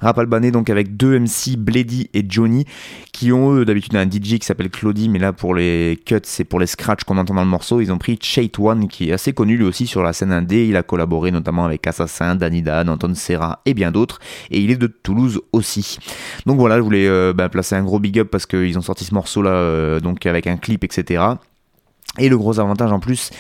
Rap 0.01 0.19
albanais 0.19 0.51
donc 0.51 0.69
avec 0.69 0.97
deux 0.97 1.19
MC, 1.19 1.57
Bledy 1.57 2.11
et 2.13 2.25
Johnny, 2.29 2.67
qui 3.13 3.33
ont 3.33 3.55
eux 3.55 3.65
d'habitude 3.65 3.95
un 3.95 4.05
DJ 4.05 4.39
qui 4.39 4.45
s'appelle 4.45 4.69
Claudie, 4.69 5.09
mais 5.09 5.21
là 5.21 5.33
pour 5.33 5.55
les 5.55 5.99
cuts 6.05 6.17
et 6.39 6.45
pour 6.45 6.59
les 6.59 6.67
scratchs 6.67 7.05
qu'on 7.05 7.17
entend 7.17 7.35
dans 7.35 7.45
le 7.45 7.49
morceau, 7.49 7.81
ils 7.81 7.93
ont 7.93 7.99
pris 7.99 8.19
Chate 8.21 8.59
One 8.59 8.89
qui 8.89 9.09
est 9.09 9.13
assez 9.13 9.33
connu 9.33 9.57
lui 9.57 9.65
aussi 9.65 9.87
sur 9.87 10.03
la 10.03 10.13
scène 10.13 10.33
indé. 10.33 10.67
Il 10.67 10.77
a 10.77 10.83
collaboré 10.83 11.31
notamment 11.31 11.65
avec 11.65 11.87
Assassin, 11.87 12.35
Danny 12.35 12.63
Dan, 12.63 12.89
Anton 12.89 13.15
Serra 13.15 13.61
et 13.65 13.75
bien 13.75 13.93
d'autres. 13.93 14.19
Et 14.51 14.61
il 14.61 14.71
est 14.71 14.77
de 14.77 14.89
Toulouse 14.89 15.41
aussi. 15.53 15.99
Donc 16.47 16.59
voilà, 16.59 16.77
je 16.77 16.83
voulais 16.83 17.07
euh, 17.07 17.33
bah, 17.33 17.49
placer 17.49 17.77
un 17.77 17.85
gros 17.85 18.01
big 18.01 18.19
up 18.19 18.29
parce 18.31 18.45
qu'ils 18.45 18.77
ont 18.77 18.83
sorti 18.83 19.05
ce 19.05 19.15
morceau 19.15 19.41
là 19.41 20.01
donc 20.01 20.27
avec 20.27 20.47
un 20.47 20.57
clip, 20.57 20.83
etc. 20.85 21.23
Et 22.19 22.29
le 22.29 22.37
gros 22.37 22.59
avantage 22.59 22.91
en 22.91 22.99
plus 22.99 23.31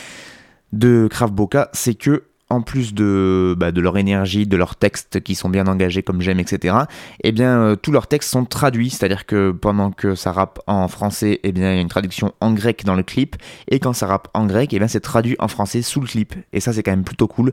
de 0.72 1.08
Krav 1.10 1.32
Boka, 1.32 1.68
c'est 1.72 1.94
que 1.94 2.22
en 2.50 2.62
plus 2.62 2.94
de, 2.94 3.54
bah, 3.56 3.72
de 3.72 3.80
leur 3.80 3.96
énergie, 3.96 4.46
de 4.46 4.56
leurs 4.56 4.76
textes 4.76 5.20
qui 5.20 5.34
sont 5.34 5.48
bien 5.48 5.66
engagés 5.66 6.02
comme 6.02 6.20
j'aime, 6.20 6.40
etc., 6.40 6.76
eh 7.22 7.32
bien, 7.32 7.60
euh, 7.60 7.76
tous 7.76 7.92
leurs 7.92 8.08
textes 8.08 8.30
sont 8.30 8.44
traduits, 8.44 8.90
c'est-à-dire 8.90 9.24
que 9.24 9.52
pendant 9.52 9.92
que 9.92 10.14
ça 10.14 10.32
rappe 10.32 10.58
en 10.66 10.88
français, 10.88 11.40
eh 11.44 11.52
bien, 11.52 11.72
il 11.72 11.76
y 11.76 11.78
a 11.78 11.80
une 11.80 11.88
traduction 11.88 12.32
en 12.40 12.52
grec 12.52 12.84
dans 12.84 12.96
le 12.96 13.02
clip, 13.02 13.36
et 13.68 13.78
quand 13.78 13.92
ça 13.92 14.06
rappe 14.06 14.28
en 14.34 14.46
grec, 14.46 14.72
eh 14.72 14.78
bien, 14.78 14.88
c'est 14.88 15.00
traduit 15.00 15.36
en 15.38 15.48
français 15.48 15.82
sous 15.82 16.00
le 16.00 16.06
clip. 16.06 16.34
Et 16.52 16.60
ça, 16.60 16.72
c'est 16.72 16.82
quand 16.82 16.90
même 16.90 17.04
plutôt 17.04 17.28
cool, 17.28 17.52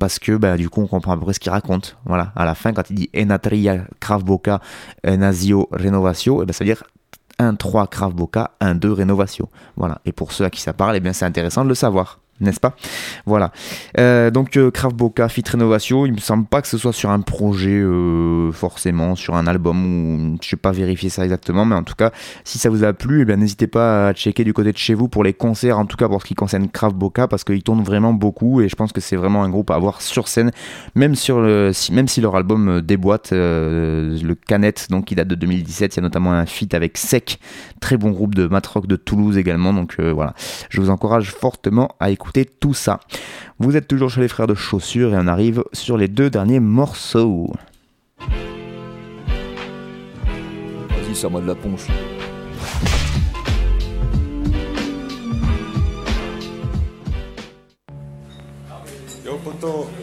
parce 0.00 0.18
que, 0.18 0.32
bah, 0.32 0.56
du 0.56 0.68
coup, 0.70 0.80
on 0.80 0.86
comprend 0.86 1.12
à 1.12 1.16
peu 1.16 1.24
près 1.24 1.34
ce 1.34 1.40
qu'il 1.40 1.52
raconte. 1.52 1.98
Voilà, 2.06 2.32
à 2.34 2.44
la 2.44 2.54
fin, 2.54 2.72
quand 2.72 2.88
il 2.90 2.96
dit 2.96 3.10
Enatria 3.14 3.84
Krav 4.00 4.24
Boka 4.24 4.60
Nasio 5.04 5.68
Renovatio, 5.72 6.42
eh 6.42 6.46
ben, 6.46 6.52
ça 6.52 6.64
veut 6.64 6.70
dire 6.70 6.82
1, 7.38 7.54
3 7.54 7.86
Krav 7.86 8.14
Boka, 8.14 8.52
1, 8.60 8.74
2 8.74 8.92
Renovatio. 8.92 9.48
Voilà. 9.76 10.00
Et 10.04 10.12
pour 10.12 10.32
ceux 10.32 10.44
à 10.44 10.50
qui 10.50 10.60
ça 10.60 10.72
parle, 10.72 10.96
eh 10.96 11.00
bien, 11.00 11.12
c'est 11.12 11.24
intéressant 11.24 11.64
de 11.64 11.68
le 11.68 11.74
savoir. 11.74 12.18
N'est-ce 12.40 12.60
pas? 12.60 12.76
Voilà. 13.26 13.50
Euh, 13.98 14.30
donc 14.30 14.56
euh, 14.56 14.70
Krav 14.70 14.94
Boka, 14.94 15.28
Fit 15.28 15.42
Rénovation, 15.50 16.06
il 16.06 16.12
me 16.12 16.18
semble 16.18 16.46
pas 16.46 16.62
que 16.62 16.68
ce 16.68 16.78
soit 16.78 16.92
sur 16.92 17.10
un 17.10 17.20
projet 17.20 17.80
euh, 17.80 18.52
forcément, 18.52 19.16
sur 19.16 19.34
un 19.34 19.48
album 19.48 20.32
ou 20.32 20.38
je 20.40 20.48
sais 20.48 20.56
pas 20.56 20.70
vérifier 20.70 21.10
ça 21.10 21.24
exactement, 21.24 21.64
mais 21.64 21.74
en 21.74 21.82
tout 21.82 21.96
cas, 21.96 22.12
si 22.44 22.58
ça 22.58 22.70
vous 22.70 22.84
a 22.84 22.92
plu, 22.92 23.26
eh 23.28 23.36
n'hésitez 23.36 23.66
pas 23.66 24.08
à 24.08 24.12
checker 24.12 24.44
du 24.44 24.52
côté 24.52 24.72
de 24.72 24.78
chez 24.78 24.94
vous 24.94 25.08
pour 25.08 25.24
les 25.24 25.32
concerts, 25.32 25.80
en 25.80 25.86
tout 25.86 25.96
cas 25.96 26.06
pour 26.06 26.22
ce 26.22 26.28
qui 26.28 26.34
concerne 26.34 26.68
Krav 26.68 26.94
Boka, 26.94 27.26
parce 27.26 27.42
qu'ils 27.42 27.64
tournent 27.64 27.82
vraiment 27.82 28.12
beaucoup 28.12 28.60
et 28.60 28.68
je 28.68 28.76
pense 28.76 28.92
que 28.92 29.00
c'est 29.00 29.16
vraiment 29.16 29.42
un 29.42 29.50
groupe 29.50 29.72
à 29.72 29.74
avoir 29.74 30.00
sur 30.00 30.28
scène, 30.28 30.52
même 30.94 31.16
si, 31.16 31.32
même 31.32 32.08
si 32.08 32.20
leur 32.20 32.36
album 32.36 32.68
euh, 32.68 32.80
déboîte, 32.82 33.32
le 33.32 34.34
Canette, 34.46 34.86
donc 34.90 35.06
qui 35.06 35.16
date 35.16 35.28
de 35.28 35.34
2017, 35.34 35.94
il 35.94 35.96
y 35.96 36.00
a 36.00 36.02
notamment 36.02 36.32
un 36.32 36.46
feat 36.46 36.72
avec 36.72 36.98
Sec, 36.98 37.40
très 37.80 37.96
bon 37.96 38.10
groupe 38.10 38.36
de 38.36 38.46
mat 38.46 38.64
rock 38.64 38.86
de 38.86 38.94
Toulouse 38.94 39.36
également, 39.38 39.72
donc 39.72 39.98
voilà, 39.98 40.34
je 40.68 40.80
vous 40.80 40.90
encourage 40.90 41.32
fortement 41.32 41.96
à 41.98 42.10
écouter 42.10 42.27
tout 42.60 42.74
ça. 42.74 43.00
Vous 43.58 43.76
êtes 43.76 43.88
toujours 43.88 44.10
chez 44.10 44.20
les 44.20 44.28
frères 44.28 44.46
de 44.46 44.54
chaussures 44.54 45.14
et 45.14 45.18
on 45.18 45.26
arrive 45.26 45.64
sur 45.72 45.96
les 45.96 46.08
deux 46.08 46.30
derniers 46.30 46.60
morceaux. 46.60 47.52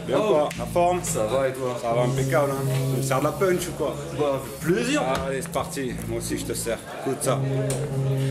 Bien 0.08 0.18
quoi 0.18 0.50
La 0.58 0.66
forme 0.66 1.00
Ça 1.04 1.26
va 1.26 1.48
et 1.48 1.54
toi 1.54 1.78
Ça 1.82 1.94
va 1.94 2.04
impeccable 2.04 2.52
hein 2.52 2.64
Tu 2.92 2.98
me 2.98 3.04
sers 3.04 3.20
de 3.20 3.24
la 3.24 3.32
punch 3.32 3.68
ou 3.68 3.72
quoi 3.78 3.96
Bah, 4.20 4.42
plaisir 4.62 5.02
Allez, 5.28 5.42
c'est 5.42 5.52
parti, 5.52 5.92
moi 6.08 6.20
aussi 6.20 6.38
je 6.38 6.46
te 6.46 6.54
sers. 6.54 6.78
Écoute 7.02 7.18
ça. 7.22 7.40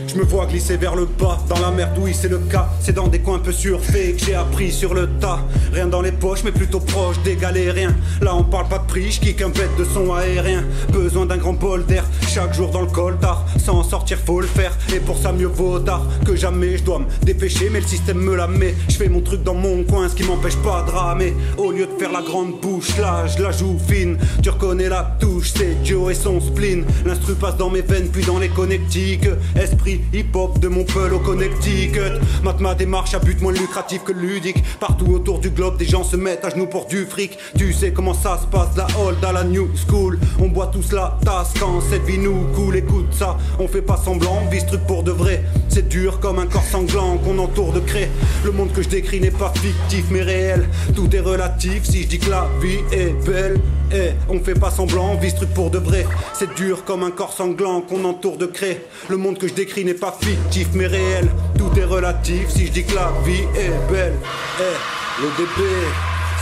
Je 0.07 0.15
me 0.15 0.23
vois 0.23 0.45
glisser 0.45 0.77
vers 0.77 0.95
le 0.95 1.05
bas, 1.05 1.37
dans 1.49 1.59
la 1.59 1.71
merde, 1.71 1.97
oui 1.99 2.13
c'est 2.13 2.29
le 2.29 2.39
cas. 2.39 2.69
C'est 2.79 2.93
dans 2.93 3.07
des 3.07 3.19
coins 3.19 3.39
peu 3.39 3.51
surfaits 3.51 4.17
que 4.17 4.25
j'ai 4.25 4.35
appris 4.35 4.71
sur 4.71 4.93
le 4.93 5.07
tas. 5.19 5.39
Rien 5.73 5.87
dans 5.87 6.01
les 6.01 6.11
poches, 6.11 6.43
mais 6.43 6.51
plutôt 6.51 6.79
proche 6.79 7.19
des 7.23 7.35
galériens. 7.35 7.95
Là 8.21 8.35
on 8.35 8.43
parle 8.43 8.67
pas 8.67 8.79
de 8.79 8.85
prix, 8.87 9.11
je 9.11 9.19
kick 9.19 9.41
un 9.41 9.49
bête 9.49 9.75
de 9.77 9.85
son 9.85 10.13
aérien. 10.13 10.63
Besoin 10.91 11.25
d'un 11.25 11.37
grand 11.37 11.53
bol 11.53 11.85
d'air, 11.85 12.05
chaque 12.27 12.53
jour 12.53 12.69
dans 12.71 12.81
le 12.81 12.87
coltard. 12.87 13.45
Sans 13.63 13.79
en 13.79 13.83
sortir, 13.83 14.17
faut 14.25 14.41
le 14.41 14.47
faire. 14.47 14.75
Et 14.93 14.99
pour 14.99 15.17
ça, 15.17 15.31
mieux 15.31 15.47
vaut 15.47 15.79
tard 15.79 16.05
que 16.25 16.35
jamais. 16.35 16.77
Je 16.77 16.83
dois 16.83 16.99
me 16.99 17.05
dépêcher, 17.23 17.69
mais 17.69 17.81
le 17.81 17.87
système 17.87 18.19
me 18.19 18.35
la 18.35 18.47
met. 18.47 18.75
Je 18.89 18.95
fais 18.95 19.09
mon 19.09 19.21
truc 19.21 19.43
dans 19.43 19.53
mon 19.53 19.83
coin, 19.83 20.07
ce 20.09 20.15
qui 20.15 20.23
m'empêche 20.23 20.55
pas 20.57 20.83
de 20.83 20.91
mais 21.17 21.33
au 21.57 21.71
lieu 21.71 21.87
de 21.87 21.99
faire 21.99 22.11
la 22.11 22.21
grande 22.21 22.59
bouche, 22.61 22.97
là, 22.97 23.25
je 23.27 23.41
la 23.41 23.51
joue 23.51 23.77
fine. 23.87 24.17
Tu 24.41 24.49
reconnais 24.49 24.89
la 24.89 25.15
touche, 25.19 25.51
c'est 25.55 25.77
Joe 25.83 26.11
et 26.11 26.15
son 26.15 26.39
spleen. 26.39 26.85
L'instru 27.05 27.33
passe 27.35 27.57
dans 27.57 27.69
mes 27.69 27.81
veines, 27.81 28.09
puis 28.09 28.23
dans 28.23 28.39
les 28.39 28.49
connectiques. 28.49 29.27
Esprit 29.55 30.01
hip-hop 30.13 30.59
de 30.59 30.67
mon 30.67 30.85
au 30.85 31.19
Connecticut. 31.19 32.19
Mate 32.43 32.61
ma 32.61 32.73
démarche 32.73 33.13
à 33.13 33.19
but 33.19 33.41
moins 33.41 33.51
lucratif 33.51 34.03
que 34.03 34.13
ludique. 34.13 34.63
Partout 34.79 35.07
autour 35.11 35.39
du 35.39 35.49
globe, 35.49 35.77
des 35.77 35.85
gens 35.85 36.03
se 36.03 36.15
mettent 36.15 36.45
à 36.45 36.49
genoux 36.49 36.67
pour 36.67 36.85
du 36.85 37.05
fric. 37.05 37.37
Tu 37.57 37.73
sais 37.73 37.91
comment 37.91 38.13
ça 38.13 38.39
se 38.41 38.47
passe, 38.47 38.77
la 38.77 38.87
old 39.05 39.23
à 39.23 39.33
la 39.33 39.43
new 39.43 39.69
school. 39.75 40.17
On 40.39 40.47
boit 40.47 40.67
tous 40.67 40.93
la 40.93 41.17
tasse 41.23 41.53
quand 41.59 41.81
cette 41.89 42.05
vie 42.05 42.17
nous 42.17 42.45
coule. 42.55 42.77
Écoute 42.77 43.07
ça, 43.11 43.37
on 43.59 43.67
fait 43.67 43.81
pas 43.81 43.97
semblant, 43.97 44.39
on 44.45 44.49
vit 44.49 44.65
truc 44.65 44.81
pour 44.87 45.03
de 45.03 45.11
vrai. 45.11 45.43
C'est 45.67 45.89
dur 45.89 46.19
comme 46.19 46.39
un 46.39 46.45
corps 46.45 46.63
sanglant 46.63 47.17
qu'on 47.17 47.37
entoure 47.39 47.73
de 47.73 47.81
craie. 47.81 48.09
Le 48.45 48.51
monde 48.51 48.71
que 48.71 48.81
je 48.81 48.89
décris 48.89 49.19
n'est 49.19 49.31
pas 49.31 49.51
fictif 49.55 50.05
mais 50.11 50.21
réel. 50.21 50.69
Tout 50.93 51.13
est 51.15 51.19
relatif 51.19 51.83
si 51.83 52.03
je 52.03 52.07
dis 52.07 52.19
que 52.19 52.29
la 52.29 52.47
vie 52.61 52.79
est 52.91 53.13
belle. 53.25 53.59
Eh, 53.91 54.11
on 54.29 54.39
fait 54.39 54.59
pas 54.59 54.71
semblant, 54.71 55.11
on 55.11 55.17
vit 55.17 55.29
ce 55.29 55.37
truc 55.37 55.53
pour 55.53 55.69
de 55.69 55.77
vrai. 55.77 56.05
C'est 56.33 56.53
dur 56.55 56.83
comme 56.85 57.03
un 57.03 57.11
corps 57.11 57.33
sanglant 57.33 57.81
qu'on 57.81 58.03
entoure 58.05 58.37
de 58.37 58.45
craie. 58.45 58.81
Le 59.09 59.17
monde 59.17 59.37
que 59.37 59.47
je 59.47 59.53
décris 59.53 59.85
n'est 59.85 59.93
pas 59.93 60.15
fictif 60.19 60.67
mais 60.73 60.87
réel. 60.87 61.29
Tout 61.57 61.71
est 61.77 61.85
relatif 61.85 62.49
si 62.49 62.67
je 62.67 62.71
dis 62.71 62.83
que 62.83 62.95
la 62.95 63.11
vie 63.25 63.43
est 63.55 63.91
belle. 63.91 64.15
Eh, 64.59 65.21
le 65.21 65.27
DB, 65.37 65.69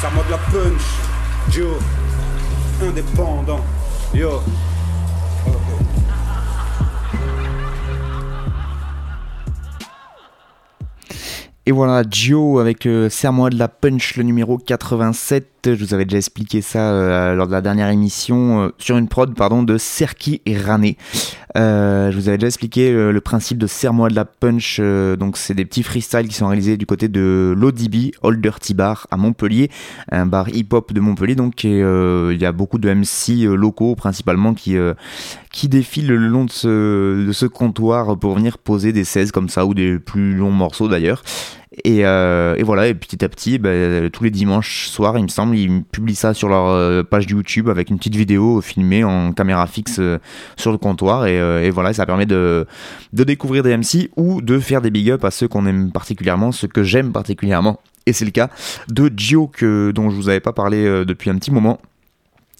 ça 0.02 0.10
mode 0.10 0.30
la 0.30 0.38
punch. 0.38 0.82
Joe, 1.50 1.78
indépendant. 2.82 3.62
Yo. 4.14 4.42
Et 11.66 11.72
voilà, 11.72 12.04
Gio 12.10 12.60
avec 12.60 12.86
euh, 12.86 13.10
de 13.50 13.58
la 13.58 13.70
punch, 13.70 14.18
le 14.18 14.24
numéro 14.24 14.58
87. 14.58 15.53
Je 15.66 15.82
vous 15.82 15.94
avais 15.94 16.04
déjà 16.04 16.18
expliqué 16.18 16.62
ça 16.62 16.92
euh, 16.92 17.36
lors 17.36 17.48
de 17.48 17.54
la 17.54 17.62
dernière 17.62 17.88
émission 17.88 18.64
euh, 18.64 18.70
sur 18.80 18.98
une 18.98 19.08
prod 19.08 19.34
pardon 19.34 19.64
de 19.64 19.78
Serki 19.78 20.42
et 20.46 20.58
Rané. 20.58 20.98
Euh, 21.56 22.12
je 22.12 22.18
vous 22.18 22.28
avais 22.28 22.38
déjà 22.38 22.48
expliqué 22.48 22.92
le 22.92 23.22
principe 23.22 23.60
de 23.60 23.68
Serre-moi 23.68 24.10
de 24.10 24.16
la 24.16 24.26
punch. 24.26 24.82
donc 24.82 25.38
c'est 25.38 25.54
des 25.54 25.64
petits 25.64 25.84
freestyles 25.84 26.28
qui 26.28 26.34
sont 26.34 26.48
réalisés 26.48 26.76
du 26.76 26.86
côté 26.86 27.08
de 27.08 27.54
l'ODB, 27.56 28.12
Old 28.24 28.42
Dirty 28.42 28.74
Bar 28.74 29.08
à 29.12 29.18
Montpellier, 29.18 29.70
un 30.12 30.26
bar 30.26 30.50
hip-hop 30.50 30.92
de 30.92 31.00
Montpellier. 31.00 31.36
Donc 31.36 31.64
il 31.64 32.38
y 32.40 32.46
a 32.46 32.52
beaucoup 32.52 32.80
de 32.80 32.92
MC 32.92 33.46
locaux 33.56 33.96
principalement 33.96 34.54
qui 34.54 34.76
qui 35.52 35.70
défilent 35.70 36.08
le 36.08 36.18
long 36.18 36.46
de 36.46 36.52
ce, 36.52 37.28
de 37.28 37.32
ce 37.32 37.46
comptoir 37.46 38.18
pour 38.18 38.36
venir 38.36 38.58
poser 38.58 38.92
des 38.92 39.04
16 39.04 39.32
comme 39.32 39.50
ça 39.50 39.68
ou 39.68 39.76
des 39.76 40.00
plus 40.00 40.36
longs 40.36 40.52
morceaux 40.52 40.88
d'ailleurs. 40.88 41.22
Et, 41.84 42.06
euh, 42.06 42.56
et 42.56 42.64
voilà, 42.64 42.88
et 42.88 42.94
petit 42.94 43.24
à 43.26 43.30
petit, 43.30 43.58
ben, 43.58 44.10
tous 44.10 44.24
les 44.24 44.30
dimanches 44.30 44.88
soirs, 44.88 45.18
il 45.18 45.24
me 45.24 45.28
semble, 45.28 45.58
ils 45.58 45.84
publient 45.84 46.16
ça 46.16 46.34
sur 46.34 46.48
leur 46.48 46.68
euh, 46.68 47.04
page 47.04 47.26
YouTube 47.28 47.68
avec 47.70 47.90
une 47.90 47.98
petite 47.98 48.16
vidéo 48.16 48.62
filmée 48.62 49.04
en 49.04 49.32
caméra 49.32 49.66
fixe 49.66 49.98
euh, 50.00 50.20
sur 50.56 50.72
le 50.72 50.78
comptoir. 50.78 51.26
Et, 51.26 51.70
voilà, 51.72 51.94
ça 51.94 52.06
permet 52.06 52.26
de, 52.26 52.68
découvrir 53.12 53.64
des 53.64 53.76
MC 53.76 54.12
ou 54.16 54.42
de 54.42 54.60
faire 54.60 54.82
des 54.82 54.92
big 54.92 55.10
up 55.10 55.24
à 55.26 55.32
ceux 55.32 55.48
qu'on 55.48 55.66
aime 55.66 55.92
particulièrement, 55.92 56.52
ceux 56.52 56.68
que 56.68 56.84
j'aime 56.84 57.12
particulièrement. 57.12 57.80
Et 58.06 58.14
c'est 58.14 58.26
le 58.26 58.32
cas 58.32 58.50
de 58.90 59.12
Gio, 59.16 59.48
que, 59.48 59.92
dont 59.92 60.10
je 60.10 60.16
vous 60.16 60.30
avais 60.30 60.42
pas 60.42 60.54
parlé 60.54 61.06
depuis 61.06 61.30
un 61.30 61.38
petit 61.38 61.52
moment. 61.52 61.80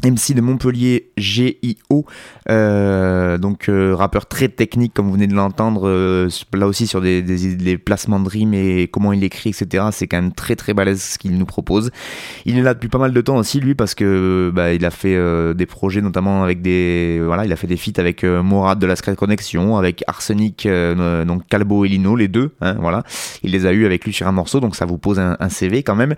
MC 0.04 0.34
de 0.36 0.42
Montpellier, 0.42 1.12
GIO, 1.18 2.06
euh, 2.50 3.38
donc 3.38 3.70
euh, 3.70 3.96
rappeur 3.96 4.26
très 4.26 4.50
technique 4.50 4.94
comme 4.94 5.08
vous 5.08 5.14
venez 5.14 5.28
de 5.28 5.34
l'entendre, 5.34 5.88
euh, 5.88 6.30
là 6.54 6.68
aussi 6.68 6.88
sur 6.88 7.00
des, 7.00 7.22
des, 7.22 7.78
placements 7.78 8.20
de 8.20 8.28
rimes 8.28 8.54
et 8.54 8.88
comment 8.92 9.14
il 9.14 9.24
écrit, 9.24 9.52
etc. 9.52 9.86
C'est 9.92 10.08
quand 10.08 10.18
même 10.18 10.34
très 10.34 10.56
très 10.56 10.74
balèze 10.74 11.02
ce 11.02 11.18
qu'il 11.18 11.38
nous 11.38 11.46
propose. 11.46 11.92
Il 12.46 12.58
est 12.58 12.62
là 12.62 12.74
depuis 12.74 12.90
pas 12.90 12.98
mal 12.98 13.14
de 13.14 13.22
temps 13.22 13.38
aussi 13.38 13.62
lui 13.62 13.76
parce 13.76 13.96
que 13.96 14.52
bah, 14.54 14.74
il 14.74 14.86
a 14.86 14.92
fait 14.92 15.18
des 15.54 15.66
projets 15.66 16.02
notamment 16.02 16.44
avec 16.44 16.62
des 16.62 17.22
voilà, 17.24 17.46
il 17.46 17.54
a 17.54 17.56
fait 17.56 17.68
des 17.68 17.78
feats 17.78 18.00
avec 18.00 18.24
Morad 18.24 18.80
de 18.80 18.86
la 18.86 18.96
Secret 18.96 19.16
Connection, 19.16 19.78
avec 19.78 20.04
Arsenic, 20.08 20.68
donc 21.26 21.48
Calbo 21.48 21.86
et 21.86 21.88
Lino 21.88 22.16
les 22.16 22.28
deux, 22.28 22.52
hein, 22.62 22.76
voilà. 22.80 23.04
Il 23.44 23.52
les 23.52 23.66
a 23.66 23.72
eu 23.72 23.86
avec 23.86 24.04
lui 24.06 24.14
sur 24.14 24.28
un 24.28 24.32
morceau 24.32 24.60
donc 24.60 24.76
ça 24.76 24.86
vous 24.86 24.98
pose 24.98 25.20
un, 25.20 25.38
un 25.40 25.50
CV 25.50 25.84
quand 25.84 25.96
même. 25.96 26.16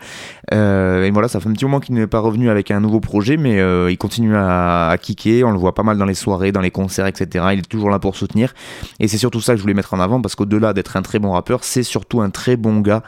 Et 0.52 1.12
voilà, 1.12 1.28
ça 1.28 1.40
fait 1.40 1.50
un 1.50 1.54
petit 1.54 1.66
moment 1.66 1.80
qu'il 1.80 1.96
n'est 1.96 2.08
pas 2.08 2.20
revenu 2.20 2.50
avec 2.50 2.72
un 2.72 2.80
nouveau 2.80 3.00
projet 3.00 3.38
mais 3.38 3.62
euh, 3.76 3.92
il 3.92 3.98
continue 3.98 4.36
à, 4.36 4.96
kicker, 5.02 5.44
on 5.44 5.52
le 5.52 5.58
voit 5.58 5.76
pas 5.76 5.84
mal 5.84 5.98
dans 5.98 6.06
les 6.06 6.14
soirées, 6.14 6.52
dans 6.52 6.62
les 6.62 6.72
concerts, 6.72 7.08
etc. 7.08 7.46
Il 7.54 7.60
est 7.60 7.70
toujours 7.70 7.90
là 7.90 8.00
pour 8.00 8.16
soutenir. 8.16 8.54
Et 9.00 9.08
c'est 9.08 9.18
surtout 9.18 9.42
ça 9.42 9.54
que 9.54 9.58
je 9.58 9.62
voulais 9.62 9.74
mettre 9.74 9.94
en 9.94 10.00
avant, 10.00 10.22
parce 10.22 10.36
qu'au-delà 10.36 10.74
d'être 10.74 10.98
un 10.98 11.02
très 11.02 11.20
bon 11.20 11.32
rappeur, 11.32 11.64
c'est 11.64 11.84
surtout 11.84 12.22
un 12.22 12.30
très 12.30 12.56
bon 12.56 12.80
gars 12.80 13.04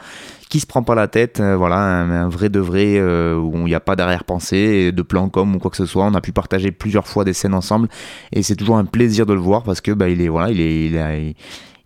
qui 0.48 0.60
se 0.60 0.66
prend 0.66 0.82
pas 0.82 0.94
la 0.94 1.08
tête, 1.08 1.40
euh, 1.40 1.56
voilà, 1.56 1.76
un, 1.76 2.28
vrai 2.28 2.48
de 2.48 2.60
vrai, 2.60 2.94
euh, 2.96 3.36
où 3.36 3.52
il 3.58 3.64
n'y 3.64 3.74
a 3.74 3.80
pas 3.80 3.96
d'arrière-pensée, 3.96 4.92
de 4.92 5.02
plan 5.02 5.28
com 5.28 5.56
ou 5.56 5.58
quoi 5.58 5.70
que 5.70 5.76
ce 5.76 5.86
soit. 5.86 6.04
On 6.04 6.14
a 6.14 6.20
pu 6.20 6.32
partager 6.32 6.70
plusieurs 6.70 7.06
fois 7.06 7.24
des 7.24 7.34
scènes 7.34 7.54
ensemble, 7.54 7.88
et 8.32 8.42
c'est 8.42 8.56
toujours 8.56 8.78
un 8.78 8.86
plaisir 8.86 9.26
de 9.26 9.34
le 9.34 9.40
voir, 9.40 9.62
parce 9.62 9.80
que 9.80 9.92
bah, 9.92 10.08
il 10.08 10.22
est, 10.22 10.28
voilà, 10.28 10.50
il 10.50 10.60
est, 10.60 11.36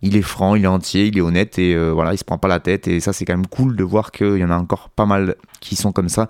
il 0.03 0.17
est 0.17 0.21
franc, 0.21 0.55
il 0.55 0.65
est 0.65 0.67
entier, 0.67 1.05
il 1.07 1.17
est 1.17 1.21
honnête 1.21 1.57
et 1.57 1.73
euh, 1.73 1.91
voilà, 1.91 2.13
il 2.13 2.17
se 2.17 2.25
prend 2.25 2.37
pas 2.37 2.49
la 2.49 2.59
tête 2.59 2.89
et 2.89 2.99
ça 2.99 3.13
c'est 3.13 3.23
quand 3.23 3.33
même 3.33 3.47
cool 3.47 3.77
de 3.77 3.83
voir 3.85 4.11
qu'il 4.11 4.37
y 4.37 4.43
en 4.43 4.51
a 4.51 4.57
encore 4.57 4.89
pas 4.89 5.05
mal 5.05 5.35
qui 5.61 5.77
sont 5.77 5.93
comme 5.93 6.09
ça 6.09 6.27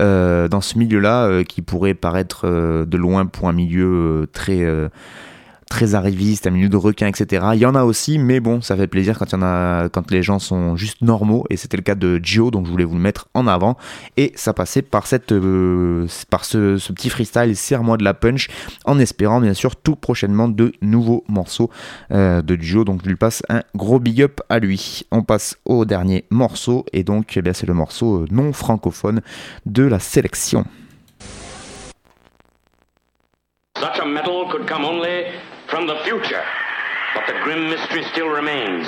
euh, 0.00 0.46
dans 0.46 0.60
ce 0.60 0.78
milieu-là 0.78 1.24
euh, 1.24 1.42
qui 1.42 1.62
pourrait 1.62 1.94
paraître 1.94 2.46
de 2.46 2.96
loin 2.98 3.24
pour 3.24 3.48
un 3.48 3.54
milieu 3.54 4.28
très 4.34 4.62
très 5.68 5.94
arriviste, 5.94 6.46
un 6.46 6.50
milieu 6.50 6.68
de 6.68 6.76
requins, 6.76 7.06
etc. 7.06 7.46
Il 7.54 7.60
y 7.60 7.66
en 7.66 7.74
a 7.74 7.84
aussi, 7.84 8.18
mais 8.18 8.40
bon, 8.40 8.60
ça 8.60 8.76
fait 8.76 8.86
plaisir 8.86 9.18
quand 9.18 9.26
il 9.26 9.32
y 9.32 9.38
en 9.38 9.42
a, 9.42 9.88
quand 9.88 10.10
les 10.10 10.22
gens 10.22 10.38
sont 10.38 10.76
juste 10.76 11.02
normaux, 11.02 11.44
et 11.50 11.56
c'était 11.56 11.76
le 11.76 11.82
cas 11.82 11.94
de 11.94 12.20
Gio, 12.22 12.50
donc 12.50 12.66
je 12.66 12.70
voulais 12.70 12.84
vous 12.84 12.94
le 12.94 13.00
mettre 13.00 13.28
en 13.34 13.46
avant, 13.46 13.76
et 14.16 14.32
ça 14.36 14.52
passait 14.52 14.82
par 14.82 15.06
cette, 15.06 15.32
euh, 15.32 16.06
par 16.30 16.44
ce, 16.44 16.76
petit 16.92 17.10
freestyle, 17.10 17.56
serre-moi 17.56 17.96
de 17.96 18.04
la 18.04 18.14
punch, 18.14 18.48
en 18.84 18.98
espérant 18.98 19.40
bien 19.40 19.54
sûr 19.54 19.76
tout 19.76 19.96
prochainement 19.96 20.48
de 20.48 20.72
nouveaux 20.80 21.24
morceaux 21.28 21.70
euh, 22.12 22.42
de 22.42 22.56
Gio, 22.56 22.84
donc 22.84 23.00
je 23.02 23.08
lui 23.08 23.16
passe 23.16 23.42
un 23.48 23.62
gros 23.74 23.98
big 23.98 24.22
up 24.22 24.40
à 24.48 24.58
lui. 24.58 25.04
On 25.10 25.22
passe 25.22 25.56
au 25.64 25.84
dernier 25.84 26.24
morceau, 26.30 26.84
et 26.92 27.02
donc 27.02 27.36
eh 27.36 27.52
c'est 27.52 27.66
le 27.66 27.74
morceau 27.74 28.22
euh, 28.22 28.26
non 28.30 28.52
francophone 28.52 29.22
de 29.66 29.84
la 29.84 29.98
sélection. 29.98 30.64
From 35.74 35.88
the 35.88 35.98
future, 36.04 36.44
but 37.16 37.26
the 37.26 37.32
grim 37.42 37.68
mystery 37.68 38.04
still 38.12 38.28
remains. 38.28 38.86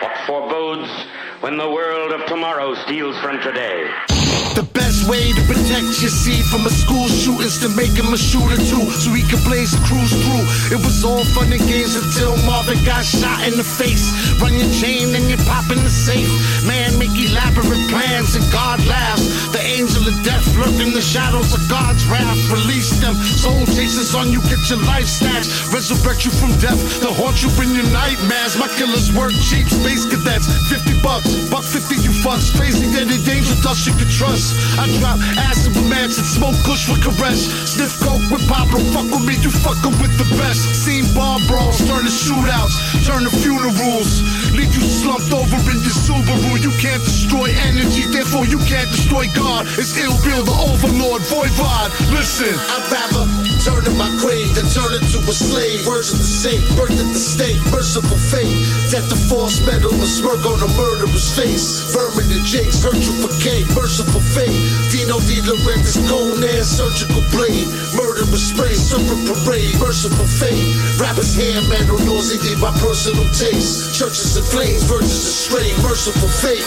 What 0.00 0.10
forebodes 0.26 0.90
when 1.38 1.56
the 1.56 1.70
world 1.70 2.10
of 2.10 2.26
tomorrow 2.26 2.74
steals 2.74 3.16
from 3.20 3.40
today? 3.40 4.23
The 4.54 4.62
best 4.70 5.10
way 5.10 5.34
to 5.34 5.42
protect 5.50 5.98
your 5.98 6.14
seed 6.14 6.46
from 6.46 6.62
a 6.62 6.70
school 6.70 7.10
shooting 7.10 7.42
is 7.42 7.58
to 7.58 7.68
make 7.74 7.90
him 7.90 8.14
a 8.14 8.16
shooter 8.16 8.54
too, 8.54 8.86
so 9.02 9.10
he 9.10 9.26
can 9.26 9.42
blaze 9.42 9.74
cruise 9.82 10.14
through. 10.14 10.46
It 10.70 10.78
was 10.78 11.02
all 11.02 11.26
fun 11.34 11.50
and 11.50 11.58
games 11.66 11.98
until 11.98 12.38
Marvin 12.46 12.78
got 12.86 13.02
shot 13.02 13.42
in 13.42 13.58
the 13.58 13.66
face. 13.66 14.14
Run 14.38 14.54
your 14.54 14.70
chain 14.70 15.10
and 15.10 15.26
you 15.26 15.34
pop 15.42 15.66
in 15.74 15.82
the 15.82 15.90
safe. 15.90 16.30
Man, 16.70 16.94
make 17.02 17.10
elaborate 17.18 17.82
plans 17.90 18.38
and 18.38 18.46
God 18.54 18.78
laughs. 18.86 19.26
The 19.50 19.58
angel 19.58 20.06
of 20.06 20.14
death 20.22 20.46
lurk 20.54 20.78
in 20.78 20.94
the 20.94 21.02
shadows 21.02 21.50
of 21.50 21.58
God's 21.66 22.06
wrath. 22.06 22.38
Release 22.54 22.94
them. 23.02 23.18
Soul 23.18 23.66
chasers 23.74 24.14
on 24.14 24.30
you, 24.30 24.38
get 24.46 24.62
your 24.70 24.78
life 24.86 25.10
snatched. 25.10 25.50
Resurrect 25.74 26.22
you 26.22 26.30
from 26.30 26.54
death 26.62 26.78
to 27.02 27.10
haunt 27.10 27.42
you 27.42 27.50
in 27.58 27.74
your 27.74 27.90
nightmares. 27.90 28.54
My 28.54 28.70
killers 28.78 29.10
work 29.18 29.34
cheap, 29.50 29.66
space 29.66 30.06
cadets. 30.06 30.46
50 30.70 31.02
bucks, 31.02 31.26
buck 31.50 31.66
50 31.66 32.06
you 32.06 32.14
fucks. 32.22 32.54
Crazy 32.54 32.86
that 32.94 33.10
it 33.10 33.26
danger 33.26 33.58
dust 33.58 33.90
you 33.90 33.94
can 33.98 34.06
trust. 34.06 34.43
I 34.76 34.90
drop 34.98 35.18
acid 35.38 35.72
with 35.76 35.88
mansion, 35.88 36.24
smoke 36.24 36.58
kush 36.66 36.84
for 36.84 36.98
caress. 37.00 37.46
Sniff 37.70 38.00
coke 38.00 38.24
with 38.28 38.44
Pablo, 38.48 38.80
fuck 38.92 39.08
with 39.08 39.24
me, 39.24 39.34
you 39.40 39.50
fuckin' 39.50 39.96
with 40.02 40.14
the 40.18 40.28
best. 40.36 40.60
Seen 40.84 41.06
bar 41.14 41.38
brawls, 41.46 41.78
turn 41.88 42.04
to 42.04 42.12
shootouts, 42.12 42.74
turn 43.06 43.24
to 43.24 43.32
funerals. 43.32 44.20
Leave 44.52 44.74
you 44.74 44.82
slumped 44.82 45.32
over 45.32 45.58
in 45.70 45.78
your 45.80 45.96
Subaru. 45.96 46.60
You 46.60 46.72
can't 46.82 47.02
destroy 47.02 47.50
energy, 47.64 48.06
therefore 48.10 48.46
you 48.46 48.58
can't 48.66 48.90
destroy 48.90 49.26
God. 49.34 49.66
It's 49.78 49.96
ill 49.96 50.16
bill, 50.22 50.44
the 50.44 50.54
overlord, 50.54 51.22
voivod. 51.30 51.90
Listen, 52.12 52.54
I'd 52.54 52.84
rather 52.92 53.53
turn 53.64 53.80
in 53.88 53.96
my 53.96 54.12
grave 54.20 54.52
than 54.52 54.68
turn 54.68 54.92
into 54.92 55.16
a 55.24 55.32
slave. 55.32 55.88
Words 55.88 56.12
of 56.12 56.20
the 56.20 56.28
saint, 56.28 56.60
birth 56.76 56.92
at 56.92 57.08
the 57.08 57.18
stake, 57.18 57.56
merciful 57.72 58.20
fate. 58.20 58.52
Death 58.92 59.08
to 59.08 59.16
false 59.16 59.64
metal, 59.64 59.88
a 59.88 60.04
smirk 60.04 60.44
on 60.44 60.60
a 60.60 60.68
murderer's 60.76 61.32
face. 61.32 61.80
Vermin 61.96 62.28
and 62.28 62.44
jakes, 62.44 62.84
you 62.84 63.14
for 63.24 63.32
cake, 63.40 63.64
merciful 63.72 64.20
fate. 64.20 64.52
Dino 64.92 65.16
D. 65.24 65.40
Laurentiis, 65.40 65.96
cold 66.04 66.44
air, 66.44 66.62
surgical 66.62 67.24
blade. 67.32 67.64
Murderous 67.96 68.52
spray, 68.52 68.76
serpent 68.76 69.24
parade, 69.32 69.72
merciful 69.80 70.28
fate. 70.28 70.60
Rappers 71.00 71.32
hair 71.32 71.64
metal, 71.72 71.96
they 71.96 72.56
my 72.60 72.70
personal 72.84 73.24
taste. 73.32 73.96
Churches 73.96 74.36
in 74.36 74.44
flames, 74.44 74.84
virgins 74.84 75.24
astray, 75.24 75.72
merciful 75.80 76.28
fate. 76.28 76.64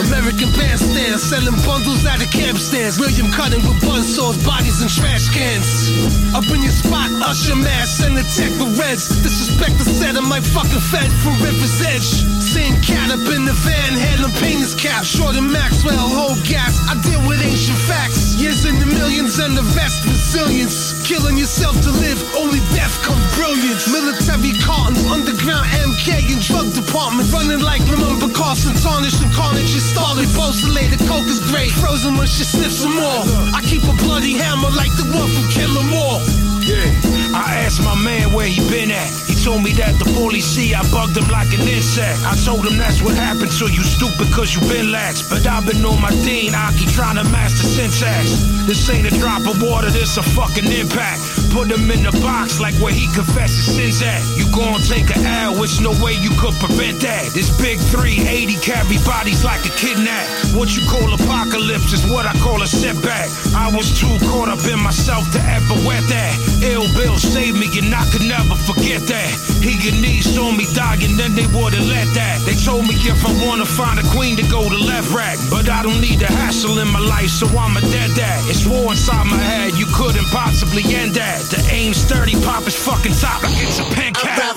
American 0.00 0.48
bandstand 0.56 1.20
selling 1.20 1.54
bundles 1.66 2.04
out 2.06 2.22
of 2.22 2.30
camp 2.30 2.58
stands. 2.58 2.98
William 2.98 3.30
Cutting 3.30 3.60
with 3.62 3.80
bun 3.82 4.02
saws, 4.02 4.42
bodies 4.44 4.80
in 4.80 4.88
trash 4.88 5.28
cans. 5.28 6.31
Up 6.34 6.48
in 6.48 6.62
your 6.62 6.72
spot, 6.72 7.12
usher 7.20 7.54
mass 7.54 8.00
and 8.00 8.16
attack 8.16 8.48
the 8.56 8.64
reds. 8.80 9.08
Disrespect 9.22 9.76
the 9.76 9.84
set 9.84 10.16
of 10.16 10.24
my 10.24 10.40
fucking 10.40 10.80
fed 10.88 11.12
for 11.20 11.28
River's 11.44 11.82
Edge. 11.84 12.08
Same 12.40 12.80
cat 12.80 13.10
up 13.10 13.20
in 13.36 13.44
the 13.44 13.52
van, 13.52 13.92
handling 13.92 14.32
painter's 14.40 14.74
cap. 14.74 15.04
Short 15.04 15.36
Maxwell, 15.36 16.08
whole 16.08 16.40
gas. 16.48 16.80
I 16.88 16.96
deal 17.04 17.20
with 17.28 17.44
ancient 17.44 17.76
facts. 17.84 18.40
Years 18.40 18.64
in 18.64 18.80
the 18.80 18.86
millions 18.86 19.38
and 19.40 19.54
the 19.54 19.62
vast 19.76 20.04
resilience. 20.06 21.01
Killing 21.12 21.36
yourself 21.36 21.76
to 21.82 21.90
live, 22.00 22.16
only 22.34 22.60
death 22.72 22.96
come 23.02 23.20
brilliance. 23.36 23.84
Military 23.92 24.56
cartons, 24.64 25.04
underground 25.12 25.68
MK 25.68 26.32
and 26.32 26.40
drug 26.40 26.72
department. 26.72 27.30
Running 27.30 27.60
like 27.60 27.82
remember 27.84 28.32
Carson, 28.32 28.72
tarnished 28.80 29.20
and 29.20 29.30
carnage 29.30 29.76
is 29.76 29.84
started. 29.84 30.24
Later, 30.72 30.96
coke 31.04 31.28
is 31.28 31.40
great. 31.52 31.70
Frozen 31.72 32.16
when 32.16 32.26
she 32.26 32.44
sniffs 32.44 32.80
some 32.80 32.94
more. 32.94 33.24
I 33.52 33.60
keep 33.60 33.84
a 33.84 33.92
bloody 34.00 34.32
hammer 34.32 34.70
like 34.70 34.96
the 34.96 35.04
one 35.12 35.28
from 35.28 35.46
Kill 35.52 35.76
'Em 35.76 35.92
All. 35.92 36.51
Yeah, 36.62 36.86
I 37.34 37.66
asked 37.66 37.82
my 37.82 37.98
man 37.98 38.32
where 38.32 38.46
he 38.46 38.62
been 38.70 38.92
at. 38.92 39.10
He 39.26 39.34
told 39.34 39.64
me 39.64 39.72
that 39.82 39.98
the 39.98 40.06
police 40.14 40.46
see 40.46 40.74
I 40.74 40.86
bugged 40.94 41.16
him 41.18 41.26
like 41.26 41.50
an 41.50 41.66
insect. 41.66 42.22
I 42.22 42.38
told 42.38 42.62
him 42.62 42.78
that's 42.78 43.02
what 43.02 43.18
happened 43.18 43.50
to 43.58 43.66
you, 43.66 43.82
stupid, 43.82 44.30
cause 44.30 44.54
you 44.54 44.62
been 44.70 44.92
lax. 44.92 45.26
But 45.26 45.42
I've 45.42 45.66
been 45.66 45.82
on 45.84 46.00
my 46.00 46.14
Dean 46.22 46.54
Aki 46.54 46.86
trying 46.94 47.18
to 47.18 47.24
master 47.34 47.66
syntax. 47.66 48.30
This 48.70 48.78
ain't 48.94 49.10
a 49.10 49.14
drop 49.18 49.42
of 49.50 49.58
water, 49.58 49.90
this 49.90 50.16
a 50.18 50.22
fucking 50.22 50.70
impact. 50.70 51.50
Put 51.50 51.66
him 51.66 51.90
in 51.90 52.06
the 52.06 52.14
box 52.22 52.60
like 52.60 52.78
where 52.78 52.94
he 52.94 53.10
confesses 53.10 53.74
sins 53.74 53.98
at. 53.98 54.22
You 54.38 54.46
gon' 54.54 54.78
take 54.86 55.10
a 55.10 55.18
L, 55.42 55.58
it's 55.66 55.82
no 55.82 55.90
way 55.98 56.14
you 56.14 56.30
could 56.38 56.54
prevent 56.62 57.02
that. 57.02 57.34
This 57.34 57.50
big 57.58 57.82
380 57.90 58.54
carry 58.62 59.02
bodies 59.02 59.42
like 59.42 59.66
a 59.66 59.74
kidnap. 59.74 60.54
What 60.54 60.70
you 60.78 60.86
call 60.86 61.10
apocalypse 61.10 61.90
is 61.90 62.06
what 62.06 62.22
I 62.22 62.38
call 62.38 62.62
a 62.62 62.70
setback. 62.70 63.26
I 63.50 63.66
was 63.74 63.90
too 63.98 64.14
caught 64.30 64.46
up 64.46 64.62
in 64.70 64.78
myself 64.78 65.26
to 65.34 65.40
ever 65.42 65.74
wet 65.82 66.06
that. 66.06 66.61
Ill 66.62 66.86
Bill 66.94 67.18
saved 67.18 67.58
me 67.58 67.66
and 67.78 67.94
I 67.94 68.06
could 68.10 68.22
never 68.22 68.54
forget 68.54 69.02
that. 69.10 69.34
He 69.62 69.74
and 69.90 70.00
knees 70.00 70.30
saw 70.30 70.50
me 70.50 70.66
dying, 70.74 71.16
then 71.16 71.34
they 71.34 71.46
wouldn't 71.50 71.86
let 71.86 72.06
that. 72.14 72.38
They 72.46 72.54
told 72.54 72.86
me 72.86 72.94
if 72.94 73.18
I 73.26 73.32
wanna 73.44 73.66
find 73.66 73.98
a 73.98 74.06
queen 74.14 74.36
to 74.36 74.46
go 74.46 74.62
to 74.68 74.78
left 74.78 75.10
rack. 75.10 75.38
But 75.50 75.68
I 75.68 75.82
don't 75.82 76.00
need 76.00 76.20
the 76.20 76.30
hassle 76.30 76.78
in 76.78 76.88
my 76.88 77.00
life, 77.00 77.30
so 77.30 77.46
I'm 77.58 77.76
a 77.76 77.80
dead 77.80 78.14
dad. 78.14 78.40
It's 78.46 78.66
war 78.66 78.92
inside 78.92 79.26
my 79.26 79.38
head, 79.38 79.74
you 79.74 79.86
couldn't 79.94 80.26
possibly 80.30 80.82
end 80.94 81.14
that. 81.14 81.42
The 81.50 81.60
aim's 81.70 81.98
sturdy, 81.98 82.34
pop 82.42 82.66
is 82.66 82.76
fucking 82.76 83.14
top 83.18 83.42
like 83.42 83.58
it's 83.58 83.78
a 83.78 83.84
pen 83.94 84.14
cap. 84.14 84.56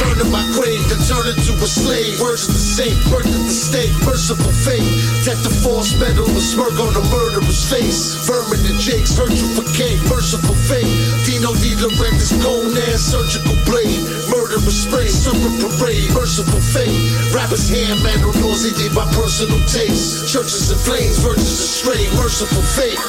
To 0.00 0.28
my 0.28 0.44
grave 0.52 0.84
than 0.88 1.00
turn 1.08 1.32
into 1.32 1.56
a 1.60 1.68
slave. 1.68 2.20
Words 2.20 2.44
of 2.48 2.52
the 2.52 2.60
saint, 2.60 2.96
birth 3.08 3.24
of 3.24 3.40
the 3.40 3.56
state, 3.56 3.88
merciful 4.04 4.52
fate. 4.52 4.84
Death 5.24 5.40
the 5.40 5.48
false 5.64 5.96
medal, 5.96 6.28
a 6.28 6.40
smirk 6.44 6.76
on 6.76 6.92
the 6.92 7.00
murderer's 7.08 7.64
face. 7.68 8.20
Vermin 8.28 8.60
and 8.68 8.76
Jakes, 8.76 9.16
for 9.16 9.28
cake, 9.72 9.96
merciful 10.12 10.52
fate. 10.68 10.88
Dino 11.24 11.56
D. 11.56 11.72
Lorenz, 11.76 12.36
Conan, 12.44 13.00
surgical 13.00 13.56
blade. 13.64 13.96
Murderous 14.28 14.84
spray, 14.84 15.08
summer 15.08 15.52
parade, 15.56 16.12
merciful 16.12 16.60
fate. 16.60 16.92
Rappers 17.32 17.72
hand 17.72 18.04
metal, 18.04 18.32
nauseated 18.44 18.92
by 18.92 19.08
personal 19.16 19.60
taste. 19.68 20.28
Churches 20.28 20.68
in 20.68 20.76
flames, 20.84 21.16
virgins 21.24 21.48
astray, 21.48 22.08
merciful 22.20 22.60
fate. 22.76 23.00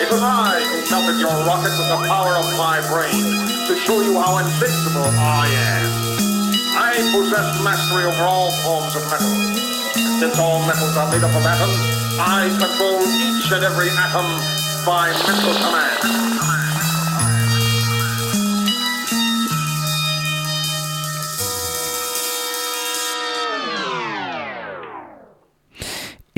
It 0.00 0.08
was 0.08 0.24
I 0.24 0.56
who 0.64 0.88
melted 0.88 1.20
your 1.20 1.36
rocket 1.44 1.72
with 1.76 1.88
the 1.92 2.00
power 2.08 2.36
of 2.40 2.48
my 2.56 2.80
brain 2.88 3.24
to 3.68 3.76
show 3.84 4.00
you 4.00 4.16
how 4.16 4.40
invincible 4.40 5.04
I 5.20 5.52
am. 5.52 6.25
I 6.76 6.92
possess 7.10 7.64
mastery 7.64 8.04
over 8.04 8.22
all 8.22 8.50
forms 8.60 8.94
of 8.96 9.02
metal. 9.08 9.32
And 9.96 10.20
since 10.20 10.38
all 10.38 10.60
metals 10.66 10.96
are 10.96 11.10
made 11.10 11.24
up 11.24 11.32
of 11.32 11.44
atoms, 11.44 11.80
I 12.20 12.52
control 12.60 13.00
each 13.00 13.50
and 13.50 13.64
every 13.64 13.88
atom 13.88 14.28
by 14.84 15.08
mental 15.26 15.54
command. 15.56 16.65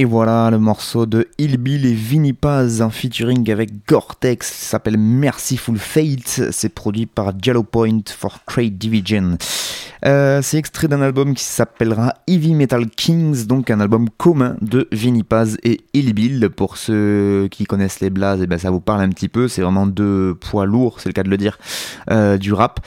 Et 0.00 0.04
voilà 0.04 0.48
le 0.52 0.60
morceau 0.60 1.06
de 1.06 1.26
Hillbill 1.38 1.84
et 1.84 1.92
Vinny 1.92 2.32
Paz 2.32 2.82
en 2.82 2.90
featuring 2.90 3.50
avec 3.50 3.84
Gore-Tex, 3.88 4.48
s'appelle 4.48 4.96
Merciful 4.96 5.76
Fate, 5.76 6.52
c'est 6.52 6.68
produit 6.68 7.06
par 7.06 7.32
Jello 7.42 7.64
Point 7.64 8.02
for 8.06 8.38
Trade 8.46 8.78
Division. 8.78 9.38
Euh, 10.04 10.40
c'est 10.40 10.58
extrait 10.58 10.86
d'un 10.86 11.02
album 11.02 11.34
qui 11.34 11.42
s'appellera 11.42 12.14
Heavy 12.28 12.54
Metal 12.54 12.88
Kings, 12.88 13.46
donc 13.46 13.70
un 13.70 13.80
album 13.80 14.08
commun 14.16 14.56
de 14.60 14.86
Vinny 14.92 15.24
Paz 15.24 15.58
et 15.64 15.80
Hillbill. 15.92 16.48
Pour 16.50 16.76
ceux 16.76 17.48
qui 17.50 17.64
connaissent 17.64 17.98
les 17.98 18.10
blazes, 18.10 18.40
et 18.40 18.46
ben 18.46 18.58
ça 18.58 18.70
vous 18.70 18.78
parle 18.80 19.00
un 19.00 19.08
petit 19.08 19.28
peu, 19.28 19.48
c'est 19.48 19.62
vraiment 19.62 19.88
deux 19.88 20.36
poids 20.36 20.66
lourds, 20.66 21.00
c'est 21.00 21.08
le 21.08 21.12
cas 21.12 21.24
de 21.24 21.30
le 21.30 21.36
dire, 21.36 21.58
euh, 22.10 22.38
du 22.38 22.52
rap 22.52 22.78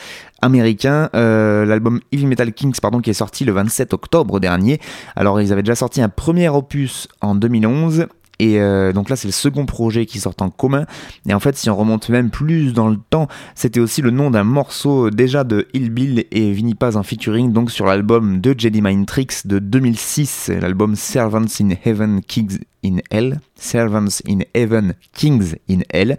américain, 0.41 1.09
euh, 1.15 1.65
l'album 1.65 1.99
Heavy 2.11 2.25
Metal 2.25 2.51
Kings 2.53 2.77
pardon, 2.81 2.99
qui 2.99 3.09
est 3.09 3.13
sorti 3.13 3.45
le 3.45 3.53
27 3.53 3.93
octobre 3.93 4.39
dernier. 4.39 4.79
Alors 5.15 5.41
ils 5.41 5.51
avaient 5.51 5.63
déjà 5.63 5.75
sorti 5.75 6.01
un 6.01 6.09
premier 6.09 6.49
opus 6.49 7.07
en 7.21 7.35
2011 7.35 8.07
et 8.41 8.59
euh, 8.59 8.91
donc 8.91 9.09
là, 9.09 9.15
c'est 9.15 9.27
le 9.27 9.33
second 9.33 9.67
projet 9.67 10.07
qui 10.07 10.19
sort 10.19 10.33
en 10.39 10.49
commun. 10.49 10.87
Et 11.29 11.33
en 11.35 11.39
fait, 11.39 11.55
si 11.55 11.69
on 11.69 11.75
remonte 11.75 12.09
même 12.09 12.31
plus 12.31 12.73
dans 12.73 12.89
le 12.89 12.97
temps, 13.11 13.27
c'était 13.53 13.79
aussi 13.79 14.01
le 14.01 14.09
nom 14.09 14.31
d'un 14.31 14.43
morceau 14.43 15.11
déjà 15.11 15.43
de 15.43 15.67
Hillbill 15.73 16.25
et 16.31 16.51
Vinny 16.51 16.73
Paz 16.73 16.97
en 16.97 17.03
featuring, 17.03 17.53
donc 17.53 17.69
sur 17.69 17.85
l'album 17.85 18.41
de 18.41 18.55
Jedi 18.57 18.81
Mind 18.81 19.05
Tricks 19.05 19.45
de 19.45 19.59
2006, 19.59 20.49
l'album 20.59 20.95
Servants 20.95 21.61
in 21.61 21.69
Heaven, 21.85 22.21
Kings 22.27 22.57
in 22.84 22.97
Hell. 23.11 23.39
Servants 23.55 24.21
in 24.27 24.39
Heaven, 24.53 24.95
Kings 25.13 25.55
in 25.69 25.82
Hell. 25.93 26.17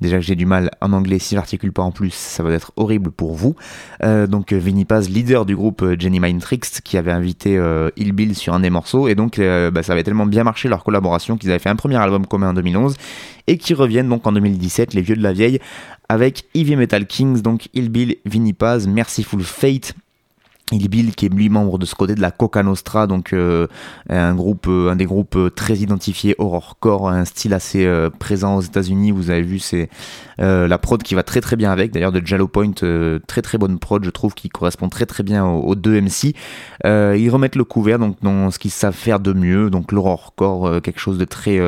Déjà 0.00 0.16
que 0.16 0.22
j'ai 0.22 0.36
du 0.36 0.46
mal 0.46 0.70
en 0.80 0.92
anglais, 0.92 1.18
si 1.18 1.34
j'articule 1.34 1.72
pas 1.72 1.82
en 1.82 1.90
plus, 1.90 2.12
ça 2.14 2.42
va 2.42 2.52
être 2.52 2.72
horrible 2.76 3.10
pour 3.10 3.34
vous. 3.34 3.56
Euh, 4.04 4.26
donc 4.26 4.52
Vinny 4.52 4.84
Paz, 4.84 5.08
leader 5.08 5.44
du 5.44 5.56
groupe 5.56 5.82
euh, 5.82 5.96
Jenny 5.98 6.20
Mind 6.20 6.40
Tricks, 6.40 6.80
qui 6.82 6.96
avait 6.96 7.10
invité 7.12 7.58
euh, 7.58 7.90
Hillbill 7.96 8.36
sur 8.36 8.54
un 8.54 8.60
des 8.60 8.70
morceaux, 8.70 9.08
et 9.08 9.14
donc 9.14 9.38
euh, 9.38 9.70
bah, 9.70 9.82
ça 9.82 9.92
avait 9.92 10.04
tellement 10.04 10.26
bien 10.26 10.44
marché 10.44 10.68
leur 10.68 10.84
collaboration 10.84 11.36
qu'ils 11.36 11.50
avaient 11.50 11.58
fait 11.58 11.68
un 11.68 11.76
premier 11.76 11.96
album 11.96 12.26
commun 12.26 12.50
en 12.50 12.54
2011, 12.54 12.96
et 13.48 13.58
qui 13.58 13.74
reviennent 13.74 14.08
donc 14.08 14.26
en 14.26 14.32
2017, 14.32 14.94
les 14.94 15.02
vieux 15.02 15.16
de 15.16 15.22
la 15.22 15.32
vieille, 15.32 15.58
avec 16.08 16.44
Heavy 16.54 16.76
Metal 16.76 17.06
Kings, 17.06 17.42
donc 17.42 17.68
Hillbill, 17.74 18.16
Vinny 18.24 18.52
Paz, 18.52 18.86
Merciful 18.86 19.42
Fate, 19.42 19.94
Hillbill 20.72 21.14
qui 21.14 21.26
est 21.26 21.28
lui 21.28 21.48
membre 21.48 21.78
de 21.78 21.86
ce 21.86 21.94
côté 21.94 22.14
de 22.14 22.20
la 22.20 22.30
Coca 22.30 22.62
Nostra, 22.62 23.06
donc 23.06 23.32
euh, 23.32 23.66
un 24.08 24.34
groupe, 24.34 24.66
euh, 24.68 24.90
un 24.90 24.96
des 24.96 25.04
groupes 25.04 25.36
euh, 25.36 25.50
très 25.50 25.76
identifiés 25.76 26.34
horrorcore, 26.38 27.08
un 27.08 27.24
style 27.24 27.54
assez 27.54 27.88
présent 28.18 28.56
aux 28.56 28.60
États-Unis. 28.60 29.10
Vous 29.10 29.30
avez 29.30 29.42
vu, 29.42 29.58
c'est 29.58 29.88
la 30.38 30.78
prod 30.78 31.02
qui 31.02 31.14
va 31.14 31.22
très 31.22 31.40
très 31.40 31.56
bien 31.56 31.70
avec. 31.70 31.92
D'ailleurs, 31.92 32.12
de 32.12 32.24
Jallow 32.24 32.48
Point, 32.48 32.72
très 33.26 33.42
très 33.42 33.58
bonne 33.58 33.78
prod, 33.78 34.04
je 34.04 34.10
trouve, 34.10 34.34
qui 34.34 34.48
correspond 34.48 34.88
très 34.88 35.06
très 35.06 35.22
bien 35.22 35.44
aux, 35.44 35.60
aux 35.62 35.74
deux 35.74 36.00
MC. 36.00 36.34
Ils 36.84 37.30
remettent 37.30 37.56
le 37.56 37.64
couvert 37.64 37.98
donc 37.98 38.16
dans 38.22 38.50
ce 38.50 38.58
qu'ils 38.58 38.70
savent 38.70 38.94
faire 38.94 39.20
de 39.20 39.32
mieux, 39.32 39.70
donc 39.70 39.92
l'horrorcore, 39.92 40.80
quelque 40.82 41.00
chose 41.00 41.18
de 41.18 41.24
très 41.24 41.58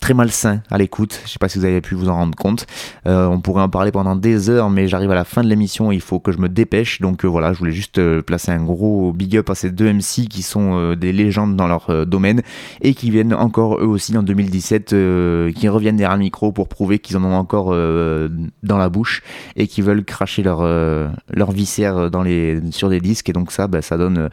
très 0.00 0.14
malsain 0.14 0.60
à 0.70 0.78
l'écoute. 0.78 1.20
Je 1.24 1.30
sais 1.30 1.38
pas 1.38 1.48
si 1.48 1.58
vous 1.58 1.64
avez 1.64 1.80
pu 1.80 1.94
vous 1.94 2.08
en 2.08 2.14
rendre 2.14 2.36
compte. 2.36 2.66
Euh, 3.06 3.26
on 3.26 3.40
pourrait 3.40 3.62
en 3.62 3.68
parler 3.68 3.90
pendant 3.90 4.14
des 4.14 4.50
heures, 4.50 4.70
mais 4.70 4.86
j'arrive 4.88 5.10
à 5.10 5.14
la 5.14 5.24
fin 5.24 5.42
de 5.42 5.48
l'émission, 5.48 5.90
il 5.90 6.00
faut 6.00 6.20
que 6.20 6.32
je 6.32 6.38
me 6.38 6.48
dépêche. 6.48 7.00
Donc 7.00 7.24
euh, 7.24 7.28
voilà, 7.28 7.52
je 7.52 7.58
voulais 7.58 7.72
juste 7.72 7.98
euh, 7.98 8.22
placer 8.22 8.52
un 8.52 8.62
gros 8.62 9.12
big 9.12 9.36
up 9.36 9.50
à 9.50 9.54
ces 9.54 9.70
deux 9.70 9.92
MC 9.92 10.28
qui 10.28 10.42
sont 10.42 10.76
euh, 10.78 10.96
des 10.96 11.12
légendes 11.12 11.56
dans 11.56 11.66
leur 11.66 12.06
domaine 12.06 12.42
et 12.82 12.94
qui 12.94 13.10
viennent 13.10 13.34
encore 13.34 13.78
eux 13.80 13.86
aussi 13.86 14.16
en 14.16 14.22
2017, 14.22 14.92
euh, 14.92 15.50
qui 15.52 15.68
reviennent 15.68 15.96
derrière 15.96 16.16
le 16.16 16.22
micro 16.22 16.52
pour 16.52 16.68
prouver 16.68 16.98
qu'ils 16.98 17.16
en 17.16 17.24
ont 17.24 17.34
encore 17.34 17.66
dans 17.70 18.78
la 18.78 18.88
bouche 18.88 19.22
et 19.56 19.66
qui 19.66 19.80
veulent 19.82 20.04
cracher 20.04 20.42
leur 20.42 20.62
leur 20.62 21.50
viscère 21.52 22.10
dans 22.10 22.22
les 22.22 22.60
sur 22.70 22.90
des 22.90 23.00
disques. 23.00 23.28
Et 23.30 23.32
donc 23.32 23.50
ça, 23.50 23.66
bah, 23.66 23.82
ça 23.82 23.96
donne 23.96 24.28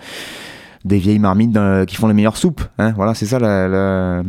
des 0.85 0.97
vieilles 0.97 1.19
marmites 1.19 1.57
qui 1.87 1.95
font 1.95 2.07
les 2.07 2.13
meilleures 2.13 2.37
soupes. 2.37 2.61
Hein 2.77 2.91
voilà, 2.95 3.13
c'est 3.13 3.25
ça 3.25 3.39
la- 3.39 3.67
la- 3.67 4.23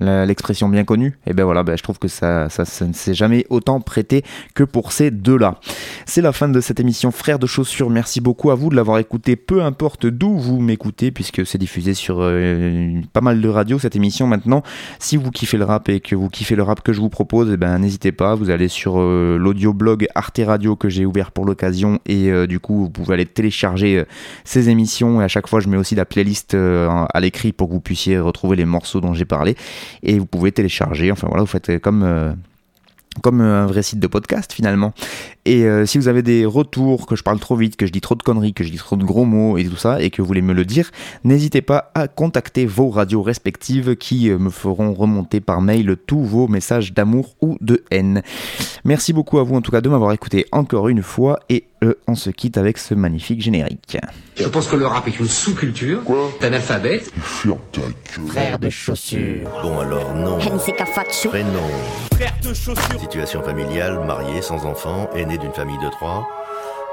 l'expression 0.00 0.68
bien 0.68 0.84
connue, 0.84 1.18
et 1.26 1.32
ben 1.32 1.44
voilà, 1.44 1.62
ben 1.62 1.76
je 1.76 1.82
trouve 1.82 1.98
que 1.98 2.08
ça, 2.08 2.48
ça, 2.48 2.64
ça 2.64 2.86
ne 2.86 2.92
s'est 2.92 3.14
jamais 3.14 3.46
autant 3.50 3.80
prêté 3.80 4.24
que 4.54 4.64
pour 4.64 4.92
ces 4.92 5.10
deux-là. 5.10 5.58
C'est 6.04 6.22
la 6.22 6.32
fin 6.32 6.48
de 6.48 6.60
cette 6.60 6.80
émission 6.80 7.10
Frères 7.10 7.38
de 7.38 7.46
chaussures. 7.46 7.90
Merci 7.90 8.20
beaucoup 8.20 8.50
à 8.50 8.54
vous 8.54 8.70
de 8.70 8.76
l'avoir 8.76 8.98
écouté, 8.98 9.36
peu 9.36 9.62
importe 9.62 10.06
d'où 10.06 10.36
vous 10.36 10.60
m'écoutez, 10.60 11.10
puisque 11.10 11.46
c'est 11.46 11.58
diffusé 11.58 11.94
sur 11.94 12.18
euh, 12.20 13.00
pas 13.12 13.20
mal 13.20 13.40
de 13.40 13.48
radios 13.48 13.78
cette 13.78 13.96
émission 13.96 14.26
maintenant. 14.26 14.62
Si 14.98 15.16
vous 15.16 15.30
kiffez 15.30 15.56
le 15.56 15.64
rap 15.64 15.88
et 15.88 16.00
que 16.00 16.14
vous 16.14 16.28
kiffez 16.28 16.56
le 16.56 16.62
rap 16.62 16.82
que 16.82 16.92
je 16.92 17.00
vous 17.00 17.08
propose, 17.08 17.50
eh 17.52 17.56
ben 17.56 17.78
n'hésitez 17.78 18.12
pas, 18.12 18.34
vous 18.34 18.50
allez 18.50 18.68
sur 18.68 18.98
euh, 18.98 19.36
l'audio-blog 19.38 20.06
Arte 20.14 20.40
Radio 20.44 20.76
que 20.76 20.88
j'ai 20.88 21.06
ouvert 21.06 21.32
pour 21.32 21.44
l'occasion, 21.44 22.00
et 22.06 22.30
euh, 22.30 22.46
du 22.46 22.60
coup 22.60 22.78
vous 22.78 22.90
pouvez 22.90 23.14
aller 23.14 23.26
télécharger 23.26 23.98
euh, 23.98 24.04
ces 24.44 24.68
émissions, 24.68 25.20
et 25.20 25.24
à 25.24 25.28
chaque 25.28 25.46
fois 25.46 25.60
je 25.60 25.68
mets 25.68 25.76
aussi 25.76 25.94
la 25.94 26.04
playlist 26.04 26.54
à 26.54 27.20
l'écrit 27.20 27.52
pour 27.52 27.68
que 27.68 27.72
vous 27.72 27.80
puissiez 27.80 28.18
retrouver 28.18 28.56
les 28.56 28.64
morceaux 28.64 29.00
dont 29.00 29.14
j'ai 29.14 29.24
parlé 29.24 29.56
et 30.02 30.18
vous 30.18 30.26
pouvez 30.26 30.52
télécharger. 30.52 31.10
Enfin 31.12 31.26
voilà, 31.28 31.42
vous 31.42 31.48
faites 31.48 31.80
comme 31.80 32.02
euh, 32.02 32.32
comme 33.22 33.40
euh, 33.40 33.62
un 33.62 33.66
vrai 33.66 33.82
site 33.82 34.00
de 34.00 34.06
podcast 34.06 34.52
finalement. 34.52 34.92
Et 35.44 35.64
euh, 35.64 35.86
si 35.86 35.96
vous 35.96 36.08
avez 36.08 36.22
des 36.22 36.44
retours, 36.44 37.06
que 37.06 37.14
je 37.14 37.22
parle 37.22 37.38
trop 37.38 37.56
vite, 37.56 37.76
que 37.76 37.86
je 37.86 37.92
dis 37.92 38.00
trop 38.00 38.16
de 38.16 38.22
conneries, 38.22 38.52
que 38.52 38.64
je 38.64 38.70
dis 38.70 38.78
trop 38.78 38.96
de 38.96 39.04
gros 39.04 39.24
mots 39.24 39.58
et 39.58 39.64
tout 39.64 39.76
ça, 39.76 40.02
et 40.02 40.10
que 40.10 40.20
vous 40.20 40.26
voulez 40.26 40.42
me 40.42 40.52
le 40.52 40.64
dire, 40.64 40.90
n'hésitez 41.22 41.62
pas 41.62 41.92
à 41.94 42.08
contacter 42.08 42.66
vos 42.66 42.90
radios 42.90 43.22
respectives 43.22 43.96
qui 43.96 44.28
euh, 44.28 44.38
me 44.38 44.50
feront 44.50 44.92
remonter 44.92 45.40
par 45.40 45.60
mail 45.60 45.96
tous 46.06 46.22
vos 46.22 46.48
messages 46.48 46.92
d'amour 46.92 47.36
ou 47.40 47.56
de 47.60 47.84
haine. 47.92 48.22
Merci 48.84 49.12
beaucoup 49.12 49.38
à 49.38 49.44
vous 49.44 49.54
en 49.54 49.62
tout 49.62 49.70
cas 49.70 49.80
de 49.80 49.88
m'avoir 49.88 50.12
écouté 50.12 50.46
encore 50.50 50.88
une 50.88 51.02
fois 51.02 51.38
et 51.48 51.64
euh, 51.75 51.75
on 52.06 52.14
se 52.14 52.30
quitte 52.30 52.58
avec 52.58 52.78
ce 52.78 52.94
magnifique 52.94 53.40
générique. 53.40 53.98
Je 54.36 54.48
pense 54.48 54.68
que 54.68 54.76
le 54.76 54.86
rap 54.86 55.06
est 55.08 55.18
une 55.18 55.28
sous-culture, 55.28 56.02
d'un 56.40 56.52
alphabet. 56.52 57.02
Frère 57.20 58.58
de 58.58 58.70
chaussures. 58.70 59.48
Bon 59.62 59.80
alors 59.80 60.14
non. 60.14 60.38
Prénom. 60.38 61.60
Frère 62.14 62.34
de 62.42 62.54
chaussures. 62.54 63.00
Situation 63.00 63.42
familiale, 63.42 64.00
marié, 64.06 64.42
sans 64.42 64.64
enfant, 64.66 65.10
aîné 65.14 65.38
d'une 65.38 65.52
famille 65.52 65.78
de 65.78 65.90
trois. 65.90 66.28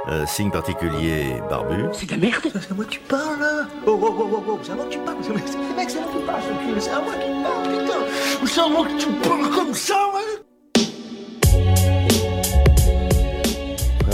Euh, 0.09 0.25
signe 0.25 0.51
particulier, 0.51 1.35
barbu. 1.49 1.85
C'est 1.93 2.07
de 2.07 2.11
la 2.11 2.17
merde 2.17 2.41
C'est 2.43 2.71
à 2.71 2.73
moi 2.75 2.83
que 2.83 2.89
tu 2.89 2.99
parles 2.99 3.39
là 3.39 3.65
Oh 3.87 3.97
oh 4.01 4.15
oh 4.19 4.29
oh 4.33 4.43
oh, 4.49 4.59
c'est 4.61 4.73
à 4.73 4.75
moi 4.75 4.85
que 4.85 4.89
tu 4.91 4.99
parles 4.99 5.15
C'est 5.21 5.33
mec, 5.33 5.43
c'est 5.89 5.97
à 5.97 6.01
moi 6.01 6.11
que 6.11 6.19
tu 6.19 6.25
parles, 6.25 6.41
c'est 6.79 6.89
à 6.89 6.99
moi 6.99 7.13
que 7.13 7.23
tu 7.23 7.43
parles, 7.43 7.85
putain 7.85 8.45
C'est 8.45 8.59
à 8.59 8.67
moi 8.67 8.85
que 8.85 8.97
tu 8.99 9.07
parles 9.27 9.49
comme 9.49 9.73
ça, 9.73 9.95
ouais 10.13 10.53